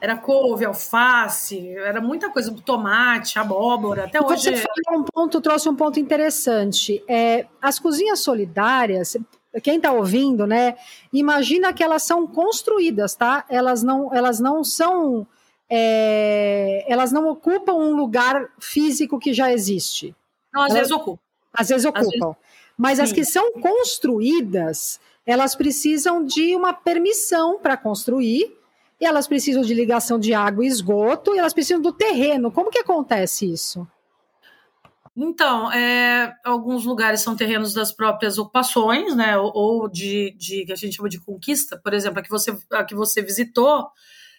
Era 0.00 0.16
couve, 0.16 0.64
alface, 0.64 1.70
era 1.76 2.00
muita 2.00 2.30
coisa, 2.30 2.54
tomate, 2.64 3.38
abóbora, 3.38 4.04
até 4.04 4.20
hoje. 4.20 4.42
Você 4.42 4.56
falou 4.56 5.00
um 5.00 5.04
ponto, 5.04 5.40
trouxe 5.40 5.68
um 5.68 5.74
ponto 5.74 5.98
interessante. 5.98 7.02
É, 7.08 7.46
as 7.60 7.78
cozinhas 7.78 8.20
solidárias, 8.20 9.16
quem 9.62 9.76
está 9.76 9.92
ouvindo, 9.92 10.46
né? 10.46 10.76
Imagina 11.12 11.72
que 11.72 11.82
elas 11.82 12.02
são 12.02 12.26
construídas, 12.26 13.14
tá? 13.14 13.44
Elas 13.48 13.82
não, 13.82 14.14
elas 14.14 14.38
não 14.40 14.62
são, 14.62 15.26
é, 15.68 16.84
elas 16.86 17.12
não 17.12 17.28
ocupam 17.28 17.72
um 17.74 17.96
lugar 17.96 18.48
físico 18.58 19.18
que 19.18 19.32
já 19.32 19.52
existe. 19.52 20.14
Não, 20.52 20.62
às 20.62 20.70
elas, 20.70 20.88
vezes 20.88 20.92
ocupam. 20.92 21.22
Às 21.52 21.68
vezes 21.68 21.84
ocupam. 21.86 22.06
Às 22.06 22.12
vezes, 22.12 22.36
Mas 22.76 22.98
sim. 22.98 23.04
as 23.04 23.12
que 23.12 23.24
são 23.24 23.52
construídas, 23.52 25.00
elas 25.24 25.54
precisam 25.54 26.24
de 26.24 26.54
uma 26.54 26.72
permissão 26.72 27.58
para 27.58 27.76
construir. 27.76 28.56
E 29.00 29.06
elas 29.06 29.28
precisam 29.28 29.62
de 29.62 29.72
ligação 29.74 30.18
de 30.18 30.34
água 30.34 30.64
e 30.64 30.66
esgoto, 30.66 31.32
e 31.32 31.38
elas 31.38 31.54
precisam 31.54 31.80
do 31.80 31.92
terreno. 31.92 32.50
Como 32.50 32.68
que 32.68 32.80
acontece 32.80 33.50
isso? 33.50 33.86
Então, 35.20 35.72
é, 35.72 36.32
alguns 36.44 36.84
lugares 36.84 37.22
são 37.22 37.34
terrenos 37.34 37.74
das 37.74 37.90
próprias 37.90 38.38
ocupações, 38.38 39.16
né? 39.16 39.36
Ou, 39.36 39.88
de, 39.88 40.30
de, 40.38 40.64
que 40.64 40.72
a 40.72 40.76
gente 40.76 40.94
chama 40.94 41.08
de 41.08 41.18
conquista, 41.18 41.76
por 41.76 41.92
exemplo, 41.92 42.20
a 42.20 42.22
que 42.22 42.30
você, 42.30 42.56
a 42.70 42.84
que 42.84 42.94
você 42.94 43.20
visitou, 43.20 43.88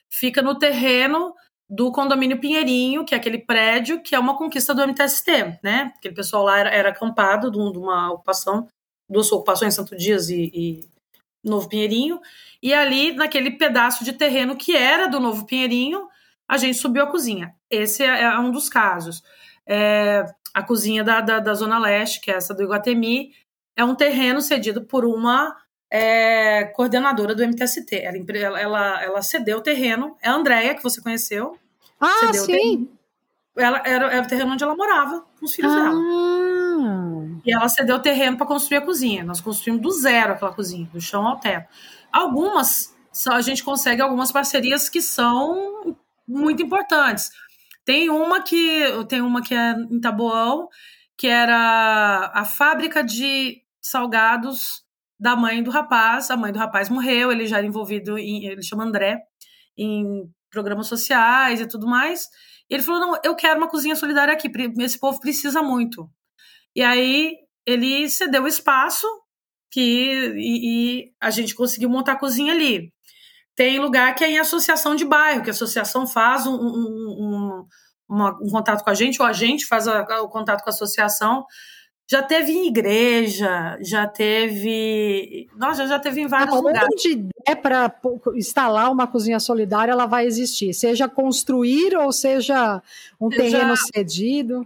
fica 0.07 0.41
no 0.41 0.57
terreno 0.57 1.35
do 1.69 1.91
condomínio 1.91 2.39
Pinheirinho, 2.39 3.03
que 3.03 3.13
é 3.13 3.17
aquele 3.17 3.39
prédio 3.39 4.01
que 4.01 4.15
é 4.15 4.19
uma 4.19 4.37
conquista 4.37 4.73
do 4.73 4.81
MTST, 4.87 5.59
né? 5.61 5.91
Aquele 5.97 6.15
pessoal 6.15 6.45
lá 6.45 6.57
era, 6.57 6.69
era 6.69 6.89
acampado 6.91 7.51
de 7.51 7.57
uma 7.57 8.13
ocupação, 8.13 8.65
duas 9.09 9.29
ocupações, 9.33 9.73
Santo 9.73 9.97
Dias 9.97 10.29
e, 10.29 10.49
e 10.53 10.89
Novo 11.43 11.67
Pinheirinho, 11.67 12.21
e 12.63 12.73
ali, 12.73 13.11
naquele 13.11 13.51
pedaço 13.51 14.05
de 14.05 14.13
terreno 14.13 14.55
que 14.55 14.77
era 14.77 15.07
do 15.07 15.19
Novo 15.19 15.45
Pinheirinho, 15.45 16.07
a 16.47 16.57
gente 16.57 16.77
subiu 16.77 17.03
a 17.03 17.07
cozinha. 17.07 17.53
Esse 17.69 18.01
é, 18.01 18.23
é 18.23 18.39
um 18.39 18.49
dos 18.49 18.69
casos. 18.69 19.21
É, 19.71 20.25
a 20.51 20.63
cozinha 20.63 21.03
da, 21.03 21.21
da, 21.21 21.39
da, 21.39 21.53
Zona 21.53 21.77
Leste, 21.77 22.19
que 22.21 22.31
é 22.31 22.35
essa 22.35 22.55
do 22.55 22.63
Iguatemi, 22.63 23.33
é 23.75 23.83
um 23.83 23.93
terreno 23.93 24.41
cedido 24.41 24.81
por 24.81 25.05
uma 25.05 25.55
é, 25.91 26.65
coordenadora 26.75 27.35
do 27.35 27.43
MTST. 27.43 27.95
Ela, 27.95 28.59
ela, 28.59 29.03
ela 29.03 29.21
cedeu 29.21 29.59
o 29.59 29.61
terreno, 29.61 30.17
é 30.23 30.27
a 30.27 30.33
Andréia, 30.33 30.73
que 30.73 30.81
você 30.81 30.99
conheceu. 30.99 31.55
Ah, 32.01 32.33
sim! 32.33 32.89
Ela, 33.55 33.83
era, 33.85 34.11
era 34.11 34.25
o 34.25 34.27
terreno 34.27 34.53
onde 34.53 34.63
ela 34.63 34.75
morava, 34.75 35.23
com 35.39 35.45
os 35.45 35.53
filhos 35.53 35.71
ah. 35.71 35.75
dela. 35.75 35.99
E 37.45 37.53
ela 37.53 37.69
cedeu 37.69 37.97
o 37.97 38.01
terreno 38.01 38.37
para 38.37 38.47
construir 38.47 38.77
a 38.77 38.81
cozinha. 38.81 39.23
Nós 39.23 39.39
construímos 39.39 39.83
do 39.83 39.91
zero 39.91 40.33
aquela 40.33 40.51
cozinha, 40.51 40.89
do 40.91 40.99
chão 40.99 41.27
ao 41.27 41.39
teto. 41.39 41.67
Algumas, 42.11 42.95
a 43.27 43.41
gente 43.41 43.63
consegue 43.63 44.01
algumas 44.01 44.31
parcerias 44.31 44.89
que 44.89 45.01
são 45.01 45.95
muito 46.27 46.63
importantes. 46.63 47.29
Tem 47.89 48.07
uma 48.07 48.43
que 48.43 48.83
tem 49.07 49.19
uma 49.19 49.41
que 49.41 49.55
é 49.55 49.71
em 49.71 49.99
Taboão, 49.99 50.67
que 51.17 51.25
era 51.25 52.31
a 52.35 52.45
fábrica 52.45 53.03
de 53.03 53.63
salgados 53.81 54.83
da 55.19 55.35
mãe 55.35 55.63
do 55.63 55.71
rapaz. 55.71 56.29
A 56.29 56.37
mãe 56.37 56.51
do 56.51 56.59
rapaz 56.59 56.87
morreu, 56.87 57.31
ele 57.31 57.47
já 57.47 57.57
era 57.57 57.65
envolvido 57.65 58.15
em, 58.15 58.45
ele 58.45 58.61
chama 58.61 58.83
André, 58.83 59.17
em 59.75 60.29
programas 60.51 60.85
sociais 60.85 61.61
e 61.61 61.67
tudo 61.67 61.87
mais. 61.87 62.25
E 62.69 62.75
ele 62.75 62.83
falou: 62.83 62.99
"Não, 63.01 63.19
eu 63.23 63.35
quero 63.35 63.57
uma 63.57 63.67
cozinha 63.67 63.95
solidária 63.95 64.35
aqui, 64.35 64.51
esse 64.81 64.99
povo 64.99 65.19
precisa 65.19 65.63
muito". 65.63 66.07
E 66.75 66.83
aí 66.83 67.37
ele 67.65 68.07
cedeu 68.07 68.43
o 68.43 68.47
espaço 68.47 69.07
que 69.71 69.81
e, 70.37 71.05
e 71.07 71.13
a 71.19 71.31
gente 71.31 71.55
conseguiu 71.55 71.89
montar 71.89 72.11
a 72.13 72.19
cozinha 72.19 72.53
ali. 72.53 72.93
Tem 73.59 73.77
lugar 73.77 74.15
que 74.15 74.23
é 74.23 74.29
em 74.29 74.39
associação 74.39 74.95
de 74.95 75.03
bairro, 75.03 75.43
que 75.43 75.49
a 75.49 75.51
associação 75.51 76.07
faz 76.07 76.47
um, 76.47 76.55
um, 76.55 76.63
um, 77.19 77.65
uma, 78.07 78.29
um 78.41 78.49
contato 78.49 78.85
com 78.85 78.89
a 78.89 78.93
gente, 78.93 79.21
ou 79.21 79.27
a 79.27 79.33
gente 79.33 79.65
faz 79.65 79.85
a, 79.85 80.21
o 80.21 80.29
contato 80.29 80.63
com 80.63 80.69
a 80.69 80.71
associação. 80.71 81.45
Já 82.09 82.23
teve 82.23 82.53
em 82.53 82.67
igreja, 82.67 83.77
já 83.81 84.07
teve. 84.07 85.49
Nossa, 85.57 85.85
já 85.87 85.99
teve 85.99 86.21
em 86.21 86.27
vários 86.27 86.55
ah, 86.55 86.59
lugares. 86.61 86.87
Onde 86.89 87.27
é 87.45 87.53
para 87.53 87.93
instalar 88.33 88.89
uma 88.89 89.05
cozinha 89.05 89.41
solidária, 89.41 89.91
ela 89.91 90.05
vai 90.05 90.25
existir. 90.25 90.73
Seja 90.73 91.09
construir 91.09 91.97
ou 91.97 92.13
seja 92.13 92.81
um 93.19 93.27
terreno 93.27 93.75
cedido. 93.75 94.65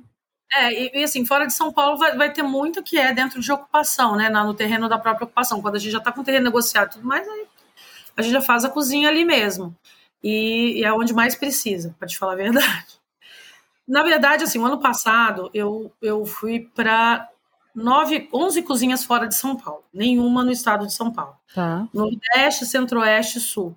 É, 0.56 0.72
e, 0.72 1.00
e, 1.00 1.04
assim, 1.04 1.26
fora 1.26 1.48
de 1.48 1.54
São 1.54 1.74
Paulo 1.74 1.98
vai, 1.98 2.16
vai 2.16 2.32
ter 2.32 2.44
muito 2.44 2.84
que 2.84 3.00
é 3.00 3.12
dentro 3.12 3.42
de 3.42 3.52
ocupação, 3.52 4.16
né? 4.16 4.30
No 4.30 4.54
terreno 4.54 4.88
da 4.88 5.00
própria 5.00 5.26
ocupação. 5.26 5.64
Quando 5.64 5.78
a 5.78 5.80
gente 5.80 5.92
já 5.92 5.98
está 5.98 6.12
com 6.12 6.22
o 6.22 6.24
terreno 6.24 6.46
negociado 6.46 6.92
e 6.92 6.94
tudo 6.94 7.08
mais, 7.08 7.28
aí 7.28 7.48
a 8.16 8.22
gente 8.22 8.34
já 8.34 8.42
faz 8.42 8.64
a 8.66 8.70
cozinha 8.70 9.10
ali 9.10 9.26
mesmo. 9.26 9.76
E, 10.24 10.80
e 10.80 10.84
é 10.84 10.94
onde 10.94 11.14
mais 11.14 11.36
precisa, 11.36 11.96
para 12.00 12.08
te 12.08 12.18
falar 12.18 12.34
a 12.34 12.38
verdade. 12.38 13.02
Na 13.88 14.02
verdade, 14.04 14.44
assim, 14.44 14.60
o 14.60 14.66
ano 14.66 14.80
passado 14.80 15.50
eu, 15.54 15.92
eu 16.02 16.26
fui 16.26 16.70
para 16.74 17.30
nove, 17.76 18.30
onze 18.32 18.62
cozinhas 18.62 19.04
fora 19.04 19.28
de 19.28 19.36
São 19.36 19.56
Paulo, 19.56 19.84
nenhuma 19.94 20.44
no 20.44 20.52
estado 20.52 20.86
de 20.86 20.94
São 20.94 21.12
Paulo. 21.12 21.36
Tá. 21.54 21.88
Nordeste, 21.94 22.66
Centro-Oeste 22.66 23.40
Sul. 23.40 23.76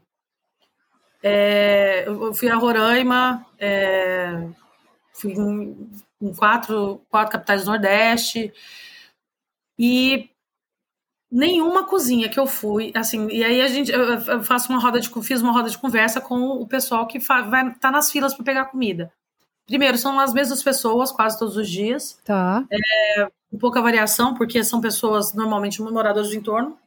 É, 1.22 2.04
eu 2.06 2.32
fui 2.34 2.48
a 2.48 2.54
Roraima, 2.54 3.44
é, 3.58 4.48
fui 5.12 5.32
em, 5.32 5.90
em, 6.20 6.34
quatro, 6.34 7.00
quatro 7.08 7.32
capitais 7.32 7.64
do 7.64 7.70
Nordeste, 7.70 8.52
e 9.78 10.30
nenhuma 11.36 11.84
cozinha 11.84 12.30
que 12.30 12.40
eu 12.40 12.46
fui, 12.46 12.90
assim, 12.94 13.28
e 13.28 13.44
aí 13.44 13.60
a 13.60 13.68
gente 13.68 13.92
eu 13.92 14.42
faço 14.42 14.72
uma 14.72 14.80
roda 14.80 14.98
de 14.98 15.10
fiz 15.22 15.42
uma 15.42 15.52
roda 15.52 15.68
de 15.68 15.76
conversa 15.76 16.18
com 16.18 16.48
o 16.48 16.66
pessoal 16.66 17.06
que 17.06 17.18
vai 17.18 17.74
tá 17.74 17.90
nas 17.90 18.10
filas 18.10 18.32
para 18.32 18.42
pegar 18.42 18.64
comida. 18.64 19.12
Primeiro, 19.66 19.98
são 19.98 20.18
as 20.18 20.32
mesmas 20.32 20.62
pessoas 20.62 21.12
quase 21.12 21.38
todos 21.38 21.56
os 21.56 21.68
dias. 21.68 22.18
Tá. 22.24 22.64
É, 22.72 23.28
com 23.50 23.58
pouca 23.58 23.82
variação, 23.82 24.34
porque 24.34 24.64
são 24.64 24.80
pessoas 24.80 25.34
normalmente 25.34 25.82
moradores 25.82 26.30
do 26.30 26.36
entorno. 26.36 26.78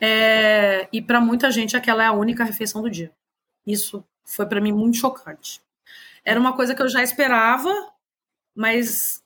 É, 0.00 0.86
e 0.92 1.02
para 1.02 1.20
muita 1.20 1.50
gente 1.50 1.76
aquela 1.76 2.04
é 2.04 2.06
a 2.06 2.12
única 2.12 2.44
refeição 2.44 2.80
do 2.80 2.90
dia. 2.90 3.10
Isso 3.66 4.04
foi 4.24 4.46
para 4.46 4.60
mim 4.60 4.72
muito 4.72 4.98
chocante. 4.98 5.60
Era 6.24 6.38
uma 6.38 6.52
coisa 6.52 6.74
que 6.74 6.82
eu 6.82 6.88
já 6.88 7.02
esperava, 7.02 7.72
mas 8.54 9.21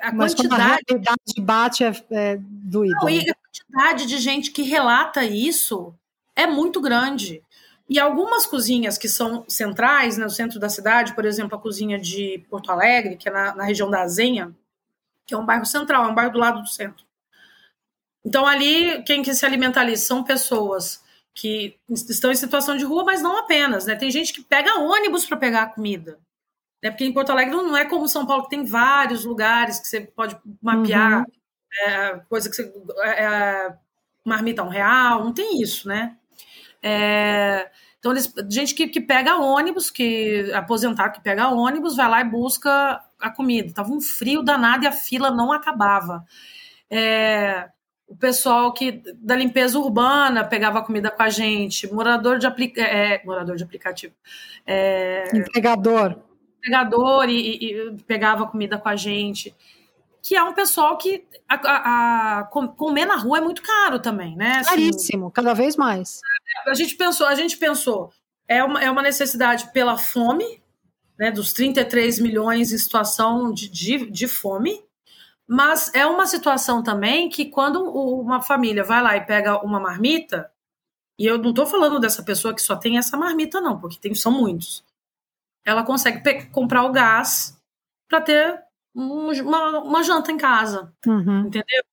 a 0.00 0.12
mas 0.12 0.34
quantidade. 0.34 0.62
a 0.62 0.66
realidade 0.66 1.40
bate 1.40 1.84
é, 1.84 1.92
é 2.10 2.38
doído. 2.40 2.96
Não, 3.00 3.08
e 3.08 3.30
a 3.30 3.34
quantidade 3.34 4.06
de 4.06 4.18
gente 4.18 4.50
que 4.50 4.62
relata 4.62 5.24
isso 5.24 5.94
é 6.34 6.46
muito 6.46 6.80
grande. 6.80 7.42
E 7.88 7.98
algumas 7.98 8.44
cozinhas 8.44 8.98
que 8.98 9.08
são 9.08 9.44
centrais, 9.48 10.18
né, 10.18 10.24
no 10.24 10.30
centro 10.30 10.58
da 10.58 10.68
cidade, 10.68 11.14
por 11.14 11.24
exemplo, 11.24 11.56
a 11.56 11.60
cozinha 11.60 11.98
de 11.98 12.44
Porto 12.50 12.70
Alegre, 12.70 13.16
que 13.16 13.28
é 13.28 13.32
na, 13.32 13.54
na 13.54 13.64
região 13.64 13.90
da 13.90 14.02
Azenha, 14.02 14.54
que 15.26 15.32
é 15.32 15.38
um 15.38 15.46
bairro 15.46 15.64
central, 15.64 16.04
é 16.04 16.08
um 16.08 16.14
bairro 16.14 16.32
do 16.32 16.38
lado 16.38 16.60
do 16.60 16.68
centro. 16.68 17.06
Então, 18.24 18.46
ali, 18.46 19.02
quem 19.04 19.22
que 19.22 19.34
se 19.34 19.46
alimenta 19.46 19.80
ali 19.80 19.96
são 19.96 20.22
pessoas 20.22 21.02
que 21.34 21.78
estão 21.88 22.30
em 22.32 22.36
situação 22.36 22.76
de 22.76 22.84
rua, 22.84 23.04
mas 23.04 23.22
não 23.22 23.38
apenas, 23.38 23.86
né? 23.86 23.94
Tem 23.94 24.10
gente 24.10 24.32
que 24.32 24.42
pega 24.42 24.80
ônibus 24.80 25.24
para 25.24 25.36
pegar 25.36 25.62
a 25.62 25.66
comida. 25.66 26.18
Né? 26.82 26.90
Porque 26.90 27.04
em 27.04 27.12
Porto 27.12 27.30
Alegre 27.30 27.54
não 27.54 27.76
é 27.76 27.84
como 27.84 28.08
São 28.08 28.26
Paulo, 28.26 28.44
que 28.44 28.50
tem 28.50 28.64
vários 28.64 29.24
lugares 29.24 29.78
que 29.78 29.88
você 29.88 30.00
pode 30.00 30.38
mapear, 30.62 31.20
uhum. 31.20 31.24
é, 31.86 32.20
coisa 32.28 32.48
que 32.48 32.56
você. 32.56 32.72
É, 33.02 33.24
é 33.24 33.76
marmita 34.24 34.62
um 34.62 34.68
real, 34.68 35.24
não 35.24 35.32
tem 35.32 35.62
isso, 35.62 35.88
né? 35.88 36.16
É, 36.82 37.70
então, 37.98 38.12
eles, 38.12 38.32
gente 38.48 38.74
que, 38.74 38.86
que 38.86 39.00
pega 39.00 39.38
ônibus, 39.38 39.90
que 39.90 40.52
aposentar 40.54 41.10
que 41.10 41.20
pega 41.20 41.48
ônibus, 41.48 41.96
vai 41.96 42.08
lá 42.08 42.20
e 42.20 42.24
busca 42.24 43.02
a 43.20 43.30
comida. 43.30 43.74
Tava 43.74 43.90
um 43.90 44.00
frio 44.00 44.42
danado 44.42 44.84
e 44.84 44.86
a 44.86 44.92
fila 44.92 45.30
não 45.30 45.50
acabava. 45.50 46.24
É, 46.88 47.68
o 48.06 48.16
pessoal 48.16 48.72
que 48.72 49.02
da 49.16 49.34
limpeza 49.34 49.78
urbana 49.78 50.44
pegava 50.44 50.82
comida 50.82 51.10
com 51.10 51.22
a 51.22 51.28
gente, 51.28 51.92
morador 51.92 52.38
de, 52.38 52.46
aplica, 52.46 52.80
é, 52.80 53.22
morador 53.24 53.56
de 53.56 53.64
aplicativo. 53.64 54.14
É, 54.64 55.36
Entregador. 55.36 56.27
Entregador 56.68 57.28
e, 57.28 57.34
e, 57.34 57.72
e, 57.72 58.02
pegava 58.06 58.46
comida 58.46 58.78
com 58.78 58.88
a 58.88 58.96
gente 58.96 59.54
que 60.22 60.36
é 60.36 60.42
um 60.42 60.52
pessoal 60.52 60.98
que 60.98 61.24
a, 61.48 61.54
a, 61.54 62.38
a, 62.40 62.44
comer 62.44 63.06
na 63.06 63.16
rua 63.16 63.38
é 63.38 63.40
muito 63.40 63.62
caro 63.62 63.98
também, 63.98 64.36
né? 64.36 64.58
Assim, 64.58 64.70
Caríssimo, 64.70 65.30
cada 65.30 65.54
vez 65.54 65.76
mais. 65.76 66.20
A 66.66 66.74
gente 66.74 66.96
pensou, 66.96 67.26
a 67.26 67.34
gente 67.34 67.56
pensou, 67.56 68.12
é 68.46 68.62
uma, 68.62 68.82
é 68.82 68.90
uma 68.90 69.00
necessidade 69.00 69.72
pela 69.72 69.96
fome, 69.96 70.62
né, 71.18 71.30
dos 71.30 71.52
33 71.52 72.18
milhões 72.18 72.72
em 72.72 72.78
situação 72.78 73.52
de, 73.52 73.68
de, 73.68 74.10
de 74.10 74.28
fome, 74.28 74.82
mas 75.46 75.92
é 75.94 76.04
uma 76.04 76.26
situação 76.26 76.82
também 76.82 77.28
que 77.28 77.46
quando 77.46 77.82
uma 77.82 78.42
família 78.42 78.84
vai 78.84 79.02
lá 79.02 79.16
e 79.16 79.24
pega 79.24 79.64
uma 79.64 79.80
marmita, 79.80 80.50
e 81.18 81.26
eu 81.26 81.38
não 81.38 81.50
estou 81.50 81.66
falando 81.66 81.98
dessa 81.98 82.22
pessoa 82.22 82.54
que 82.54 82.62
só 82.62 82.76
tem 82.76 82.98
essa 82.98 83.16
marmita, 83.16 83.60
não, 83.60 83.80
porque 83.80 83.98
tem, 83.98 84.14
são 84.14 84.30
muitos. 84.30 84.84
Ela 85.64 85.82
consegue 85.82 86.46
comprar 86.46 86.84
o 86.84 86.92
gás 86.92 87.58
para 88.08 88.20
ter 88.20 88.62
uma, 88.94 89.80
uma 89.80 90.02
janta 90.02 90.32
em 90.32 90.36
casa, 90.36 90.92
uhum. 91.06 91.46
entendeu? 91.46 91.84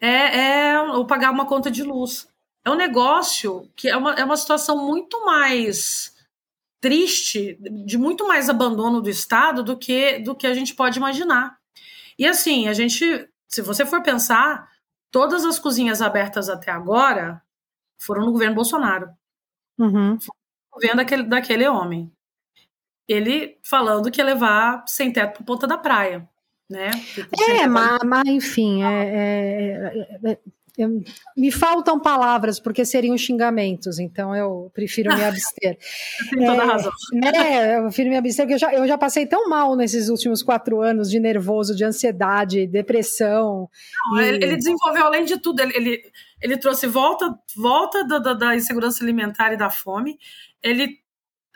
É, 0.00 0.68
é 0.68 0.80
ou 0.80 1.06
pagar 1.06 1.30
uma 1.30 1.46
conta 1.46 1.70
de 1.70 1.82
luz. 1.82 2.28
É 2.64 2.70
um 2.70 2.76
negócio 2.76 3.70
que 3.74 3.88
é 3.88 3.96
uma, 3.96 4.14
é 4.14 4.24
uma 4.24 4.36
situação 4.36 4.86
muito 4.86 5.24
mais 5.24 6.14
triste, 6.80 7.58
de 7.60 7.96
muito 7.96 8.28
mais 8.28 8.50
abandono 8.50 9.00
do 9.00 9.08
Estado 9.08 9.62
do 9.62 9.76
que, 9.76 10.18
do 10.18 10.34
que 10.34 10.46
a 10.46 10.54
gente 10.54 10.74
pode 10.74 10.98
imaginar. 10.98 11.58
E 12.18 12.26
assim, 12.26 12.68
a 12.68 12.74
gente, 12.74 13.28
se 13.48 13.62
você 13.62 13.86
for 13.86 14.02
pensar, 14.02 14.70
todas 15.10 15.44
as 15.44 15.58
cozinhas 15.58 16.02
abertas 16.02 16.48
até 16.48 16.70
agora 16.70 17.42
foram 17.98 18.26
no 18.26 18.32
governo 18.32 18.54
Bolsonaro. 18.54 19.10
Uhum. 19.78 20.20
Foi 20.20 20.34
no 20.36 20.74
governo 20.74 20.96
daquele, 20.96 21.22
daquele 21.22 21.66
homem 21.66 22.12
ele 23.08 23.58
falando 23.62 24.10
que 24.10 24.20
ia 24.20 24.24
levar 24.24 24.84
sem 24.86 25.12
teto 25.12 25.34
para 25.34 25.44
ponta 25.44 25.66
da 25.66 25.78
praia, 25.78 26.28
né? 26.68 26.90
É, 27.48 27.66
mas, 27.66 27.98
mas, 28.04 28.24
enfim, 28.26 28.82
é, 28.82 29.04
é, 29.04 30.30
é, 30.30 30.38
é, 30.76 30.86
me 31.36 31.52
faltam 31.52 32.00
palavras 32.00 32.58
porque 32.58 32.84
seriam 32.84 33.16
xingamentos, 33.16 34.00
então 34.00 34.34
eu 34.34 34.72
prefiro 34.74 35.14
me 35.14 35.22
abster. 35.22 35.78
Tem 36.30 36.44
toda 36.44 36.62
é, 36.62 36.66
razão. 36.66 36.92
É, 37.22 37.78
eu 37.78 37.82
prefiro 37.84 38.10
me 38.10 38.16
abster 38.16 38.44
porque 38.44 38.54
eu 38.54 38.58
já, 38.58 38.74
eu 38.74 38.88
já 38.88 38.98
passei 38.98 39.24
tão 39.24 39.48
mal 39.48 39.76
nesses 39.76 40.08
últimos 40.08 40.42
quatro 40.42 40.80
anos 40.80 41.08
de 41.10 41.20
nervoso, 41.20 41.76
de 41.76 41.84
ansiedade, 41.84 42.66
depressão. 42.66 43.68
Não, 44.10 44.20
e... 44.20 44.28
ele, 44.28 44.56
desenvolveu 44.56 45.04
além 45.04 45.24
de 45.24 45.38
tudo, 45.38 45.60
ele, 45.60 45.76
ele, 45.76 46.02
ele 46.42 46.56
trouxe 46.56 46.88
volta, 46.88 47.38
volta 47.56 48.04
da, 48.04 48.18
da, 48.18 48.34
da 48.34 48.56
insegurança 48.56 49.04
alimentar 49.04 49.52
e 49.52 49.56
da 49.56 49.70
fome. 49.70 50.18
Ele 50.60 51.03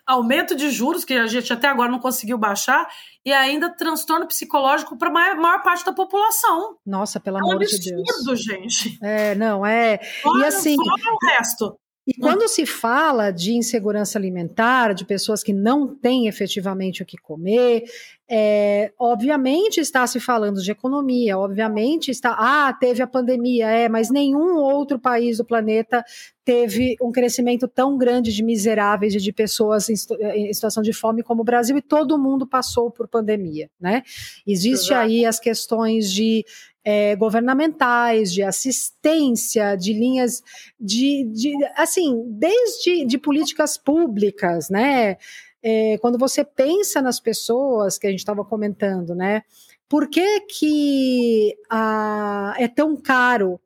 aumento 0.09 0.57
de 0.57 0.71
juros, 0.71 1.05
que 1.05 1.13
a 1.13 1.27
gente 1.27 1.53
até 1.53 1.69
agora 1.69 1.93
não 1.93 1.99
conseguiu 1.99 2.39
baixar, 2.39 2.89
e 3.25 3.31
ainda 3.31 3.69
transtorno 3.69 4.27
psicológico 4.27 4.97
para 4.97 5.09
a 5.09 5.13
maior, 5.13 5.37
maior, 5.37 5.63
parte 5.63 5.85
da 5.85 5.93
população. 5.93 6.77
Nossa, 6.85 7.21
pelo 7.21 7.37
é 7.37 7.41
um 7.41 7.51
amor 7.51 7.57
absurdo, 7.57 7.83
de 7.83 8.25
Deus. 8.25 8.43
gente. 8.43 8.99
É, 9.03 9.35
não, 9.35 9.65
é. 9.65 9.99
Fora, 10.23 10.41
e 10.41 10.45
assim. 10.47 10.75
Fora 10.75 11.15
o 11.15 11.27
resto. 11.37 11.79
E 12.07 12.15
quando 12.15 12.49
se 12.49 12.65
fala 12.65 13.31
de 13.31 13.53
insegurança 13.53 14.19
alimentar, 14.19 14.95
de 14.95 15.05
pessoas 15.05 15.43
que 15.43 15.53
não 15.53 15.95
têm 15.95 16.27
efetivamente 16.27 17.03
o 17.03 17.07
que 17.07 17.19
comer, 17.19 17.85
é, 18.31 18.93
obviamente 18.99 19.81
está 19.81 20.07
se 20.07 20.21
falando 20.21 20.61
de 20.61 20.71
economia, 20.71 21.39
obviamente 21.39 22.11
está. 22.11 22.37
Ah, 22.39 22.73
teve 22.79 23.03
a 23.03 23.07
pandemia, 23.07 23.71
é, 23.71 23.89
mas 23.89 24.11
nenhum 24.11 24.57
outro 24.57 24.99
país 24.99 25.39
do 25.39 25.45
planeta 25.47 26.05
teve 26.45 26.97
um 27.01 27.11
crescimento 27.11 27.67
tão 27.67 27.97
grande 27.97 28.33
de 28.33 28.43
miseráveis 28.43 29.15
e 29.15 29.19
de 29.19 29.33
pessoas 29.33 29.89
em, 29.89 29.95
em 30.35 30.53
situação 30.53 30.83
de 30.83 30.93
fome 30.93 31.23
como 31.23 31.41
o 31.41 31.45
Brasil, 31.45 31.77
e 31.79 31.83
todo 31.83 32.19
mundo 32.19 32.47
passou 32.47 32.91
por 32.91 33.09
pandemia, 33.09 33.71
né? 33.81 34.03
Existe 34.47 34.93
Exato. 34.93 35.01
aí 35.01 35.25
as 35.25 35.41
questões 35.41 36.13
de 36.13 36.45
é, 36.85 37.17
governamentais, 37.17 38.33
de 38.33 38.43
assistência, 38.43 39.77
de 39.77 39.93
linhas 39.93 40.43
de, 40.81 41.25
de 41.25 41.53
assim, 41.77 42.25
desde 42.29 43.05
de 43.05 43.19
políticas 43.19 43.77
públicas, 43.77 44.71
né? 44.71 45.17
É, 45.63 45.99
quando 45.99 46.19
você 46.19 46.45
pensa 46.45 47.03
nas 47.03 47.19
pessoas 47.21 47.99
que 47.99 48.07
a 48.07 48.11
gente 48.11 48.21
estava 48.21 48.45
comentando, 48.45 49.15
né? 49.15 49.43
Por 49.89 50.09
que, 50.09 50.41
que 50.43 51.57
a, 51.71 52.55
é 52.59 52.69
tão 52.69 52.97
caro 52.97 53.61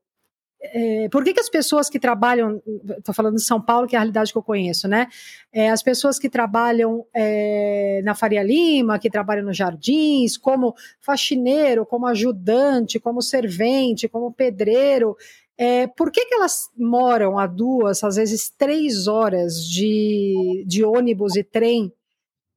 é, 0.63 1.09
por 1.09 1.25
que, 1.25 1.35
que 1.35 1.41
as 1.41 1.49
pessoas 1.49 1.91
que 1.91 1.99
trabalham, 1.99 2.63
estou 2.97 3.13
falando 3.13 3.35
de 3.35 3.43
São 3.43 3.61
Paulo, 3.61 3.89
que 3.89 3.97
é 3.97 3.99
a 3.99 4.03
realidade 4.03 4.31
que 4.31 4.39
eu 4.39 4.43
conheço, 4.43 4.87
né? 4.87 5.09
É, 5.53 5.71
as 5.71 5.83
pessoas 5.83 6.21
que 6.21 6.31
trabalham 6.31 7.05
é, 7.13 8.01
na 8.05 8.15
Faria 8.15 8.45
Lima, 8.45 8.99
que 8.99 9.11
trabalham 9.11 9.45
nos 9.45 9.57
jardins, 9.57 10.37
como 10.37 10.75
faxineiro, 11.01 11.85
como 11.85 12.07
ajudante, 12.07 13.01
como 13.01 13.21
servente, 13.21 14.09
como 14.09 14.33
pedreiro, 14.33 15.17
é, 15.59 15.87
por 15.87 16.11
que, 16.11 16.25
que 16.25 16.35
elas 16.35 16.71
moram 16.77 17.39
a 17.39 17.47
duas, 17.47 18.03
às 18.03 18.17
vezes 18.17 18.51
três 18.51 19.07
horas 19.07 19.65
de, 19.67 20.65
de 20.67 20.85
ônibus 20.85 21.37
e 21.37 21.45
trem 21.45 21.93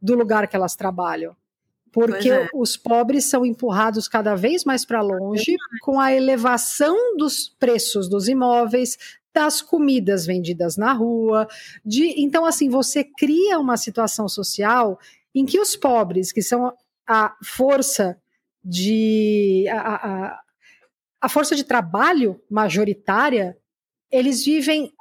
do 0.01 0.15
lugar 0.15 0.47
que 0.47 0.55
elas 0.55 0.75
trabalham? 0.75 1.35
porque 1.95 2.29
é. 2.29 2.49
os 2.53 2.75
pobres 2.75 3.23
são 3.29 3.45
empurrados 3.45 4.09
cada 4.09 4.35
vez 4.35 4.65
mais 4.65 4.83
para 4.83 5.01
longe 5.01 5.55
com 5.81 5.97
a 5.97 6.13
elevação 6.13 7.15
dos 7.15 7.47
preços 7.57 8.09
dos 8.09 8.27
imóveis, 8.27 8.97
das 9.33 9.61
comidas 9.61 10.25
vendidas 10.25 10.75
na 10.75 10.91
rua, 10.91 11.47
de 11.85 12.21
então 12.21 12.45
assim 12.45 12.67
você 12.67 13.01
cria 13.01 13.57
uma 13.57 13.77
situação 13.77 14.27
social 14.27 14.99
em 15.33 15.45
que 15.45 15.57
os 15.57 15.77
pobres, 15.77 16.33
que 16.33 16.41
são 16.41 16.73
a 17.07 17.33
força 17.41 18.17
de 18.61 19.65
a, 19.69 19.95
a, 19.95 20.39
a 21.25 21.29
força 21.29 21.55
de 21.55 21.63
trabalho 21.63 22.39
majoritária, 22.47 23.57
eles 24.11 24.45
vivem 24.45 24.93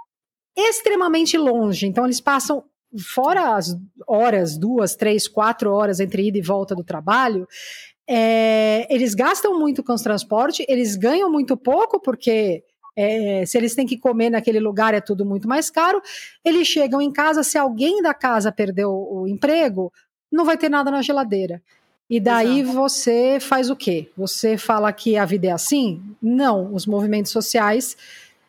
extremamente 0.57 1.37
longe, 1.37 1.87
então 1.87 2.07
eles 2.07 2.18
passam 2.18 2.64
fora 2.99 3.55
as 3.55 3.77
horas, 4.07 4.57
duas, 4.57 4.97
três, 4.97 5.29
quatro 5.29 5.70
horas 5.70 6.01
entre 6.01 6.29
ida 6.29 6.39
e 6.39 6.43
volta 6.43 6.75
do 6.75 6.83
trabalho, 6.83 7.47
é, 8.09 8.87
eles 8.89 9.14
gastam 9.14 9.59
muito 9.59 9.83
com 9.83 9.93
os 9.93 10.01
transportes, 10.01 10.64
eles 10.66 10.97
ganham 10.97 11.31
muito 11.31 11.59
pouco, 11.59 12.01
porque 12.01 12.64
é, 12.97 13.45
se 13.45 13.59
eles 13.59 13.75
têm 13.75 13.87
que 13.87 13.99
comer 13.99 14.31
naquele 14.31 14.61
lugar 14.61 14.95
é 14.95 15.03
tudo 15.03 15.27
muito 15.27 15.47
mais 15.47 15.68
caro. 15.68 16.01
Eles 16.43 16.66
chegam 16.66 17.03
em 17.03 17.12
casa, 17.12 17.43
se 17.43 17.59
alguém 17.59 18.01
da 18.01 18.14
casa 18.14 18.51
perdeu 18.51 18.91
o 18.91 19.29
emprego, 19.29 19.93
não 20.33 20.47
vai 20.47 20.57
ter 20.57 20.70
nada 20.70 20.91
na 20.91 21.03
geladeira. 21.03 21.62
E 22.09 22.21
daí 22.21 22.61
Exato. 22.61 22.77
você 22.77 23.39
faz 23.41 23.71
o 23.71 23.77
quê? 23.77 24.11
Você 24.17 24.59
fala 24.59 24.93
que 24.93 25.17
a 25.17 25.25
vida 25.25 25.49
é 25.49 25.51
assim? 25.51 26.03
Não, 26.21 26.75
os 26.75 26.87
movimentos 26.87 27.33
sociais 27.33 27.97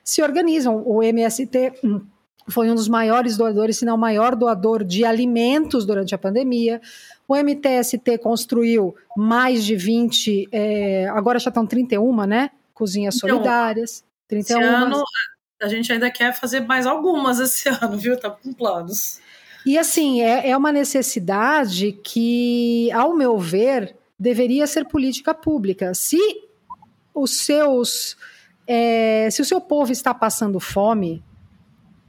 se 0.04 0.22
organizam. 0.22 0.84
O 0.86 1.02
MST 1.02 1.74
foi 2.50 2.70
um 2.70 2.76
dos 2.76 2.88
maiores 2.88 3.38
doadores, 3.38 3.78
se 3.78 3.86
não 3.86 3.96
o 3.96 3.98
maior 3.98 4.36
doador 4.36 4.84
de 4.84 5.04
alimentos 5.06 5.86
durante 5.86 6.14
a 6.14 6.18
pandemia. 6.18 6.82
O 7.28 7.36
MTST 7.36 8.20
construiu 8.20 8.96
mais 9.18 9.66
de 9.66 9.76
20, 9.76 10.50
é, 10.52 11.08
agora 11.10 11.40
já 11.40 11.50
estão 11.50 11.66
31, 11.66 12.26
né? 12.26 12.52
Cozinhas 12.74 13.16
então, 13.16 13.30
solidárias. 13.30 14.04
31. 14.28 14.60
Esse 14.60 14.70
ano 14.70 15.04
a 15.62 15.68
gente 15.68 15.92
ainda 15.92 16.12
quer 16.12 16.34
fazer 16.34 16.60
mais 16.60 16.86
algumas 16.86 17.40
esse 17.40 17.70
ano, 17.82 17.98
viu? 17.98 18.20
Tá 18.20 18.30
com 18.30 18.54
planos. 18.54 19.20
E 19.66 19.78
assim, 19.78 20.22
é, 20.22 20.50
é 20.50 20.58
uma 20.58 20.72
necessidade 20.72 21.92
que, 21.92 22.92
ao 22.92 23.16
meu 23.16 23.38
ver, 23.38 23.96
deveria 24.20 24.68
ser 24.68 24.86
política 24.86 25.34
pública. 25.34 25.94
Se 25.94 26.20
os 27.14 27.46
seus. 27.46 28.18
É, 28.68 29.30
se 29.30 29.42
o 29.42 29.46
seu 29.46 29.62
povo 29.62 29.92
está 29.92 30.14
passando 30.14 30.60
fome, 30.60 31.24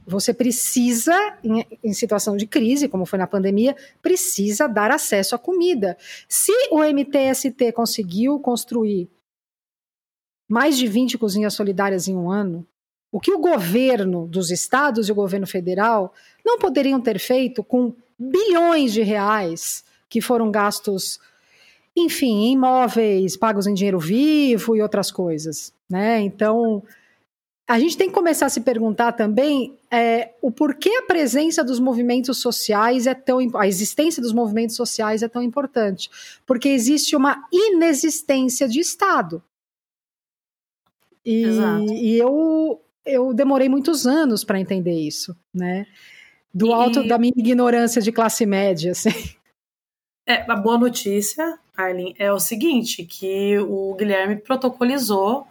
você 0.05 0.33
precisa, 0.33 1.13
em, 1.43 1.65
em, 1.83 1.93
situação 1.93 2.35
de 2.35 2.47
crise, 2.47 2.87
como 2.87 3.05
foi 3.05 3.19
na 3.19 3.27
pandemia, 3.27 3.75
precisa 4.01 4.67
dar 4.67 4.89
acesso 4.89 5.35
à 5.35 5.37
comida. 5.37 5.97
Se 6.27 6.51
o 6.71 6.79
MTST 6.83 7.71
conseguiu 7.73 8.39
construir 8.39 9.09
mais 10.49 10.77
de 10.77 10.87
20 10.87 11.17
cozinhas 11.17 11.53
solidárias 11.53 12.07
em 12.07 12.15
um 12.15 12.31
ano, 12.31 12.65
o 13.11 13.19
que 13.19 13.31
o 13.31 13.39
governo 13.39 14.27
dos 14.27 14.51
estados 14.51 15.07
e 15.07 15.11
o 15.11 15.15
governo 15.15 15.47
federal 15.47 16.13
não 16.45 16.59
poderiam 16.59 16.99
ter 16.99 17.19
feito 17.19 17.63
com 17.63 17.93
bilhões 18.17 18.93
de 18.93 19.01
reais 19.01 19.83
que 20.09 20.21
foram 20.21 20.51
gastos, 20.51 21.19
enfim, 21.95 22.45
em 22.45 22.53
imóveis 22.53 23.37
pagos 23.37 23.67
em 23.67 23.73
dinheiro 23.73 23.99
vivo 23.99 24.75
e 24.75 24.81
outras 24.81 25.11
coisas, 25.11 25.73
né? 25.89 26.19
Então, 26.21 26.83
a 27.67 27.77
gente 27.79 27.97
tem 27.97 28.07
que 28.07 28.13
começar 28.13 28.45
a 28.45 28.49
se 28.49 28.61
perguntar 28.61 29.11
também 29.11 29.77
é, 29.91 30.31
o 30.41 30.49
porquê 30.49 30.89
a 30.89 31.01
presença 31.01 31.63
dos 31.63 31.79
movimentos 31.79 32.37
sociais 32.37 33.05
é 33.05 33.13
tão 33.13 33.39
a 33.55 33.67
existência 33.67 34.21
dos 34.21 34.31
movimentos 34.31 34.77
sociais 34.77 35.21
é 35.21 35.27
tão 35.27 35.41
importante. 35.41 36.09
Porque 36.45 36.69
existe 36.69 37.13
uma 37.13 37.45
inexistência 37.51 38.69
de 38.69 38.79
Estado. 38.79 39.43
E, 41.25 41.43
e 41.91 42.17
eu 42.17 42.79
eu 43.07 43.33
demorei 43.33 43.69
muitos 43.69 44.05
anos 44.05 44.43
para 44.43 44.59
entender 44.59 44.99
isso 44.99 45.35
né 45.53 45.85
do 46.53 46.73
alto 46.73 47.01
e... 47.01 47.07
da 47.07 47.17
minha 47.17 47.33
ignorância 47.35 48.01
de 48.01 48.11
classe 48.11 48.45
média 48.45 48.91
assim. 48.91 49.09
é, 50.27 50.49
a 50.49 50.55
boa 50.55 50.77
notícia 50.77 51.59
Arlene 51.75 52.15
é 52.17 52.31
o 52.31 52.39
seguinte 52.39 53.03
que 53.05 53.57
o 53.59 53.93
Guilherme 53.95 54.37
protocolizou 54.37 55.47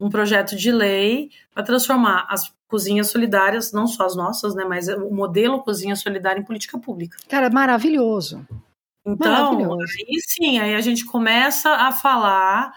um 0.00 0.08
projeto 0.08 0.56
de 0.56 0.70
lei 0.70 1.30
para 1.52 1.62
transformar 1.62 2.26
as 2.28 2.52
cozinhas 2.68 3.08
solidárias, 3.08 3.72
não 3.72 3.86
só 3.86 4.04
as 4.04 4.14
nossas, 4.14 4.54
né, 4.54 4.64
mas 4.64 4.88
o 4.88 5.10
modelo 5.10 5.62
cozinha 5.62 5.96
solidária 5.96 6.40
em 6.40 6.44
política 6.44 6.78
pública. 6.78 7.16
Cara, 7.28 7.50
maravilhoso. 7.50 8.46
Então, 9.04 9.32
maravilhoso. 9.32 9.86
aí 9.98 10.20
sim, 10.20 10.58
aí 10.58 10.74
a 10.74 10.80
gente 10.80 11.04
começa 11.04 11.70
a 11.70 11.90
falar 11.90 12.72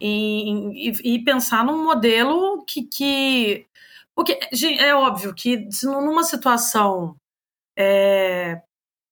e, 0.00 0.90
e, 1.04 1.18
pensar 1.20 1.64
num 1.64 1.84
modelo 1.84 2.64
que, 2.66 2.82
que 2.82 3.66
porque 4.14 4.38
é 4.80 4.94
óbvio 4.94 5.34
que 5.34 5.68
numa 5.82 6.22
situação 6.22 7.16
é, 7.76 8.62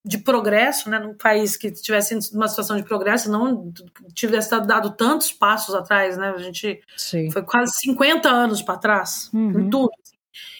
de 0.04 0.18
progresso, 0.18 0.90
né, 0.90 0.98
num 0.98 1.16
país 1.16 1.56
que 1.56 1.70
tivesse 1.70 2.18
uma 2.34 2.48
situação 2.48 2.76
de 2.76 2.82
progresso, 2.82 3.30
não 3.30 3.72
tivesse 4.14 4.50
dado 4.50 4.96
tantos 4.96 5.32
passos 5.32 5.74
atrás, 5.74 6.16
né, 6.16 6.30
a 6.30 6.38
gente 6.38 6.82
Sim. 6.96 7.30
foi 7.30 7.42
quase 7.42 7.72
50 7.78 8.28
anos 8.28 8.62
para 8.62 8.78
trás, 8.78 9.30
uhum. 9.32 9.60
em 9.60 9.70
tudo. 9.70 9.90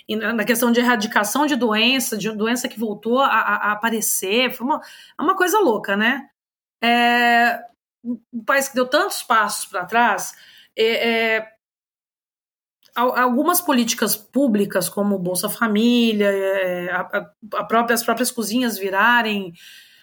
E 0.09 0.17
na 0.17 0.45
questão 0.45 0.71
de 0.71 0.81
erradicação 0.81 1.47
de 1.47 1.57
doença, 1.57 2.17
de 2.17 2.31
doença 2.33 2.69
que 2.69 2.79
voltou 2.79 3.21
a, 3.21 3.27
a 3.29 3.73
aparecer, 3.73 4.53
foi 4.53 4.67
uma, 4.67 4.81
é 5.19 5.23
uma 5.23 5.37
coisa 5.37 5.59
louca, 5.61 5.97
né? 5.97 6.29
É, 6.83 7.59
um 8.05 8.45
país 8.45 8.69
que 8.69 8.75
deu 8.75 8.87
tantos 8.87 9.23
passos 9.23 9.65
para 9.67 9.87
trás, 9.87 10.35
é, 10.77 11.37
é, 11.37 11.53
algumas 12.95 13.61
políticas 13.61 14.15
públicas, 14.17 14.89
como 14.89 15.19
Bolsa 15.19 15.49
Família, 15.49 16.27
é, 16.29 16.91
a, 16.91 17.31
a 17.55 17.65
própria, 17.65 17.95
as 17.95 18.03
próprias 18.03 18.31
cozinhas 18.31 18.77
virarem, 18.77 19.55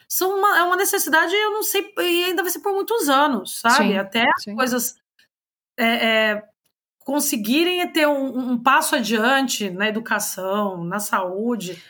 são 0.08 0.38
uma, 0.38 0.58
é 0.58 0.64
uma 0.64 0.76
necessidade, 0.76 1.34
eu 1.36 1.52
não 1.52 1.62
sei, 1.62 1.94
e 2.00 2.24
ainda 2.26 2.42
vai 2.42 2.52
ser 2.52 2.62
por 2.62 2.74
muitos 2.74 3.08
anos, 3.08 3.60
sabe? 3.60 3.90
Sim, 3.90 3.98
Até 3.98 4.26
sim. 4.40 4.56
coisas 4.56 4.96
é, 5.78 5.86
é, 5.86 6.44
conseguirem 7.00 7.88
ter 7.92 8.08
um, 8.08 8.54
um, 8.54 8.58
passo 8.62 8.96
adiante 8.96 9.70
na 9.70 9.88
educação, 9.88 10.84
na 10.84 11.00
saúde 11.00 11.82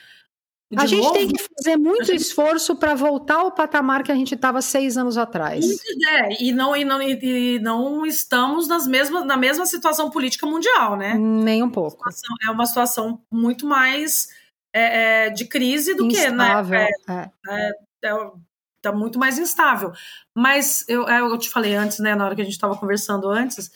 a 0.77 0.85
gente 0.85 1.01
novo, 1.01 1.13
tem 1.13 1.27
que 1.27 1.47
fazer 1.55 1.77
muito 1.77 2.05
gente... 2.05 2.21
esforço 2.21 2.75
para 2.75 2.93
voltar 2.93 3.37
ao 3.37 3.51
patamar 3.51 4.03
que 4.03 4.11
a 4.11 4.15
gente 4.15 4.35
estava 4.35 4.61
seis 4.61 4.97
anos 4.97 5.17
atrás. 5.17 5.65
É, 6.07 6.43
e 6.43 6.51
não, 6.51 6.75
e 6.75 6.85
não, 6.85 7.01
e 7.01 7.59
não 7.59 8.05
estamos 8.05 8.67
nas 8.67 8.85
mesmas, 8.85 9.25
na 9.25 9.35
mesma 9.35 9.65
situação 9.65 10.11
política 10.11 10.45
mundial, 10.45 10.95
né? 10.95 11.15
Nem 11.15 11.63
um 11.63 11.69
pouco. 11.71 12.03
É 12.47 12.51
uma 12.51 12.67
situação 12.67 13.19
muito 13.31 13.65
mais 13.65 14.27
é, 14.71 15.25
é, 15.25 15.29
de 15.31 15.45
crise 15.45 15.95
do 15.95 16.05
instável, 16.05 16.87
que, 16.87 17.11
né? 17.11 17.31
É, 17.49 18.07
é, 18.07 18.11
é, 18.11 18.31
tá 18.79 18.91
muito 18.91 19.17
mais 19.17 19.39
instável. 19.39 19.91
Mas 20.37 20.85
eu, 20.87 21.07
é, 21.07 21.19
eu 21.19 21.37
te 21.37 21.49
falei 21.49 21.73
antes, 21.73 21.99
né, 21.99 22.13
na 22.13 22.25
hora 22.25 22.35
que 22.35 22.41
a 22.41 22.45
gente 22.45 22.53
estava 22.53 22.77
conversando 22.77 23.27
antes, 23.27 23.71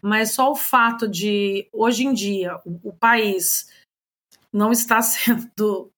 mas 0.00 0.32
só 0.32 0.50
o 0.50 0.56
fato 0.56 1.06
de, 1.06 1.68
hoje 1.72 2.06
em 2.06 2.14
dia, 2.14 2.56
o, 2.64 2.88
o 2.88 2.92
país 2.92 3.68
não 4.50 4.72
está 4.72 5.00
sendo 5.02 5.92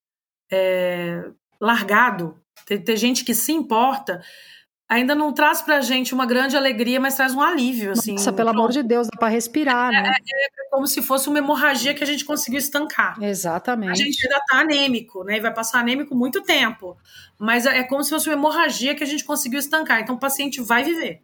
é, 0.51 1.25
largado. 1.61 2.41
Tem, 2.67 2.83
tem, 2.83 2.97
gente 2.97 3.25
que 3.25 3.35
se 3.35 3.53
importa, 3.53 4.21
ainda 4.89 5.15
não 5.15 5.33
traz 5.33 5.63
pra 5.63 5.81
gente 5.81 6.13
uma 6.15 6.27
grande 6.27 6.57
alegria, 6.57 7.01
mas 7.01 7.15
traz 7.15 7.35
um 7.35 7.41
alívio, 7.41 7.93
assim. 7.93 8.13
Nossa, 8.13 8.33
pelo 8.33 8.51
amor 8.51 8.71
de 8.71 8.83
Deus, 8.83 9.07
dá 9.07 9.19
pra 9.19 9.29
respirar, 9.29 9.91
né? 9.91 10.09
É, 10.09 10.47
é, 10.47 10.71
como 10.71 10.87
se 10.87 11.03
fosse 11.03 11.29
uma 11.29 11.39
hemorragia 11.39 11.95
que 11.95 12.03
a 12.03 12.07
gente 12.07 12.25
conseguiu 12.25 12.59
estancar. 12.59 13.23
Exatamente. 13.23 13.93
A 13.93 13.95
gente 13.95 14.25
ainda 14.25 14.41
tá 14.49 14.59
anêmico, 14.59 15.25
né? 15.25 15.37
E 15.37 15.41
vai 15.41 15.53
passar 15.53 15.81
anêmico 15.81 16.15
muito 16.15 16.43
tempo. 16.43 16.97
Mas 17.39 17.67
é 17.67 17.83
como 17.85 18.05
se 18.05 18.11
fosse 18.11 18.29
uma 18.29 18.35
hemorragia 18.35 18.95
que 18.95 19.03
a 19.03 19.07
gente 19.07 19.25
conseguiu 19.25 19.59
estancar. 19.59 20.01
Então 20.01 20.15
o 20.15 20.19
paciente 20.19 20.61
vai 20.61 20.85
viver. 20.85 21.23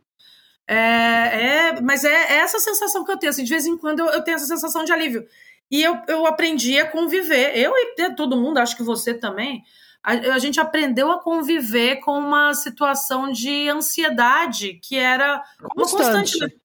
É, 0.68 0.74
é, 0.74 1.80
mas 1.80 2.02
é, 2.02 2.08
é, 2.08 2.36
essa 2.38 2.58
sensação 2.58 3.04
que 3.04 3.12
eu 3.12 3.16
tenho. 3.16 3.30
Assim, 3.30 3.44
de 3.44 3.50
vez 3.50 3.66
em 3.66 3.76
quando 3.76 4.00
eu, 4.00 4.06
eu, 4.06 4.22
tenho 4.22 4.34
essa 4.34 4.46
sensação 4.46 4.84
de 4.84 4.92
alívio. 4.92 5.26
E 5.70 5.82
eu, 5.82 6.00
eu 6.08 6.26
aprendi 6.26 6.78
a 6.78 6.90
conviver. 6.90 7.56
Eu 7.56 7.72
e 7.74 8.14
todo 8.14 8.36
mundo, 8.36 8.58
acho 8.58 8.76
que 8.76 8.82
você 8.82 9.14
também 9.14 9.64
a, 10.06 10.12
a 10.34 10.38
gente 10.38 10.60
aprendeu 10.60 11.10
a 11.10 11.20
conviver 11.20 11.96
com 11.96 12.16
uma 12.16 12.54
situação 12.54 13.32
de 13.32 13.68
ansiedade 13.68 14.74
que 14.74 14.96
era 14.96 15.42
constante. 15.74 16.36
uma 16.36 16.44
constante 16.44 16.60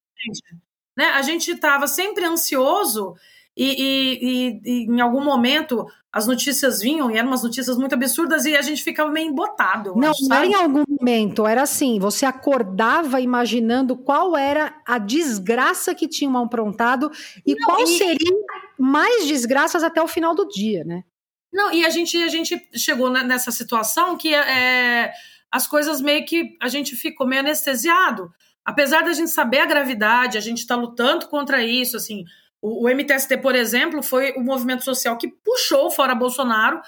né? 0.96 1.06
A 1.06 1.24
gente 1.24 1.50
estava 1.50 1.88
sempre 1.88 2.24
ansioso 2.24 3.16
e, 3.56 3.66
e, 3.66 4.20
e, 4.22 4.62
e, 4.64 4.86
em 4.86 5.02
algum 5.02 5.24
momento 5.24 5.86
as 6.12 6.28
notícias 6.28 6.82
vinham 6.82 7.10
e 7.10 7.18
eram 7.18 7.30
umas 7.30 7.44
notícias 7.44 7.78
muito 7.78 7.94
absurdas 7.94 8.46
e 8.46 8.56
a 8.56 8.62
gente 8.62 8.84
ficava 8.84 9.10
meio 9.10 9.30
embotado. 9.30 9.94
Não, 9.96 10.12
acho, 10.12 10.28
não 10.28 10.44
em 10.44 10.54
algum 10.54 10.84
momento, 10.88 11.48
era 11.48 11.62
assim, 11.62 12.00
você 12.00 12.26
acordava 12.26 13.22
imaginando 13.22 13.96
qual 13.96 14.36
era 14.36 14.76
a 14.86 14.98
desgraça 14.98 15.96
que 15.96 16.08
tinham 16.08 16.38
aprontado 16.38 17.10
e 17.46 17.56
não, 17.56 17.66
qual 17.66 17.88
seria 17.88 18.38
mais 18.78 19.26
desgraças 19.26 19.84
até 19.84 20.02
o 20.02 20.08
final 20.08 20.36
do 20.36 20.48
dia, 20.48 20.84
né? 20.84 21.04
Não, 21.52 21.72
e 21.72 21.86
a 21.86 21.90
gente, 21.90 22.22
a 22.22 22.30
gente 22.30 22.70
chegou 22.76 23.10
nessa 23.10 23.52
situação 23.52 24.18
que 24.18 24.34
é, 24.34 25.12
as 25.52 25.68
coisas 25.68 26.00
meio 26.00 26.26
que 26.26 26.58
a 26.62 26.70
gente 26.70 26.96
ficou 26.96 27.28
meio 27.28 27.42
anestesiado. 27.42 28.32
Apesar 28.64 29.02
da 29.02 29.12
gente 29.12 29.32
saber 29.32 29.60
a 29.60 29.66
gravidade, 29.66 30.38
a 30.38 30.42
gente 30.42 30.60
está 30.60 30.76
lutando 30.76 31.28
contra 31.28 31.64
isso, 31.64 31.98
assim. 31.98 32.24
O, 32.62 32.86
o, 32.86 32.90
MTST, 32.90 33.38
por 33.38 33.56
exemplo, 33.56 34.04
foi 34.04 34.34
o 34.34 34.42
movimento 34.42 34.84
social 34.84 35.18
que 35.18 35.28
puxou 35.28 35.90
fora 35.90 36.14
Bolsonaro 36.14 36.82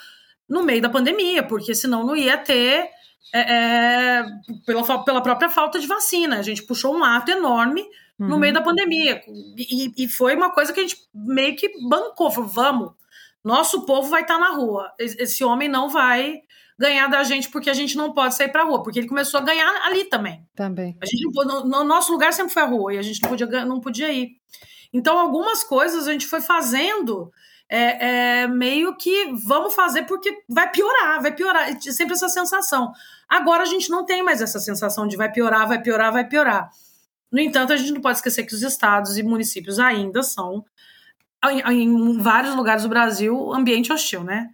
no 0.47 0.63
meio 0.63 0.81
da 0.81 0.89
pandemia, 0.89 1.43
porque 1.43 1.73
senão 1.73 2.05
não 2.05 2.15
ia 2.15 2.37
ter 2.37 2.89
é, 3.33 3.39
é, 3.39 4.25
pela, 4.65 5.03
pela 5.03 5.21
própria 5.21 5.49
falta 5.49 5.79
de 5.79 5.87
vacina. 5.87 6.37
A 6.37 6.43
gente 6.43 6.63
puxou 6.63 6.95
um 6.95 7.03
ato 7.03 7.31
enorme 7.31 7.81
uhum. 8.19 8.27
no 8.27 8.37
meio 8.37 8.53
da 8.53 8.61
pandemia. 8.61 9.21
E, 9.57 9.91
e, 9.97 10.07
foi 10.07 10.35
uma 10.35 10.51
coisa 10.51 10.71
que 10.71 10.79
a 10.79 10.83
gente 10.83 10.97
meio 11.13 11.55
que 11.55 11.71
bancou, 11.87 12.29
falou, 12.29 12.49
vamos, 12.49 12.91
nosso 13.43 13.85
povo 13.85 14.09
vai 14.09 14.21
estar 14.21 14.35
tá 14.35 14.39
na 14.39 14.55
rua. 14.55 14.91
Esse 14.99 15.43
homem 15.43 15.67
não 15.67 15.89
vai 15.89 16.41
ganhar 16.77 17.07
da 17.07 17.23
gente 17.23 17.49
porque 17.49 17.69
a 17.69 17.73
gente 17.73 17.95
não 17.95 18.13
pode 18.13 18.35
sair 18.35 18.49
para 18.49 18.63
rua, 18.63 18.83
porque 18.83 18.99
ele 18.99 19.07
começou 19.07 19.39
a 19.39 19.43
ganhar 19.43 19.69
ali 19.85 20.05
também. 20.05 20.45
Também. 20.55 20.97
A 21.01 21.05
gente 21.05 21.23
no, 21.33 21.65
no, 21.65 21.83
nosso 21.83 22.11
lugar 22.11 22.33
sempre 22.33 22.53
foi 22.53 22.63
a 22.63 22.67
rua 22.67 22.93
e 22.93 22.97
a 22.97 23.01
gente 23.01 23.21
não 23.21 23.29
podia, 23.29 23.65
não 23.65 23.79
podia 23.79 24.11
ir. 24.11 24.37
Então 24.93 25.17
algumas 25.17 25.63
coisas 25.63 26.07
a 26.07 26.11
gente 26.11 26.27
foi 26.27 26.39
fazendo 26.39 27.33
é, 27.67 28.41
é, 28.41 28.47
meio 28.47 28.95
que 28.95 29.33
vamos 29.45 29.73
fazer 29.73 30.03
porque 30.03 30.43
vai 30.47 30.69
piorar, 30.69 31.21
vai 31.21 31.31
piorar. 31.33 31.81
Sempre 31.81 32.13
essa 32.13 32.29
sensação. 32.29 32.93
Agora 33.27 33.63
a 33.63 33.65
gente 33.65 33.89
não 33.89 34.05
tem 34.05 34.21
mais 34.21 34.41
essa 34.41 34.59
sensação 34.59 35.07
de 35.07 35.17
vai 35.17 35.31
piorar, 35.31 35.67
vai 35.67 35.81
piorar, 35.81 36.13
vai 36.13 36.27
piorar. 36.27 36.69
No 37.31 37.39
entanto, 37.39 37.73
a 37.73 37.77
gente 37.77 37.91
não 37.91 38.01
pode 38.01 38.17
esquecer 38.19 38.43
que 38.43 38.53
os 38.53 38.61
estados 38.61 39.17
e 39.17 39.23
municípios 39.23 39.79
ainda 39.79 40.21
são 40.21 40.63
em, 41.71 42.19
vários 42.19 42.53
lugares 42.55 42.83
do 42.83 42.89
Brasil, 42.89 43.51
ambiente 43.51 43.91
hostil, 43.91 44.23
né? 44.23 44.49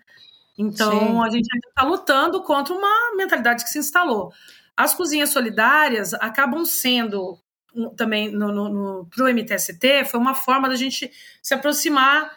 Então, 0.58 0.92
Sim. 0.92 1.22
a 1.22 1.30
gente 1.30 1.48
ainda 1.54 1.68
está 1.68 1.84
lutando 1.84 2.42
contra 2.42 2.74
uma 2.74 3.16
mentalidade 3.18 3.66
que 3.66 3.70
se 3.70 3.80
instalou. 3.80 4.32
As 4.78 4.94
cozinhas 4.94 5.30
solidárias 5.30 6.14
acabam 6.14 6.64
sendo 6.64 7.38
também 7.96 8.32
no, 8.32 8.52
no, 8.52 8.70
no, 8.70 9.06
para 9.06 9.26
o 9.26 9.30
MTST, 9.30 10.06
foi 10.06 10.20
uma 10.20 10.34
forma 10.34 10.68
da 10.68 10.76
gente 10.76 11.12
se 11.42 11.54
aproximar, 11.54 12.32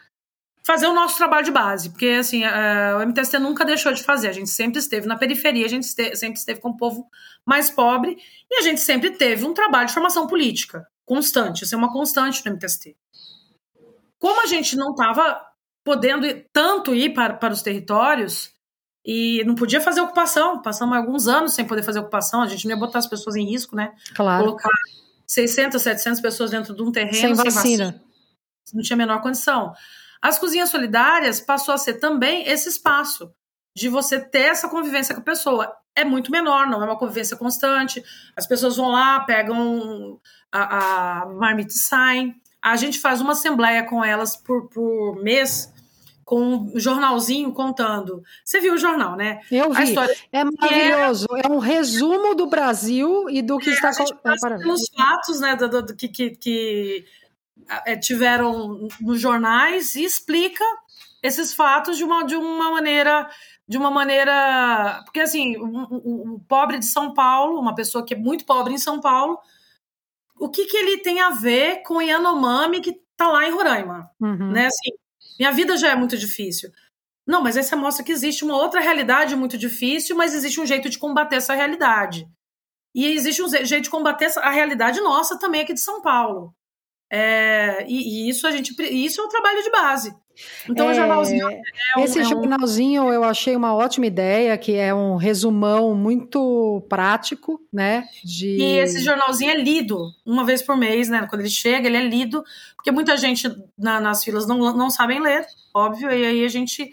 fazer 0.65 0.87
o 0.87 0.93
nosso 0.93 1.17
trabalho 1.17 1.45
de 1.45 1.51
base, 1.51 1.91
porque 1.91 2.07
assim, 2.21 2.45
a, 2.45 2.97
o 2.99 3.07
MTST 3.07 3.39
nunca 3.39 3.65
deixou 3.65 3.93
de 3.93 4.03
fazer, 4.03 4.29
a 4.29 4.33
gente 4.33 4.51
sempre 4.51 4.79
esteve 4.79 5.07
na 5.07 5.17
periferia, 5.17 5.67
a 5.67 5.69
gente 5.69 5.85
este, 5.85 6.15
sempre 6.17 6.39
esteve 6.39 6.61
com 6.61 6.71
o 6.71 6.77
povo 6.77 7.07
mais 7.45 7.69
pobre, 7.69 8.17
e 8.51 8.59
a 8.59 8.63
gente 8.63 8.81
sempre 8.81 9.11
teve 9.11 9.45
um 9.45 9.55
trabalho 9.55 9.89
de 9.89 9.95
formação 9.95 10.27
política 10.27 10.87
constante, 11.05 11.65
isso 11.65 11.75
é 11.75 11.79
uma 11.79 11.93
constante 11.93 12.45
no 12.47 12.53
MTST. 12.53 12.97
Como 14.19 14.41
a 14.41 14.47
gente 14.47 14.77
não 14.77 14.93
estava 14.93 15.45
podendo 15.85 16.27
tanto 16.53 16.95
ir 16.95 17.13
para, 17.13 17.35
para 17.35 17.53
os 17.53 17.61
territórios 17.61 18.53
e 19.05 19.43
não 19.45 19.57
podia 19.57 19.81
fazer 19.81 20.01
ocupação, 20.01 20.63
passamos 20.63 20.97
alguns 20.97 21.27
anos 21.27 21.55
sem 21.55 21.65
poder 21.65 21.83
fazer 21.83 21.99
ocupação, 21.99 22.41
a 22.41 22.47
gente 22.47 22.65
não 22.65 22.71
ia 22.71 22.81
botar 22.81 23.01
as 23.01 23.07
pessoas 23.07 23.35
em 23.35 23.45
risco, 23.45 23.75
né? 23.75 23.93
Claro. 24.15 24.45
Colocar 24.45 24.71
600, 25.33 25.81
700 25.81 26.21
pessoas 26.21 26.51
dentro 26.51 26.75
de 26.75 26.83
um 26.83 26.93
terreno 26.93 27.15
sem 27.15 27.35
vacina. 27.35 27.51
Sem 27.51 27.61
vacina. 27.61 28.03
Não 28.75 28.83
tinha 28.83 28.97
a 28.97 28.99
menor 28.99 29.23
condição. 29.23 29.73
As 30.21 30.39
cozinhas 30.39 30.71
solidárias 30.71 31.41
passou 31.41 31.75
a 31.75 31.79
ser 31.79 31.95
também 31.95 32.47
esse 32.49 32.69
espaço 32.69 33.33
de 33.75 33.89
você 33.89 34.21
ter 34.21 34.51
essa 34.51 34.69
convivência 34.69 35.15
com 35.15 35.21
a 35.21 35.25
pessoa. 35.25 35.73
É 35.95 36.05
muito 36.05 36.31
menor, 36.31 36.67
não 36.67 36.83
é 36.83 36.85
uma 36.85 36.99
convivência 36.99 37.37
constante. 37.37 38.03
As 38.37 38.47
pessoas 38.47 38.77
vão 38.77 38.89
lá, 38.89 39.21
pegam 39.21 40.21
a, 40.51 41.23
a 41.23 41.27
marmita 41.27 41.73
e 41.73 41.79
saem 41.79 42.43
a 42.63 42.77
gente 42.77 43.01
faz 43.01 43.21
uma 43.21 43.33
assembleia 43.33 43.83
com 43.83 44.05
elas 44.05 44.37
por, 44.37 44.69
por 44.69 45.17
mês 45.17 45.72
com 46.25 46.41
um 46.41 46.79
jornalzinho 46.79 47.53
contando. 47.53 48.23
Você 48.45 48.61
viu 48.61 48.75
o 48.75 48.79
jornal, 48.79 49.17
né? 49.17 49.41
Eu 49.51 49.73
vi. 49.73 49.95
é 50.33 50.45
maravilhoso. 50.45 51.27
É... 51.37 51.47
é... 51.47 51.51
um 51.51 51.59
resumo 51.59 52.35
do 52.35 52.47
Brasil 52.47 53.29
e 53.29 53.43
do 53.43 53.59
que 53.59 53.71
é, 53.71 53.73
está 53.73 53.91
acontecendo. 53.91 54.59
pelos 54.59 54.83
fatos, 54.97 55.41
né, 55.41 55.57
do, 55.57 55.69
do, 55.69 55.83
do 55.83 55.97
que, 55.97 56.09
que, 56.09 56.31
que 56.31 57.05
é, 57.87 57.97
tiveram 57.97 58.89
nos 59.01 59.21
jornais 59.21 59.95
e 59.95 60.05
explica 60.05 60.65
esses 61.23 61.55
fatos 61.55 61.97
de 61.97 62.05
uma, 62.05 62.25
de 62.25 62.37
uma 62.37 62.71
maneira 62.71 63.29
de 63.69 63.79
uma 63.79 63.93
maneira 63.93 65.01
porque 65.05 65.21
assim 65.21 65.57
o, 65.57 65.65
o, 65.65 66.35
o 66.35 66.41
pobre 66.41 66.81
de 66.81 66.85
São 66.85 67.15
Paulo 67.15 67.61
uma 67.61 67.77
pessoa 67.77 68.05
que 68.05 68.13
é 68.13 68.17
muito 68.17 68.45
pobre 68.45 68.75
em 68.75 68.79
São 68.79 69.01
Paulo 69.01 69.39
o 70.39 70.49
que, 70.49 70.67
que 70.67 70.77
ele 70.77 70.99
tem 70.99 71.21
a 71.21 71.31
ver 71.31 71.85
com 71.85 72.03
Yanomami 72.03 72.81
que 72.81 73.01
tá 73.17 73.29
lá 73.29 73.47
em 73.47 73.53
Roraima, 73.53 74.11
uhum. 74.21 74.51
né? 74.51 74.67
Assim, 74.67 74.91
minha 75.39 75.53
vida 75.53 75.77
já 75.77 75.91
é 75.91 75.97
muito 75.97 76.17
difícil. 76.17 76.71
Não, 77.27 77.43
mas 77.43 77.55
você 77.55 77.77
mostra 77.77 78.05
que 78.05 78.13
existe 78.13 78.45
uma 78.45 78.57
outra 78.57 78.81
realidade 78.81 79.37
muito 79.37 79.57
difícil, 79.57 80.17
mas 80.17 80.35
existe 80.35 80.61
um 80.61 80.67
jeito 80.67 80.89
de 80.89 80.99
combater 80.99 81.37
essa 81.37 81.55
realidade. 81.55 82.29
E 82.95 83.07
existe 83.07 83.43
um 83.43 83.49
jeito 83.49 83.85
de 83.85 83.91
combater 83.91 84.31
a 84.39 84.51
realidade 84.51 85.01
nossa 85.01 85.39
também 85.39 85.63
aqui 85.63 85.73
de 85.73 85.81
São 85.81 86.03
Paulo. 86.03 86.55
É, 87.11 87.85
e, 87.87 88.27
e, 88.27 88.29
isso 88.29 88.47
a 88.47 88.51
gente 88.51 88.75
isso 88.83 89.21
é 89.21 89.25
o 89.25 89.29
trabalho 89.29 89.63
de 89.63 89.71
base. 89.71 90.17
Então, 90.69 90.89
é, 90.89 90.93
o 90.93 90.95
jornalzinho. 90.95 91.49
É 91.49 91.99
um, 91.99 92.05
esse 92.05 92.19
é 92.19 92.23
um... 92.23 92.29
jornalzinho 92.29 93.13
eu 93.13 93.25
achei 93.25 93.55
uma 93.55 93.75
ótima 93.75 94.07
ideia, 94.07 94.57
que 94.57 94.75
é 94.75 94.95
um 94.95 95.17
resumão 95.17 95.95
muito 95.95 96.85
prático, 96.89 97.61
né? 97.73 98.05
De... 98.25 98.57
E 98.57 98.79
esse 98.79 99.01
jornalzinho 99.01 99.51
é 99.51 99.57
lido 99.57 100.11
uma 100.25 100.45
vez 100.45 100.63
por 100.63 100.77
mês, 100.77 101.09
né? 101.09 101.27
Quando 101.29 101.41
ele 101.41 101.51
chega, 101.51 101.87
ele 101.87 101.97
é 101.97 102.05
lido, 102.05 102.45
porque 102.77 102.91
muita 102.91 103.17
gente 103.17 103.51
na, 103.79 104.01
nas 104.01 104.25
filas 104.25 104.47
não, 104.47 104.59
não 104.77 104.91
sabem 104.91 105.21
ler, 105.21 105.47
óbvio, 105.75 106.11
e 106.11 106.27
aí 106.27 106.45
a 106.45 106.49
gente 106.49 106.91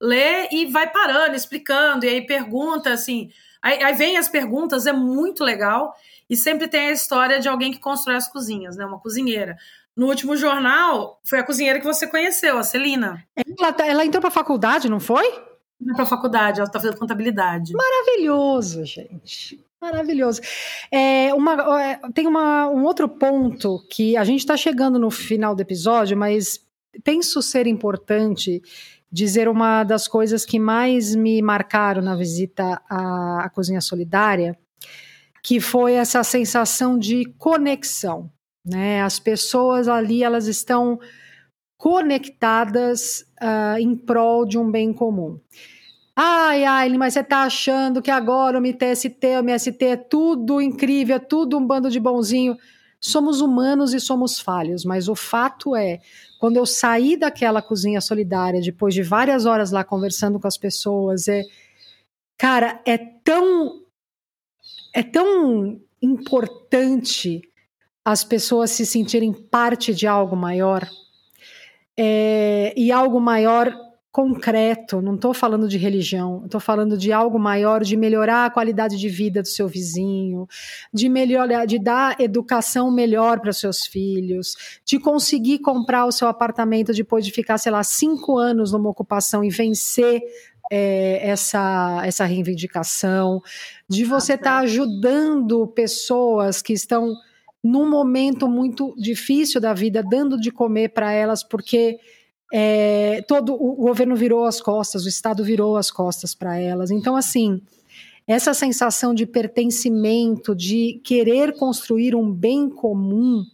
lê 0.00 0.48
e 0.50 0.66
vai 0.66 0.90
parando, 0.90 1.36
explicando, 1.36 2.04
e 2.04 2.08
aí 2.08 2.26
pergunta 2.26 2.92
assim. 2.92 3.30
Aí, 3.62 3.82
aí 3.82 3.94
vem 3.94 4.16
as 4.16 4.28
perguntas, 4.28 4.86
é 4.86 4.92
muito 4.92 5.44
legal. 5.44 5.94
E 6.28 6.36
sempre 6.36 6.66
tem 6.66 6.88
a 6.88 6.92
história 6.92 7.38
de 7.38 7.48
alguém 7.48 7.70
que 7.70 7.78
constrói 7.78 8.16
as 8.16 8.26
cozinhas, 8.26 8.76
né? 8.76 8.86
Uma 8.86 8.98
cozinheira. 8.98 9.56
No 9.96 10.06
último 10.06 10.36
jornal, 10.36 11.20
foi 11.24 11.38
a 11.38 11.44
cozinheira 11.44 11.78
que 11.78 11.84
você 11.84 12.06
conheceu, 12.06 12.58
a 12.58 12.62
Celina. 12.62 13.22
Ela, 13.36 13.72
tá, 13.72 13.86
ela 13.86 14.04
entrou 14.04 14.20
para 14.20 14.28
a 14.28 14.32
faculdade, 14.32 14.88
não 14.88 14.98
foi? 14.98 15.26
Entrou 15.80 15.96
para 15.96 16.04
a 16.04 16.08
faculdade, 16.08 16.60
ela 16.60 16.66
está 16.66 16.80
fazendo 16.80 16.98
contabilidade. 16.98 17.72
Maravilhoso, 17.74 18.84
gente. 18.84 19.62
Maravilhoso. 19.80 20.40
É, 20.90 21.34
uma, 21.34 21.82
é, 21.82 22.00
tem 22.14 22.26
uma, 22.26 22.68
um 22.68 22.84
outro 22.84 23.08
ponto 23.08 23.84
que 23.90 24.16
a 24.16 24.24
gente 24.24 24.40
está 24.40 24.56
chegando 24.56 24.98
no 24.98 25.10
final 25.10 25.54
do 25.54 25.60
episódio, 25.60 26.16
mas 26.16 26.60
penso 27.04 27.42
ser 27.42 27.66
importante 27.66 28.62
dizer 29.10 29.48
uma 29.48 29.84
das 29.84 30.08
coisas 30.08 30.46
que 30.46 30.58
mais 30.58 31.14
me 31.14 31.42
marcaram 31.42 32.00
na 32.00 32.14
visita 32.14 32.80
à, 32.88 33.44
à 33.44 33.50
Cozinha 33.50 33.80
Solidária, 33.80 34.56
que 35.42 35.60
foi 35.60 35.94
essa 35.94 36.22
sensação 36.22 36.98
de 36.98 37.26
conexão. 37.36 38.30
Né? 38.64 39.02
As 39.02 39.18
pessoas 39.18 39.88
ali 39.88 40.22
elas 40.22 40.46
estão 40.46 40.98
conectadas 41.76 43.24
uh, 43.42 43.76
em 43.78 43.96
prol 43.96 44.46
de 44.46 44.56
um 44.56 44.70
bem 44.70 44.92
comum. 44.92 45.40
Ai, 46.14 46.64
ai, 46.64 46.90
mas 46.90 47.14
você 47.14 47.20
está 47.20 47.42
achando 47.42 48.02
que 48.02 48.10
agora 48.10 48.58
o 48.58 48.60
MTST, 48.60 49.26
o 49.26 49.38
MST 49.38 49.84
é 49.84 49.96
tudo 49.96 50.60
incrível, 50.60 51.16
é 51.16 51.18
tudo 51.18 51.58
um 51.58 51.66
bando 51.66 51.90
de 51.90 51.98
bonzinho. 51.98 52.56
somos 53.00 53.40
humanos 53.40 53.92
e 53.94 53.98
somos 53.98 54.38
falhos, 54.38 54.84
mas 54.84 55.08
o 55.08 55.16
fato 55.16 55.74
é, 55.74 55.98
quando 56.38 56.56
eu 56.56 56.64
saí 56.64 57.16
daquela 57.16 57.60
cozinha 57.60 58.00
solidária, 58.00 58.60
depois 58.60 58.94
de 58.94 59.02
várias 59.02 59.44
horas 59.44 59.72
lá 59.72 59.82
conversando 59.82 60.38
com 60.38 60.46
as 60.46 60.56
pessoas, 60.56 61.26
é, 61.26 61.42
cara, 62.38 62.80
é 62.86 62.96
tão, 62.96 63.82
é 64.94 65.02
tão 65.02 65.80
importante 66.00 67.42
as 68.04 68.24
pessoas 68.24 68.70
se 68.70 68.84
sentirem 68.84 69.32
parte 69.32 69.94
de 69.94 70.06
algo 70.06 70.36
maior. 70.36 70.88
É, 71.96 72.72
e 72.76 72.90
algo 72.90 73.20
maior 73.20 73.72
concreto, 74.12 75.00
não 75.00 75.14
estou 75.14 75.32
falando 75.32 75.66
de 75.66 75.78
religião, 75.78 76.42
estou 76.44 76.60
falando 76.60 76.98
de 76.98 77.10
algo 77.12 77.38
maior, 77.38 77.82
de 77.82 77.96
melhorar 77.96 78.44
a 78.44 78.50
qualidade 78.50 78.98
de 78.98 79.08
vida 79.08 79.40
do 79.40 79.48
seu 79.48 79.66
vizinho, 79.66 80.46
de 80.92 81.08
melhorar, 81.08 81.64
de 81.64 81.78
dar 81.78 82.20
educação 82.20 82.90
melhor 82.90 83.40
para 83.40 83.54
seus 83.54 83.86
filhos, 83.86 84.80
de 84.84 84.98
conseguir 84.98 85.60
comprar 85.60 86.04
o 86.04 86.12
seu 86.12 86.28
apartamento 86.28 86.92
depois 86.92 87.24
de 87.24 87.32
ficar, 87.32 87.56
sei 87.56 87.72
lá, 87.72 87.82
cinco 87.82 88.36
anos 88.36 88.72
numa 88.72 88.90
ocupação 88.90 89.42
e 89.42 89.48
vencer 89.48 90.20
é, 90.70 91.26
essa, 91.26 92.02
essa 92.04 92.26
reivindicação, 92.26 93.42
de 93.88 94.04
você 94.04 94.34
estar 94.34 94.58
tá 94.58 94.58
ajudando 94.58 95.66
pessoas 95.68 96.60
que 96.60 96.74
estão 96.74 97.14
num 97.62 97.88
momento 97.88 98.48
muito 98.48 98.94
difícil 98.98 99.60
da 99.60 99.72
vida, 99.72 100.02
dando 100.02 100.40
de 100.40 100.50
comer 100.50 100.88
para 100.90 101.12
elas, 101.12 101.44
porque 101.44 101.98
é, 102.52 103.22
todo 103.22 103.54
o 103.54 103.76
governo 103.76 104.16
virou 104.16 104.44
as 104.44 104.60
costas, 104.60 105.04
o 105.04 105.08
Estado 105.08 105.44
virou 105.44 105.76
as 105.76 105.90
costas 105.90 106.34
para 106.34 106.58
elas. 106.58 106.90
Então, 106.90 107.16
assim, 107.16 107.62
essa 108.26 108.52
sensação 108.52 109.14
de 109.14 109.26
pertencimento, 109.26 110.54
de 110.54 111.00
querer 111.04 111.56
construir 111.56 112.14
um 112.14 112.32
bem 112.32 112.68
comum, 112.68 113.44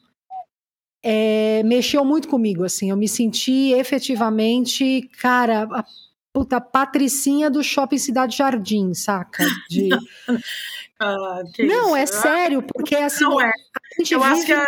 é, 1.02 1.62
mexeu 1.62 2.04
muito 2.04 2.28
comigo. 2.28 2.64
Assim, 2.64 2.90
eu 2.90 2.96
me 2.96 3.08
senti 3.08 3.72
efetivamente, 3.72 5.08
cara, 5.20 5.68
puta 6.32 6.60
patricinha 6.60 7.50
do 7.50 7.62
shopping 7.62 7.98
Cidade 7.98 8.36
Jardim, 8.36 8.94
saca? 8.94 9.44
De... 9.68 9.90
Ah, 11.00 11.44
não, 11.60 11.96
é 11.96 12.06
sério, 12.06 12.60
porque 12.60 12.96
assim. 12.96 13.22
Não 13.22 13.40
é. 13.40 13.52
Eu 14.10 14.20
acho 14.20 14.44
que 14.44 14.52
a 14.52 14.66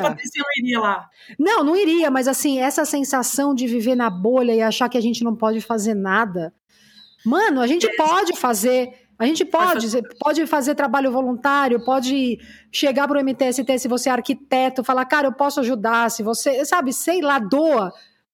Patrícia 0.00 0.42
não 0.42 0.46
iria 0.58 0.80
lá. 0.80 1.08
Não, 1.38 1.62
não 1.62 1.76
iria, 1.76 2.10
mas 2.10 2.26
assim, 2.26 2.58
essa 2.58 2.84
sensação 2.84 3.54
de 3.54 3.68
viver 3.68 3.94
na 3.94 4.10
bolha 4.10 4.52
e 4.52 4.60
achar 4.60 4.88
que 4.88 4.98
a 4.98 5.00
gente 5.00 5.22
não 5.22 5.36
pode 5.36 5.60
fazer 5.60 5.94
nada. 5.94 6.52
Mano, 7.24 7.60
a 7.60 7.66
gente 7.68 7.86
é. 7.86 7.94
pode 7.94 8.36
fazer. 8.36 8.92
A 9.18 9.24
gente 9.24 9.44
pode, 9.44 9.86
pode 10.18 10.46
fazer 10.48 10.74
trabalho 10.74 11.12
voluntário, 11.12 11.84
pode 11.84 12.40
chegar 12.72 13.06
para 13.06 13.20
o 13.20 13.24
MTST 13.24 13.78
se 13.78 13.86
você 13.86 14.08
é 14.08 14.12
arquiteto, 14.12 14.82
falar, 14.82 15.04
cara, 15.04 15.28
eu 15.28 15.32
posso 15.32 15.60
ajudar, 15.60 16.10
se 16.10 16.24
você, 16.24 16.64
sabe, 16.64 16.92
sei 16.92 17.20
lá, 17.20 17.38
doa. 17.38 17.92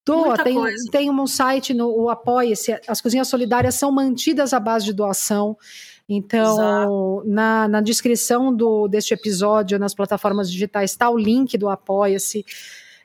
Doa, 0.09 0.37
tem, 0.43 0.57
tem 0.91 1.11
um 1.11 1.27
site 1.27 1.75
no 1.75 2.09
Apoia-se, 2.09 2.81
as 2.87 3.01
cozinhas 3.01 3.29
solidárias 3.29 3.75
são 3.75 3.93
mantidas 3.93 4.53
à 4.53 4.61
base 4.61 4.87
de 4.87 4.93
doação. 4.93 5.57
Então, 6.09 7.23
na, 7.27 7.69
na 7.69 7.81
descrição 7.83 8.55
do, 8.55 8.89
deste 8.89 9.13
episódio, 9.13 9.79
nas 9.79 9.95
plataformas 9.95 10.51
digitais, 10.51 10.93
está 10.93 11.11
o 11.11 11.19
link 11.19 11.59
do 11.59 11.69
Apoia-se. 11.69 12.47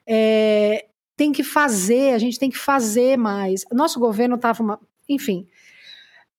É, 0.08 0.86
tem 1.18 1.34
que 1.34 1.44
fazer, 1.44 2.14
a 2.14 2.18
gente 2.18 2.40
tem 2.40 2.50
que 2.50 2.58
fazer 2.58 3.18
mais. 3.18 3.66
Nosso 3.72 4.00
governo 4.00 4.36
estava. 4.36 4.80
Enfim. 5.10 5.46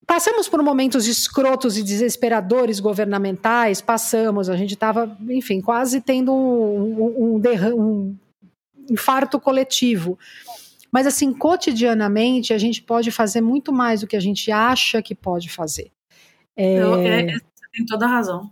Passamos 0.07 0.49
por 0.49 0.63
momentos 0.63 1.07
escrotos 1.07 1.79
e 1.79 1.83
desesperadores 1.83 2.79
governamentais, 2.79 3.81
passamos, 3.81 4.51
a 4.51 4.57
gente 4.57 4.75
estava, 4.75 5.17
enfim, 5.31 5.63
quase 5.63 5.99
tendo 5.99 6.31
um, 6.31 7.39
um, 7.39 7.43
um, 7.43 7.73
um 7.75 8.17
infarto 8.91 9.41
coletivo. 9.41 10.19
Mas, 10.95 11.09
assim, 11.09 11.33
cotidianamente, 11.33 12.55
a 12.55 12.59
gente 12.59 12.81
pode 12.81 13.11
fazer 13.11 13.41
muito 13.41 13.73
mais 13.73 14.03
do 14.03 14.07
que 14.07 14.15
a 14.15 14.21
gente 14.21 14.53
acha 14.53 15.03
que 15.03 15.13
pode 15.13 15.51
fazer. 15.51 15.91
É, 16.57 16.79
eu, 16.79 16.95
é, 17.01 17.27
você 17.33 17.67
tem 17.73 17.85
toda 17.85 18.05
a 18.05 18.09
razão. 18.09 18.49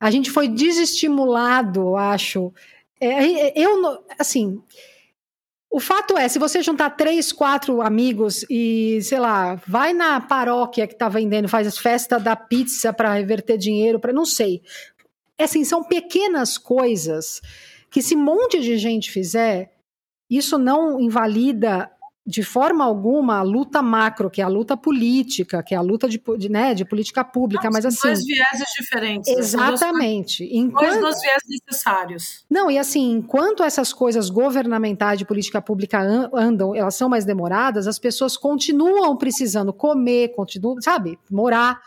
A 0.00 0.10
gente 0.10 0.30
foi 0.30 0.48
desestimulado, 0.48 1.94
acho. 1.94 2.54
É, 2.98 3.52
eu, 3.54 4.02
assim, 4.18 4.62
o 5.70 5.78
fato 5.78 6.16
é, 6.16 6.26
se 6.26 6.38
você 6.38 6.62
juntar 6.62 6.88
três, 6.88 7.32
quatro 7.32 7.82
amigos 7.82 8.46
e, 8.48 9.00
sei 9.02 9.20
lá, 9.20 9.60
vai 9.66 9.92
na 9.92 10.22
paróquia 10.22 10.86
que 10.86 10.94
está 10.94 11.10
vendendo, 11.10 11.50
faz 11.50 11.76
festa 11.76 12.18
da 12.18 12.34
pizza 12.34 12.94
para 12.94 13.12
reverter 13.12 13.58
dinheiro, 13.58 14.00
para 14.00 14.10
não 14.10 14.24
sei. 14.24 14.62
É 15.36 15.44
assim, 15.44 15.64
são 15.64 15.84
pequenas 15.84 16.56
coisas 16.56 17.42
que 17.90 18.00
se 18.00 18.16
um 18.16 18.24
monte 18.24 18.58
de 18.58 18.78
gente 18.78 19.10
fizer, 19.10 19.70
isso 20.28 20.58
não 20.58 21.00
invalida 21.00 21.90
de 22.28 22.42
forma 22.42 22.84
alguma 22.84 23.38
a 23.38 23.42
luta 23.42 23.80
macro, 23.80 24.28
que 24.28 24.42
é 24.42 24.44
a 24.44 24.48
luta 24.48 24.76
política, 24.76 25.62
que 25.62 25.74
é 25.74 25.78
a 25.78 25.80
luta 25.80 26.06
de, 26.06 26.22
de, 26.36 26.50
né, 26.50 26.74
de 26.74 26.84
política 26.84 27.24
pública, 27.24 27.64
não, 27.64 27.72
mas 27.72 27.86
assim... 27.86 28.06
dois 28.06 28.22
vieses 28.22 28.68
diferentes. 28.78 29.32
Né? 29.32 29.40
Exatamente. 29.40 30.44
Dois, 30.44 30.52
enquanto, 30.52 31.00
dois 31.00 31.22
vieses 31.22 31.48
necessários. 31.48 32.44
Não, 32.50 32.70
e 32.70 32.76
assim, 32.76 33.12
enquanto 33.12 33.62
essas 33.62 33.94
coisas 33.94 34.28
governamentais 34.28 35.18
de 35.18 35.24
política 35.24 35.62
pública 35.62 36.02
andam, 36.34 36.74
elas 36.74 36.94
são 36.94 37.08
mais 37.08 37.24
demoradas, 37.24 37.86
as 37.86 37.98
pessoas 37.98 38.36
continuam 38.36 39.16
precisando 39.16 39.72
comer, 39.72 40.34
continuam, 40.34 40.82
sabe, 40.82 41.18
morar. 41.30 41.80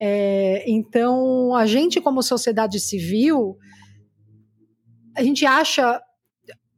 É, 0.00 0.64
então, 0.66 1.54
a 1.54 1.66
gente 1.66 2.00
como 2.00 2.22
sociedade 2.22 2.80
civil, 2.80 3.58
a 5.14 5.22
gente 5.22 5.44
acha 5.44 6.00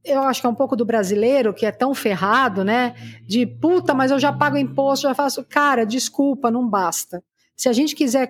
eu 0.07 0.23
acho 0.23 0.41
que 0.41 0.47
é 0.47 0.51
um 0.51 0.55
pouco 0.55 0.77
do 0.77 0.85
brasileiro 0.85 1.53
que 1.53 1.67
é 1.67 1.73
tão 1.73 1.95
ferrado, 1.95 2.65
né? 2.65 2.95
De 3.23 3.47
puta, 3.47 3.95
mas 3.95 4.11
eu 4.11 4.19
já 4.19 4.33
pago 4.33 4.57
imposto, 4.57 5.09
já 5.09 5.15
faço. 5.15 5.45
Cara, 5.45 5.85
desculpa, 5.85 6.51
não 6.51 6.69
basta. 6.69 7.23
Se 7.57 7.69
a 7.69 7.73
gente 7.73 7.95
quiser 7.95 8.29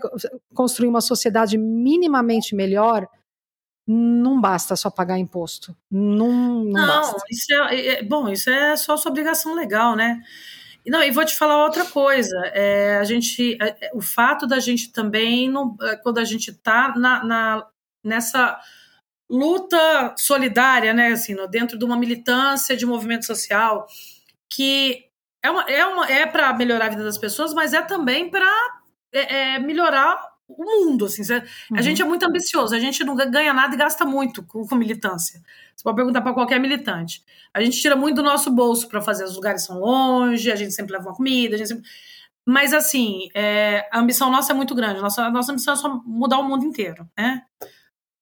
construir 0.54 0.88
uma 0.88 1.00
sociedade 1.00 1.58
minimamente 1.58 2.54
melhor, 2.54 3.08
não 3.86 4.40
basta 4.40 4.74
só 4.76 4.90
pagar 4.90 5.18
imposto. 5.18 5.76
Não, 5.90 6.64
não, 6.64 6.64
não 6.64 6.86
basta. 6.86 7.22
Isso 7.30 7.52
é, 7.52 7.74
é, 7.74 7.88
é, 7.98 8.02
bom, 8.02 8.28
isso 8.28 8.50
é 8.50 8.76
só 8.76 8.96
sua 8.96 9.10
obrigação 9.10 9.54
legal, 9.54 9.94
né? 9.94 10.20
Não, 10.86 11.02
e 11.02 11.10
vou 11.10 11.24
te 11.24 11.34
falar 11.34 11.64
outra 11.64 11.84
coisa. 11.84 12.36
É, 12.54 12.98
a 12.98 13.04
gente, 13.04 13.58
é, 13.60 13.90
o 13.92 14.00
fato 14.00 14.46
da 14.46 14.60
gente 14.60 14.92
também, 14.92 15.50
não, 15.50 15.76
quando 16.02 16.18
a 16.18 16.24
gente 16.24 16.50
está 16.50 16.94
na, 16.96 17.24
na, 17.24 17.66
nessa 18.04 18.60
luta 19.28 20.14
solidária, 20.16 20.94
né, 20.94 21.08
assim, 21.08 21.34
dentro 21.50 21.78
de 21.78 21.84
uma 21.84 21.96
militância 21.96 22.76
de 22.76 22.86
movimento 22.86 23.26
social 23.26 23.86
que 24.48 25.04
é 25.42 25.50
uma, 25.50 25.62
é, 25.62 25.86
uma, 25.86 26.10
é 26.10 26.26
para 26.26 26.52
melhorar 26.54 26.86
a 26.86 26.90
vida 26.90 27.04
das 27.04 27.18
pessoas, 27.18 27.54
mas 27.54 27.72
é 27.72 27.82
também 27.82 28.30
para 28.30 28.50
é, 29.12 29.54
é, 29.54 29.58
melhorar 29.58 30.20
o 30.48 30.64
mundo, 30.64 31.06
assim. 31.06 31.22
A 31.74 31.82
gente 31.82 32.00
é 32.00 32.04
muito 32.04 32.24
ambicioso, 32.24 32.74
a 32.74 32.78
gente 32.78 33.02
não 33.04 33.16
ganha 33.16 33.52
nada 33.52 33.74
e 33.74 33.78
gasta 33.78 34.04
muito 34.04 34.44
com, 34.44 34.66
com 34.66 34.74
militância. 34.76 35.40
Você 35.74 35.82
pode 35.82 35.96
perguntar 35.96 36.20
para 36.22 36.32
qualquer 36.32 36.60
militante. 36.60 37.22
A 37.52 37.60
gente 37.60 37.80
tira 37.80 37.96
muito 37.96 38.16
do 38.16 38.22
nosso 38.22 38.50
bolso 38.50 38.88
para 38.88 39.00
fazer, 39.00 39.24
os 39.24 39.34
lugares 39.34 39.64
são 39.64 39.78
longe, 39.80 40.50
a 40.50 40.56
gente 40.56 40.72
sempre 40.72 40.92
leva 40.92 41.08
uma 41.08 41.14
comida, 41.14 41.54
a 41.54 41.58
gente 41.58 41.68
sempre... 41.68 41.88
Mas, 42.48 42.72
assim, 42.72 43.28
é, 43.34 43.88
a 43.90 43.98
ambição 43.98 44.30
nossa 44.30 44.52
é 44.52 44.54
muito 44.54 44.72
grande. 44.72 45.00
Nossa, 45.00 45.22
a 45.24 45.30
nossa 45.30 45.50
ambição 45.50 45.74
é 45.74 45.76
só 45.76 46.00
mudar 46.06 46.38
o 46.38 46.44
mundo 46.44 46.64
inteiro, 46.64 47.08
né? 47.18 47.42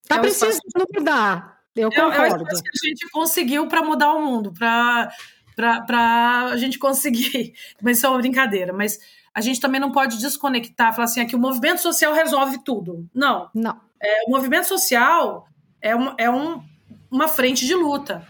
Tá 0.08 0.16
é 0.16 0.18
precisando 0.20 0.60
mudar. 0.94 1.54
Eu 1.74 1.90
concordo. 1.90 2.22
É, 2.22 2.54
é 2.54 2.58
o 2.58 2.62
que 2.62 2.86
a 2.86 2.88
gente 2.88 3.10
conseguiu 3.10 3.66
para 3.66 3.82
mudar 3.82 4.14
o 4.14 4.24
mundo, 4.24 4.52
para 4.52 5.10
a 5.56 6.56
gente 6.56 6.78
conseguir. 6.78 7.54
Mas 7.82 7.98
isso 7.98 8.06
é 8.06 8.08
uma 8.08 8.18
brincadeira. 8.18 8.72
Mas 8.72 8.98
a 9.34 9.40
gente 9.40 9.60
também 9.60 9.80
não 9.80 9.90
pode 9.90 10.18
desconectar, 10.18 10.92
falar 10.92 11.06
assim, 11.06 11.20
aqui 11.20 11.34
o 11.34 11.38
movimento 11.38 11.80
social 11.80 12.12
resolve 12.12 12.62
tudo. 12.62 13.08
Não. 13.12 13.50
Não. 13.54 13.80
É, 14.00 14.24
o 14.28 14.30
movimento 14.30 14.68
social 14.68 15.48
é, 15.80 15.96
um, 15.96 16.14
é 16.16 16.30
um, 16.30 16.62
uma 17.10 17.26
frente 17.26 17.66
de 17.66 17.74
luta. 17.74 18.26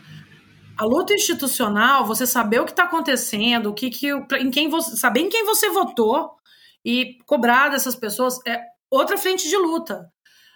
A 0.76 0.84
luta 0.84 1.12
institucional, 1.14 2.06
você 2.06 2.26
saber 2.26 2.60
o 2.60 2.64
que 2.64 2.72
está 2.72 2.84
acontecendo, 2.84 3.70
o 3.70 3.74
que, 3.74 3.90
que 3.90 4.08
em 4.38 4.50
quem 4.50 4.68
você, 4.68 4.96
saber 4.96 5.20
em 5.20 5.28
quem 5.28 5.44
você 5.44 5.68
votou 5.70 6.32
e 6.84 7.18
cobrar 7.26 7.68
dessas 7.68 7.94
pessoas 7.94 8.40
é 8.46 8.60
outra 8.90 9.16
frente 9.16 9.48
de 9.48 9.56
luta. 9.56 10.10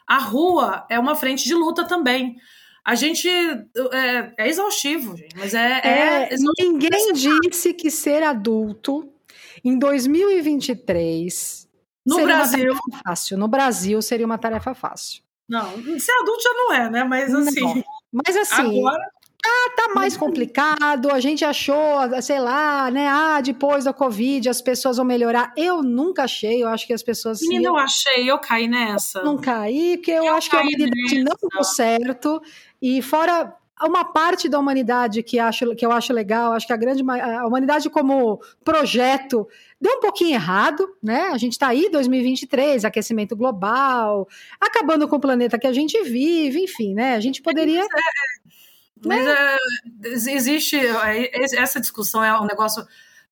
A 0.08 0.18
rua 0.18 0.86
é 0.88 0.98
uma 0.98 1.14
frente 1.14 1.44
de 1.44 1.54
luta 1.54 1.84
também. 1.84 2.36
A 2.84 2.94
gente 2.94 3.28
é, 3.28 4.32
é 4.38 4.48
exaustivo, 4.48 5.14
gente, 5.14 5.36
mas 5.36 5.52
é. 5.52 5.80
é, 5.84 6.34
é 6.34 6.36
ninguém 6.58 7.12
disse 7.12 7.74
que 7.74 7.90
ser 7.90 8.22
adulto 8.22 9.12
em 9.62 9.78
2023 9.78 11.68
no 12.06 12.14
seria 12.14 12.36
Brasil 12.36 12.72
uma 12.72 12.80
tarefa 12.80 13.02
fácil. 13.04 13.36
No 13.36 13.48
Brasil 13.48 14.00
seria 14.00 14.24
uma 14.24 14.38
tarefa 14.38 14.74
fácil. 14.74 15.22
Não, 15.46 15.70
ser 15.98 16.12
adulto 16.12 16.42
já 16.42 16.54
não 16.54 16.72
é, 16.72 16.90
né? 16.90 17.04
Mas 17.04 17.34
assim. 17.34 17.60
Não. 17.60 17.84
Mas 18.10 18.36
assim. 18.36 18.78
Agora... 18.78 19.10
Ah, 19.44 19.70
tá 19.76 19.94
mais 19.94 20.16
complicado. 20.16 21.10
A 21.10 21.20
gente 21.20 21.44
achou, 21.44 21.76
sei 22.20 22.40
lá, 22.40 22.90
né? 22.90 23.06
Ah, 23.06 23.40
depois 23.40 23.84
da 23.84 23.92
Covid 23.92 24.48
as 24.48 24.60
pessoas 24.60 24.96
vão 24.96 25.06
melhorar. 25.06 25.52
Eu 25.56 25.82
nunca 25.82 26.24
achei. 26.24 26.62
Eu 26.62 26.68
acho 26.68 26.86
que 26.86 26.92
as 26.92 27.02
pessoas. 27.02 27.40
Menina, 27.42 27.68
eu 27.68 27.76
achei. 27.76 28.30
Eu 28.30 28.38
caí 28.38 28.66
nessa. 28.66 29.22
Não 29.22 29.36
caí, 29.38 29.96
porque 29.96 30.10
eu, 30.10 30.24
eu 30.24 30.34
acho 30.34 30.50
que 30.50 30.56
a 30.56 30.60
humanidade 30.60 31.22
nessa. 31.22 31.38
não 31.40 31.48
deu 31.52 31.64
certo. 31.64 32.42
E 32.82 33.00
fora 33.00 33.54
uma 33.86 34.04
parte 34.04 34.48
da 34.48 34.58
humanidade 34.58 35.22
que, 35.22 35.38
acho, 35.38 35.74
que 35.76 35.86
eu 35.86 35.92
acho 35.92 36.12
legal, 36.12 36.52
acho 36.52 36.66
que 36.66 36.72
a 36.72 36.76
grande 36.76 37.02
a 37.08 37.46
humanidade 37.46 37.88
como 37.88 38.40
projeto 38.64 39.46
deu 39.80 39.98
um 39.98 40.00
pouquinho 40.00 40.34
errado, 40.34 40.88
né? 41.02 41.28
A 41.32 41.38
gente 41.38 41.52
está 41.52 41.68
aí 41.68 41.88
2023, 41.90 42.84
aquecimento 42.84 43.36
global, 43.36 44.26
acabando 44.60 45.06
com 45.06 45.16
o 45.16 45.20
planeta 45.20 45.58
que 45.58 45.66
a 45.66 45.72
gente 45.72 46.02
vive, 46.02 46.64
enfim, 46.64 46.94
né? 46.94 47.14
A 47.14 47.20
gente 47.20 47.40
poderia. 47.40 47.86
Mas 49.04 49.24
né? 49.24 49.32
é, 49.32 50.08
existe 50.08 50.76
é, 50.76 51.30
essa 51.56 51.80
discussão 51.80 52.22
é 52.22 52.38
um 52.40 52.46
negócio 52.46 52.86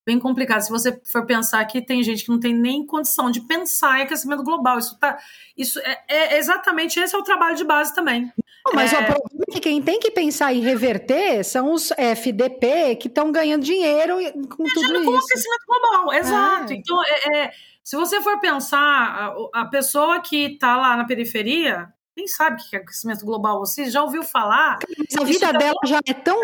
bem 0.07 0.21
complicado. 0.21 0.61
Se 0.61 0.71
você 0.71 1.01
for 1.05 1.27
pensar 1.27 1.65
que 1.65 1.85
tem 1.85 2.03
gente 2.03 2.25
que 2.25 2.31
não 2.31 2.39
tem 2.39 2.55
nem 2.55 2.87
condição 2.87 3.31
de 3.31 3.41
pensar 3.41 3.99
em 3.99 4.03
aquecimento 4.03 4.45
global, 4.45 4.79
isso 4.79 4.97
tá, 4.99 5.19
isso 5.57 5.81
é, 5.81 5.99
é 6.09 6.39
exatamente 6.39 7.01
esse 7.01 7.15
é 7.15 7.19
o 7.19 7.25
trabalho 7.25 7.57
de 7.57 7.65
base 7.65 7.93
também. 7.93 8.33
Não, 8.65 8.75
mas 8.75 8.93
é... 8.93 8.97
o 8.97 9.05
problema 9.05 9.45
é 9.49 9.53
que 9.53 9.61
quem 9.61 9.83
tem 9.83 9.99
que 9.99 10.11
pensar 10.13 10.53
em 10.53 10.61
reverter 10.61 11.45
são 11.45 11.73
os 11.73 11.91
FDP 11.91 12.97
que 12.97 13.09
estão 13.09 13.33
ganhando 13.33 13.65
dinheiro 13.65 14.17
com 14.49 14.65
tudo 14.65 14.89
com 14.89 15.01
isso. 15.01 15.05
Com 15.05 15.17
aquecimento 15.17 15.65
global, 15.67 16.15
exato. 16.15 16.73
É. 16.73 16.77
Então, 16.77 17.03
é, 17.05 17.39
é, 17.39 17.51
se 17.83 17.97
você 17.97 18.21
for 18.21 18.39
pensar, 18.39 18.79
a, 18.79 19.63
a 19.63 19.65
pessoa 19.67 20.21
que 20.21 20.53
está 20.55 20.77
lá 20.77 20.97
na 20.97 21.05
periferia, 21.05 21.89
quem 22.17 22.27
sabe 22.27 22.63
o 22.63 22.65
que 22.71 22.75
é 22.75 22.79
aquecimento 22.79 23.27
global? 23.27 23.59
Você 23.59 23.91
já 23.91 24.03
ouviu 24.03 24.23
falar? 24.23 24.79
Mas 24.99 25.21
a 25.21 25.25
vida 25.25 25.53
dela 25.53 25.79
já 25.85 26.01
é 26.07 26.15
tão, 26.15 26.41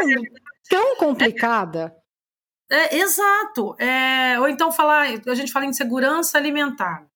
tão 0.69 0.97
complicada. 0.97 1.97
É, 2.71 2.99
exato. 2.99 3.75
É, 3.81 4.39
ou 4.39 4.49
então 4.49 4.71
falar, 4.71 5.07
a 5.27 5.35
gente 5.35 5.51
fala 5.51 5.65
em 5.65 5.73
segurança 5.73 6.37
alimentar. 6.37 7.07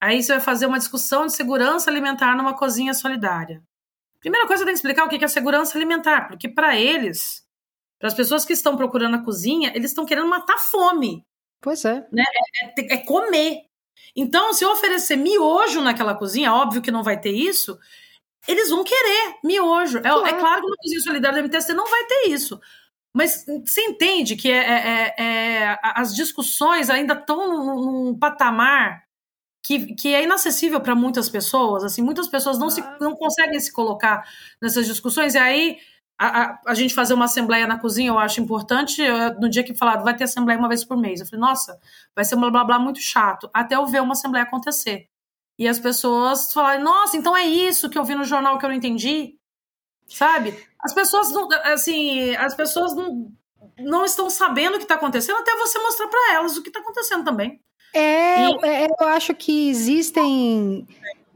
Aí 0.00 0.20
você 0.20 0.32
vai 0.32 0.40
fazer 0.40 0.66
uma 0.66 0.78
discussão 0.78 1.26
de 1.26 1.34
segurança 1.34 1.88
alimentar 1.88 2.36
numa 2.36 2.56
cozinha 2.56 2.92
solidária. 2.92 3.62
Primeira 4.18 4.48
coisa, 4.48 4.64
tem 4.64 4.72
que 4.72 4.78
explicar 4.78 5.04
o 5.04 5.08
que 5.08 5.24
é 5.24 5.28
segurança 5.28 5.78
alimentar, 5.78 6.26
porque 6.26 6.48
para 6.48 6.76
eles, 6.76 7.44
para 7.98 8.08
as 8.08 8.14
pessoas 8.14 8.44
que 8.44 8.52
estão 8.52 8.76
procurando 8.76 9.14
a 9.16 9.24
cozinha, 9.24 9.70
eles 9.74 9.92
estão 9.92 10.04
querendo 10.04 10.28
matar 10.28 10.58
fome. 10.58 11.24
Pois 11.60 11.84
é. 11.84 12.06
Né? 12.12 12.24
É, 12.76 12.80
é, 12.80 12.94
é, 12.94 12.96
comer. 12.98 13.62
Então, 14.14 14.52
se 14.52 14.64
eu 14.64 14.70
oferecer 14.70 15.16
miojo 15.16 15.80
naquela 15.80 16.14
cozinha, 16.14 16.52
óbvio 16.52 16.82
que 16.82 16.90
não 16.90 17.02
vai 17.02 17.18
ter 17.18 17.32
isso, 17.32 17.78
eles 18.46 18.70
vão 18.70 18.84
querer 18.84 19.36
miojo. 19.44 19.98
É, 19.98 20.02
claro. 20.02 20.26
é 20.26 20.32
claro 20.32 20.60
que 20.60 20.66
uma 20.66 20.76
cozinha 20.76 21.00
solidária 21.00 21.42
da 21.42 21.48
MTST 21.48 21.72
não 21.74 21.88
vai 21.88 22.04
ter 22.04 22.28
isso. 22.28 22.60
Mas 23.14 23.44
você 23.64 23.82
entende 23.82 24.36
que 24.36 24.50
é, 24.50 24.56
é, 24.56 25.14
é, 25.18 25.24
é 25.24 25.78
as 25.82 26.14
discussões 26.14 26.88
ainda 26.88 27.14
estão 27.14 27.46
num, 27.48 28.04
num, 28.04 28.18
patamar 28.18 29.04
que, 29.62 29.94
que 29.94 30.14
é 30.14 30.24
inacessível 30.24 30.80
para 30.80 30.94
muitas 30.94 31.28
pessoas. 31.28 31.84
Assim, 31.84 32.02
muitas 32.02 32.26
pessoas 32.28 32.58
não, 32.58 32.70
se, 32.70 32.82
não 33.00 33.14
conseguem 33.14 33.60
se 33.60 33.72
colocar 33.72 34.26
nessas 34.60 34.86
discussões. 34.86 35.34
E 35.34 35.38
aí 35.38 35.78
a, 36.18 36.42
a, 36.42 36.60
a, 36.68 36.74
gente 36.74 36.94
fazer 36.94 37.14
uma 37.14 37.24
assembleia 37.24 37.66
na 37.66 37.78
cozinha, 37.78 38.10
eu 38.10 38.18
acho 38.18 38.40
importante. 38.40 39.02
Eu, 39.02 39.34
no 39.40 39.48
dia 39.48 39.64
que 39.64 39.74
falaram, 39.74 40.04
vai 40.04 40.14
ter 40.16 40.24
assembleia 40.24 40.58
uma 40.58 40.68
vez 40.68 40.84
por 40.84 40.96
mês. 40.96 41.20
Eu 41.20 41.26
falei, 41.26 41.40
nossa, 41.40 41.78
vai 42.14 42.24
ser 42.24 42.36
um 42.36 42.40
blá 42.40 42.50
blá 42.50 42.64
blá 42.64 42.78
muito 42.78 43.00
chato. 43.00 43.50
Até 43.52 43.76
eu 43.76 43.86
ver 43.86 44.02
uma 44.02 44.12
assembleia 44.12 44.44
acontecer. 44.44 45.08
E 45.58 45.68
as 45.68 45.78
pessoas 45.78 46.52
falarem, 46.52 46.82
nossa, 46.82 47.16
então 47.16 47.36
é 47.36 47.44
isso 47.44 47.90
que 47.90 47.98
eu 47.98 48.04
vi 48.04 48.14
no 48.14 48.24
jornal 48.24 48.58
que 48.58 48.64
eu 48.64 48.70
não 48.70 48.76
entendi 48.76 49.36
sabe? 50.16 50.56
As 50.80 50.92
pessoas 50.92 51.30
não, 51.30 51.48
assim, 51.64 52.34
as 52.36 52.54
pessoas 52.54 52.94
não, 52.94 53.32
não 53.78 54.04
estão 54.04 54.28
sabendo 54.28 54.74
o 54.74 54.78
que 54.78 54.84
está 54.84 54.94
acontecendo 54.94 55.38
até 55.38 55.54
você 55.56 55.78
mostrar 55.78 56.08
para 56.08 56.34
elas 56.34 56.56
o 56.56 56.62
que 56.62 56.68
está 56.68 56.80
acontecendo 56.80 57.24
também. 57.24 57.60
É, 57.94 58.48
e... 58.48 58.58
É, 58.64 58.86
eu 58.86 59.08
acho 59.08 59.34
que 59.34 59.68
existem 59.68 60.86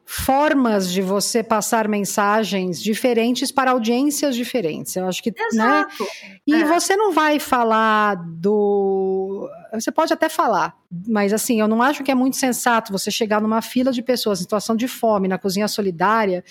formas 0.09 0.93
de 0.93 1.03
você 1.03 1.43
passar 1.43 1.89
mensagens 1.89 2.81
diferentes 2.81 3.51
para 3.51 3.73
audiências 3.73 4.37
diferentes. 4.37 4.95
Eu 4.95 5.05
acho 5.07 5.21
que, 5.21 5.33
né? 5.33 5.37
Exato. 5.51 6.03
né? 6.05 6.09
E 6.47 6.55
é. 6.55 6.65
você 6.65 6.95
não 6.97 7.11
vai 7.13 7.41
falar 7.41 8.15
do 8.15 9.51
você 9.73 9.91
pode 9.91 10.13
até 10.13 10.29
falar, 10.29 10.75
mas 11.07 11.33
assim, 11.33 11.61
eu 11.61 11.69
não 11.69 11.83
acho 11.83 12.03
que 12.05 12.11
é 12.11 12.15
muito 12.15 12.37
sensato 12.37 12.93
você 12.93 13.11
chegar 13.11 13.41
numa 13.41 13.61
fila 13.61 13.93
de 13.93 14.01
pessoas 14.01 14.39
em 14.39 14.43
situação 14.43 14.77
de 14.77 14.87
fome 14.87 15.29
na 15.29 15.39
cozinha 15.39 15.69
solidária 15.69 16.45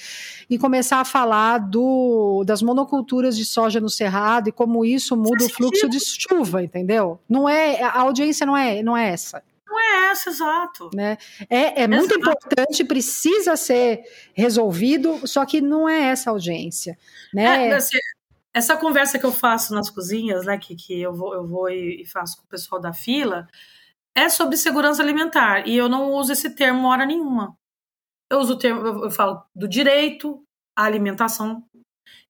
e 0.50 0.60
começar 0.60 1.00
a 1.00 1.06
falar 1.06 1.58
do 1.58 2.44
das 2.46 2.62
monoculturas 2.62 3.38
de 3.38 3.46
soja 3.46 3.80
no 3.80 3.90
cerrado 3.90 4.50
e 4.50 4.52
como 4.52 4.84
isso 4.84 5.16
muda 5.16 5.46
o 5.46 5.50
fluxo 5.50 5.88
de 5.88 6.00
chuva, 6.00 6.62
entendeu? 6.62 7.20
Não 7.28 7.48
é 7.48 7.82
a 7.82 8.02
audiência 8.02 8.46
não 8.46 8.56
é 8.56 8.84
não 8.84 8.98
é 8.98 9.10
essa. 9.10 9.42
Não 9.76 9.80
é 9.80 10.12
essa, 10.12 10.30
exato. 10.30 10.90
Né? 10.94 11.18
É, 11.50 11.84
é 11.84 11.88
muito 11.88 12.16
importante, 12.16 12.84
precisa 12.86 13.58
ser 13.58 14.04
resolvido, 14.34 15.28
só 15.28 15.46
que 15.46 15.60
não 15.60 15.88
é 15.90 16.10
essa 16.10 16.30
audiência. 16.30 16.98
Né? 17.34 17.68
É, 17.68 17.74
assim, 17.76 17.98
essa 18.54 18.78
conversa 18.78 19.20
que 19.20 19.26
eu 19.26 19.34
faço 19.34 19.74
nas 19.74 19.90
cozinhas, 19.90 20.46
né, 20.46 20.58
que, 20.58 20.76
que 20.76 21.02
eu 21.02 21.14
vou, 21.14 21.34
eu 21.34 21.46
vou 21.46 21.70
e 21.70 22.06
faço 22.06 22.38
com 22.38 22.44
o 22.44 22.48
pessoal 22.48 22.80
da 22.80 22.94
fila, 22.94 23.48
é 24.16 24.30
sobre 24.30 24.56
segurança 24.56 25.04
alimentar. 25.04 25.68
E 25.68 25.76
eu 25.76 25.90
não 25.90 26.14
uso 26.14 26.32
esse 26.32 26.56
termo 26.56 26.88
hora 26.88 27.06
nenhuma. 27.06 27.58
Eu 28.32 28.40
uso 28.40 28.54
o 28.54 28.58
termo, 28.58 28.88
eu, 28.88 29.04
eu 29.04 29.12
falo 29.12 29.44
do 29.54 29.68
direito 29.68 30.42
à 30.74 30.86
alimentação, 30.86 31.66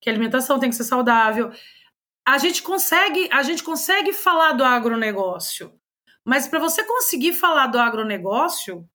que 0.01 0.09
a 0.09 0.13
alimentação 0.13 0.59
tem 0.59 0.71
que 0.71 0.75
ser 0.75 0.83
saudável. 0.83 1.51
A 2.27 2.39
gente 2.39 2.63
consegue, 2.63 3.29
a 3.31 3.43
gente 3.43 3.63
consegue 3.63 4.11
falar 4.11 4.53
do 4.53 4.63
agronegócio, 4.63 5.74
mas 6.25 6.47
para 6.47 6.59
você 6.59 6.83
conseguir 6.83 7.33
falar 7.33 7.67
do 7.67 7.79
agronegócio, 7.79 8.87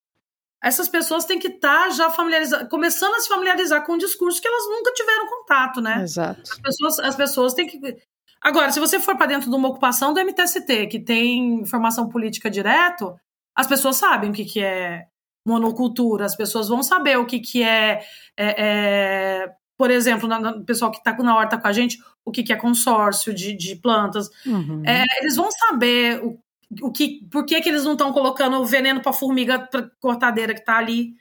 essas 0.63 0.89
pessoas 0.89 1.25
têm 1.25 1.39
que 1.39 1.49
estar 1.49 1.85
tá 1.85 1.91
já 1.91 2.11
familiarizadas, 2.11 2.69
começando 2.69 3.15
a 3.15 3.21
se 3.21 3.29
familiarizar 3.29 3.85
com 3.87 3.95
um 3.95 3.99
discurso 3.99 4.41
que 4.43 4.49
elas 4.49 4.65
nunca 4.67 4.93
tiveram 4.93 5.27
contato, 5.27 5.81
né? 5.81 6.03
Exato. 6.03 6.43
As 6.43 6.59
pessoas, 6.59 6.99
as 6.99 7.17
pessoas 7.17 7.55
têm 7.55 7.67
que. 7.67 7.97
Agora, 8.43 8.73
se 8.73 8.81
você 8.81 8.99
for 8.99 9.17
para 9.17 9.27
dentro 9.27 9.49
de 9.49 9.57
uma 9.57 9.69
ocupação 9.69 10.13
do 10.13 10.21
MTST, 10.21 10.89
que 10.89 10.99
tem 10.99 11.65
formação 11.65 12.09
política 12.09 12.51
direto, 12.51 13.15
as 13.55 13.67
pessoas 13.67 13.97
sabem 13.97 14.31
o 14.31 14.33
que, 14.33 14.45
que 14.45 14.61
é 14.61 15.07
monocultura, 15.47 16.27
as 16.27 16.37
pessoas 16.37 16.69
vão 16.69 16.83
saber 16.83 17.17
o 17.17 17.27
que, 17.27 17.41
que 17.41 17.63
é, 17.63 18.03
é, 18.37 18.55
é 18.59 19.53
por 19.79 19.91
exemplo, 19.91 20.29
o 20.29 20.65
pessoal 20.65 20.91
que 20.91 20.99
está 20.99 21.17
na 21.23 21.37
horta 21.37 21.59
com 21.59 21.67
a 21.67 21.73
gente, 21.73 21.99
o 22.25 22.31
que, 22.31 22.43
que 22.43 22.53
é 22.53 22.57
consórcio 22.57 23.33
de, 23.33 23.55
de 23.55 23.77
plantas. 23.77 24.29
Uhum. 24.45 24.83
É, 24.87 25.05
eles 25.21 25.37
vão 25.37 25.51
saber 25.51 26.23
o, 26.23 26.39
o 26.81 26.93
que, 26.93 27.27
por 27.31 27.45
que, 27.45 27.61
que 27.61 27.69
eles 27.69 27.85
não 27.85 27.93
estão 27.93 28.13
colocando 28.13 28.65
veneno 28.65 29.01
para 29.01 29.13
formiga 29.13 29.59
pra 29.59 29.91
cortadeira 29.99 30.55
que 30.55 30.61
está 30.61 30.77
ali? 30.77 31.15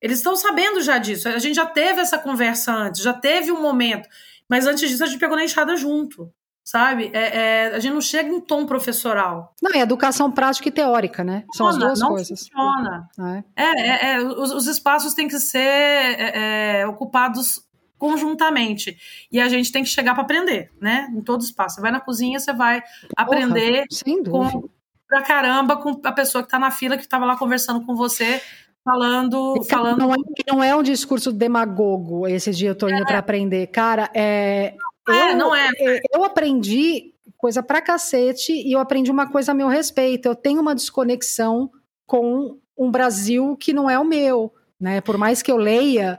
Eles 0.00 0.18
estão 0.18 0.36
sabendo 0.36 0.82
já 0.82 0.98
disso. 0.98 1.28
A 1.28 1.38
gente 1.38 1.54
já 1.54 1.64
teve 1.64 2.00
essa 2.00 2.18
conversa 2.18 2.72
antes, 2.72 3.00
já 3.00 3.14
teve 3.14 3.50
um 3.50 3.62
momento. 3.62 4.06
Mas 4.48 4.66
antes 4.66 4.90
disso, 4.90 5.02
a 5.02 5.06
gente 5.06 5.18
pegou 5.18 5.36
na 5.36 5.44
enxada 5.44 5.74
junto, 5.76 6.30
sabe? 6.62 7.10
É, 7.14 7.38
é, 7.38 7.74
a 7.74 7.78
gente 7.78 7.94
não 7.94 8.02
chega 8.02 8.28
em 8.28 8.40
tom 8.40 8.66
professoral. 8.66 9.54
Não, 9.62 9.72
é 9.72 9.80
educação 9.80 10.30
prática 10.30 10.68
e 10.68 10.72
teórica, 10.72 11.24
né? 11.24 11.44
São 11.54 11.66
as 11.66 11.78
duas 11.78 12.00
não 12.00 12.08
coisas. 12.08 12.40
Funciona. 12.40 13.08
É, 13.56 13.64
é, 13.64 13.88
é, 13.88 14.14
é 14.16 14.20
os, 14.20 14.52
os, 14.52 14.66
espaços 14.66 15.14
têm 15.14 15.26
que 15.26 15.40
ser 15.40 15.58
é, 15.58 16.80
é, 16.80 16.86
ocupados 16.86 17.64
conjuntamente. 17.98 18.96
E 19.30 19.40
a 19.40 19.48
gente 19.48 19.72
tem 19.72 19.82
que 19.82 19.88
chegar 19.88 20.14
para 20.14 20.22
aprender, 20.22 20.70
né? 20.80 21.08
Em 21.14 21.22
todo 21.22 21.42
espaço. 21.42 21.76
Você 21.76 21.80
vai 21.80 21.90
na 21.90 22.00
cozinha, 22.00 22.38
você 22.38 22.52
vai 22.52 22.82
aprender 23.16 23.84
Porra, 24.24 24.52
com, 24.52 24.68
pra 25.08 25.22
caramba 25.22 25.76
com 25.76 26.00
a 26.04 26.12
pessoa 26.12 26.42
que 26.42 26.48
está 26.48 26.58
na 26.58 26.70
fila, 26.70 26.96
que 26.96 27.02
estava 27.02 27.24
lá 27.24 27.36
conversando 27.36 27.84
com 27.84 27.94
você, 27.94 28.40
falando. 28.84 29.62
falando... 29.68 29.98
Não, 29.98 30.12
é, 30.12 30.16
não 30.46 30.64
é 30.64 30.76
um 30.76 30.82
discurso 30.82 31.32
demagogo 31.32 32.26
esse 32.28 32.50
dia 32.50 32.70
eu 32.70 32.74
tô 32.74 32.88
indo 32.88 33.02
é. 33.02 33.06
para 33.06 33.18
aprender. 33.18 33.66
Cara, 33.68 34.10
é. 34.14 34.74
Não 35.06 35.14
é, 35.14 35.32
eu, 35.32 35.36
não 35.36 35.54
é. 35.54 35.70
Eu 36.14 36.24
aprendi 36.24 37.14
coisa 37.36 37.62
pra 37.62 37.82
cacete 37.82 38.52
e 38.52 38.72
eu 38.72 38.78
aprendi 38.78 39.10
uma 39.10 39.30
coisa 39.30 39.52
a 39.52 39.54
meu 39.54 39.68
respeito. 39.68 40.26
Eu 40.26 40.34
tenho 40.34 40.60
uma 40.60 40.74
desconexão 40.74 41.70
com 42.06 42.58
um 42.76 42.90
Brasil 42.90 43.56
que 43.56 43.72
não 43.72 43.88
é 43.88 43.98
o 43.98 44.04
meu, 44.04 44.52
né? 44.80 45.00
Por 45.00 45.18
mais 45.18 45.42
que 45.42 45.52
eu 45.52 45.56
leia, 45.56 46.18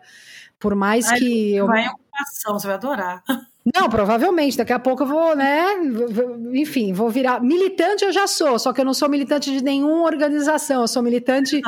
por 0.59 0.75
mais 0.75 1.07
Ai, 1.07 1.19
que 1.19 1.55
eu. 1.55 1.67
Vai 1.67 1.85
em 1.85 1.89
ocupação, 1.89 2.59
você 2.59 2.67
vai 2.67 2.75
adorar. 2.75 3.23
Não, 3.73 3.89
provavelmente. 3.89 4.55
Daqui 4.55 4.71
a 4.71 4.77
pouco 4.77 5.01
eu 5.01 5.07
vou, 5.07 5.35
né? 5.35 5.65
Enfim, 6.53 6.93
vou 6.93 7.09
virar. 7.09 7.41
Militante 7.41 8.05
eu 8.05 8.11
já 8.11 8.27
sou, 8.27 8.59
só 8.59 8.71
que 8.71 8.79
eu 8.79 8.85
não 8.85 8.93
sou 8.93 9.09
militante 9.09 9.51
de 9.51 9.63
nenhuma 9.63 10.03
organização. 10.03 10.81
Eu 10.81 10.87
sou 10.87 11.01
militante, 11.01 11.61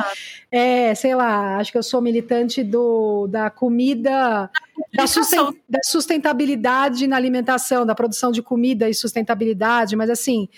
é, 0.48 0.94
sei 0.94 1.16
lá, 1.16 1.56
acho 1.56 1.72
que 1.72 1.78
eu 1.78 1.82
sou 1.82 2.00
militante 2.00 2.62
do, 2.62 3.26
da 3.26 3.50
comida, 3.50 4.48
da, 4.94 5.08
susten, 5.08 5.60
da 5.68 5.80
sustentabilidade 5.82 7.08
na 7.08 7.16
alimentação, 7.16 7.84
da 7.84 7.96
produção 7.96 8.30
de 8.30 8.42
comida 8.42 8.88
e 8.88 8.94
sustentabilidade, 8.94 9.96
mas 9.96 10.08
assim. 10.08 10.48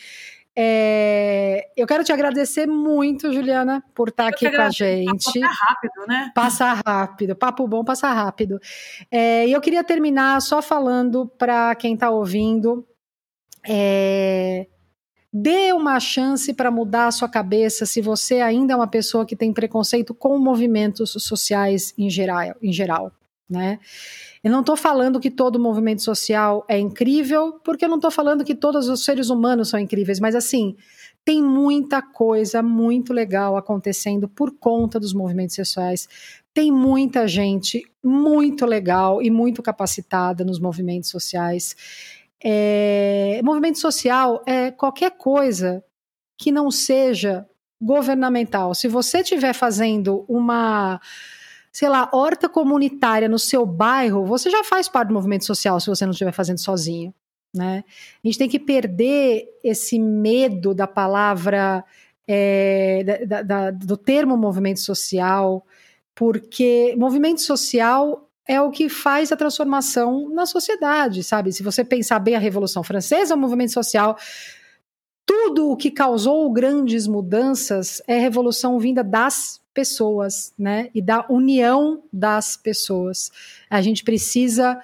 É, 0.63 1.71
eu 1.75 1.87
quero 1.87 2.05
te 2.05 2.13
agradecer 2.13 2.67
muito, 2.67 3.33
Juliana, 3.33 3.83
por 3.95 4.09
estar 4.09 4.27
aqui 4.27 4.51
com 4.51 4.61
a 4.61 4.69
gente. 4.69 5.41
Passa 5.41 5.65
rápido, 5.67 6.07
né? 6.07 6.33
Passa 6.35 6.83
rápido, 6.87 7.35
papo 7.35 7.67
bom, 7.67 7.83
passa 7.83 8.13
rápido. 8.13 8.61
É, 9.11 9.49
e 9.49 9.53
eu 9.53 9.61
queria 9.63 9.83
terminar 9.83 10.39
só 10.43 10.61
falando 10.61 11.27
para 11.39 11.75
quem 11.77 11.95
está 11.95 12.11
ouvindo. 12.11 12.87
É, 13.67 14.67
dê 15.33 15.73
uma 15.73 15.99
chance 15.99 16.53
para 16.53 16.71
mudar 16.71 17.07
a 17.07 17.11
sua 17.11 17.29
cabeça 17.29 17.87
se 17.87 18.03
você 18.03 18.43
ainda 18.43 18.75
é 18.75 18.77
uma 18.77 18.87
pessoa 18.87 19.25
que 19.25 19.35
tem 19.35 19.55
preconceito 19.55 20.13
com 20.13 20.37
movimentos 20.39 21.13
sociais 21.13 21.95
em 21.97 22.11
geral. 22.11 22.55
Em 22.61 22.71
geral 22.71 23.11
né? 23.51 23.79
Eu 24.43 24.51
não 24.51 24.61
estou 24.61 24.77
falando 24.77 25.19
que 25.19 25.31
todo 25.31 25.59
movimento 25.59 26.03
social 26.03 26.65
é 26.69 26.79
incrível, 26.79 27.61
porque 27.65 27.85
eu 27.85 27.89
não 27.89 27.97
estou 27.97 28.11
falando 28.11 28.45
que 28.45 28.55
todos 28.55 28.89
os 28.89 29.05
seres 29.05 29.29
humanos 29.29 29.69
são 29.69 29.81
incríveis, 29.81 30.21
mas 30.21 30.35
assim, 30.35 30.77
tem 31.25 31.43
muita 31.43 32.01
coisa 32.01 32.63
muito 32.63 33.13
legal 33.13 33.57
acontecendo 33.57 34.29
por 34.29 34.57
conta 34.59 34.99
dos 34.99 35.13
movimentos 35.13 35.57
sociais. 35.57 36.09
Tem 36.55 36.73
muita 36.73 37.29
gente 37.29 37.83
muito 38.03 38.65
legal 38.65 39.21
e 39.21 39.31
muito 39.31 39.63
capacitada 39.63 40.45
nos 40.45 40.59
movimentos 40.59 41.11
sociais. 41.11 41.77
É, 42.43 43.41
movimento 43.45 43.79
social 43.79 44.43
é 44.47 44.71
qualquer 44.71 45.11
coisa 45.11 45.85
que 46.39 46.51
não 46.51 46.71
seja 46.71 47.47
governamental. 47.81 48.75
Se 48.75 48.89
você 48.89 49.19
estiver 49.19 49.53
fazendo 49.53 50.25
uma 50.29 51.01
sei 51.73 51.89
lá, 51.89 52.09
horta 52.13 52.49
comunitária 52.49 53.29
no 53.29 53.39
seu 53.39 53.65
bairro, 53.65 54.25
você 54.25 54.51
já 54.51 54.65
faz 54.65 54.89
parte 54.89 55.09
do 55.09 55.15
movimento 55.15 55.45
social 55.45 55.79
se 55.79 55.87
você 55.87 56.05
não 56.05 56.13
estiver 56.13 56.33
fazendo 56.33 56.59
sozinho. 56.59 57.15
Né? 57.55 57.85
A 58.23 58.29
gente 58.29 58.39
tem 58.39 58.49
que 58.49 58.59
perder 58.59 59.49
esse 59.63 59.99
medo 59.99 60.75
da 60.75 60.87
palavra, 60.87 61.85
é, 62.27 63.25
da, 63.27 63.43
da, 63.43 63.71
do 63.71 63.97
termo 63.97 64.37
movimento 64.37 64.81
social, 64.81 65.65
porque 66.15 66.95
movimento 66.97 67.41
social 67.41 68.29
é 68.47 68.61
o 68.61 68.71
que 68.71 68.89
faz 68.89 69.31
a 69.31 69.37
transformação 69.37 70.29
na 70.29 70.45
sociedade, 70.47 71.23
sabe? 71.23 71.53
Se 71.53 71.63
você 71.63 71.85
pensar 71.85 72.19
bem 72.19 72.35
a 72.35 72.39
Revolução 72.39 72.83
Francesa, 72.83 73.35
o 73.35 73.39
movimento 73.39 73.73
social, 73.73 74.17
tudo 75.25 75.71
o 75.71 75.77
que 75.77 75.91
causou 75.91 76.51
grandes 76.53 77.07
mudanças 77.07 78.03
é 78.09 78.19
revolução 78.19 78.79
vinda 78.81 79.05
das 79.05 79.61
pessoas, 79.81 80.53
né? 80.59 80.91
E 80.95 81.01
da 81.01 81.25
união 81.31 82.03
das 82.13 82.55
pessoas. 82.55 83.33
A 83.71 83.81
gente 83.81 84.05
precisa, 84.05 84.79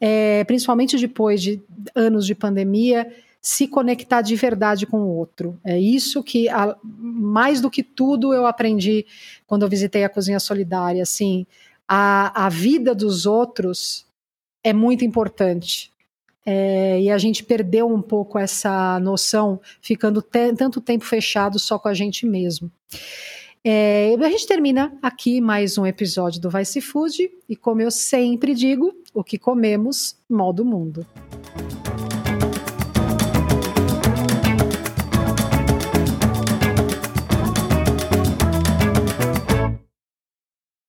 é, 0.00 0.44
principalmente 0.44 0.96
depois 0.96 1.42
de 1.42 1.60
anos 1.96 2.24
de 2.24 2.34
pandemia, 2.34 3.12
se 3.42 3.66
conectar 3.66 4.22
de 4.22 4.36
verdade 4.36 4.86
com 4.86 5.00
o 5.00 5.16
outro. 5.16 5.58
É 5.64 5.78
isso 5.80 6.22
que, 6.22 6.46
mais 6.84 7.60
do 7.60 7.68
que 7.68 7.82
tudo, 7.82 8.32
eu 8.32 8.46
aprendi 8.46 9.04
quando 9.48 9.62
eu 9.62 9.68
visitei 9.68 10.04
a 10.04 10.08
Cozinha 10.08 10.38
Solidária. 10.38 11.02
Assim, 11.02 11.44
a, 11.88 12.46
a 12.46 12.48
vida 12.48 12.94
dos 12.94 13.26
outros 13.26 14.06
é 14.62 14.72
muito 14.72 15.04
importante. 15.04 15.90
É, 16.44 17.00
e 17.00 17.10
a 17.10 17.18
gente 17.18 17.42
perdeu 17.42 17.88
um 17.88 18.00
pouco 18.00 18.38
essa 18.38 19.00
noção, 19.00 19.60
ficando 19.80 20.22
tanto 20.22 20.80
tempo 20.80 21.04
fechado 21.04 21.58
só 21.58 21.76
com 21.80 21.88
a 21.88 21.94
gente 21.94 22.24
mesmo. 22.24 22.70
É, 23.68 24.14
a 24.14 24.28
gente 24.28 24.46
termina 24.46 24.96
aqui 25.02 25.40
mais 25.40 25.76
um 25.76 25.84
episódio 25.84 26.40
do 26.40 26.48
Vice 26.48 26.80
Food 26.80 27.28
e 27.48 27.56
como 27.56 27.82
eu 27.82 27.90
sempre 27.90 28.54
digo, 28.54 28.94
o 29.12 29.24
que 29.24 29.36
comemos, 29.36 30.16
modo 30.30 30.64
mundo. 30.64 31.04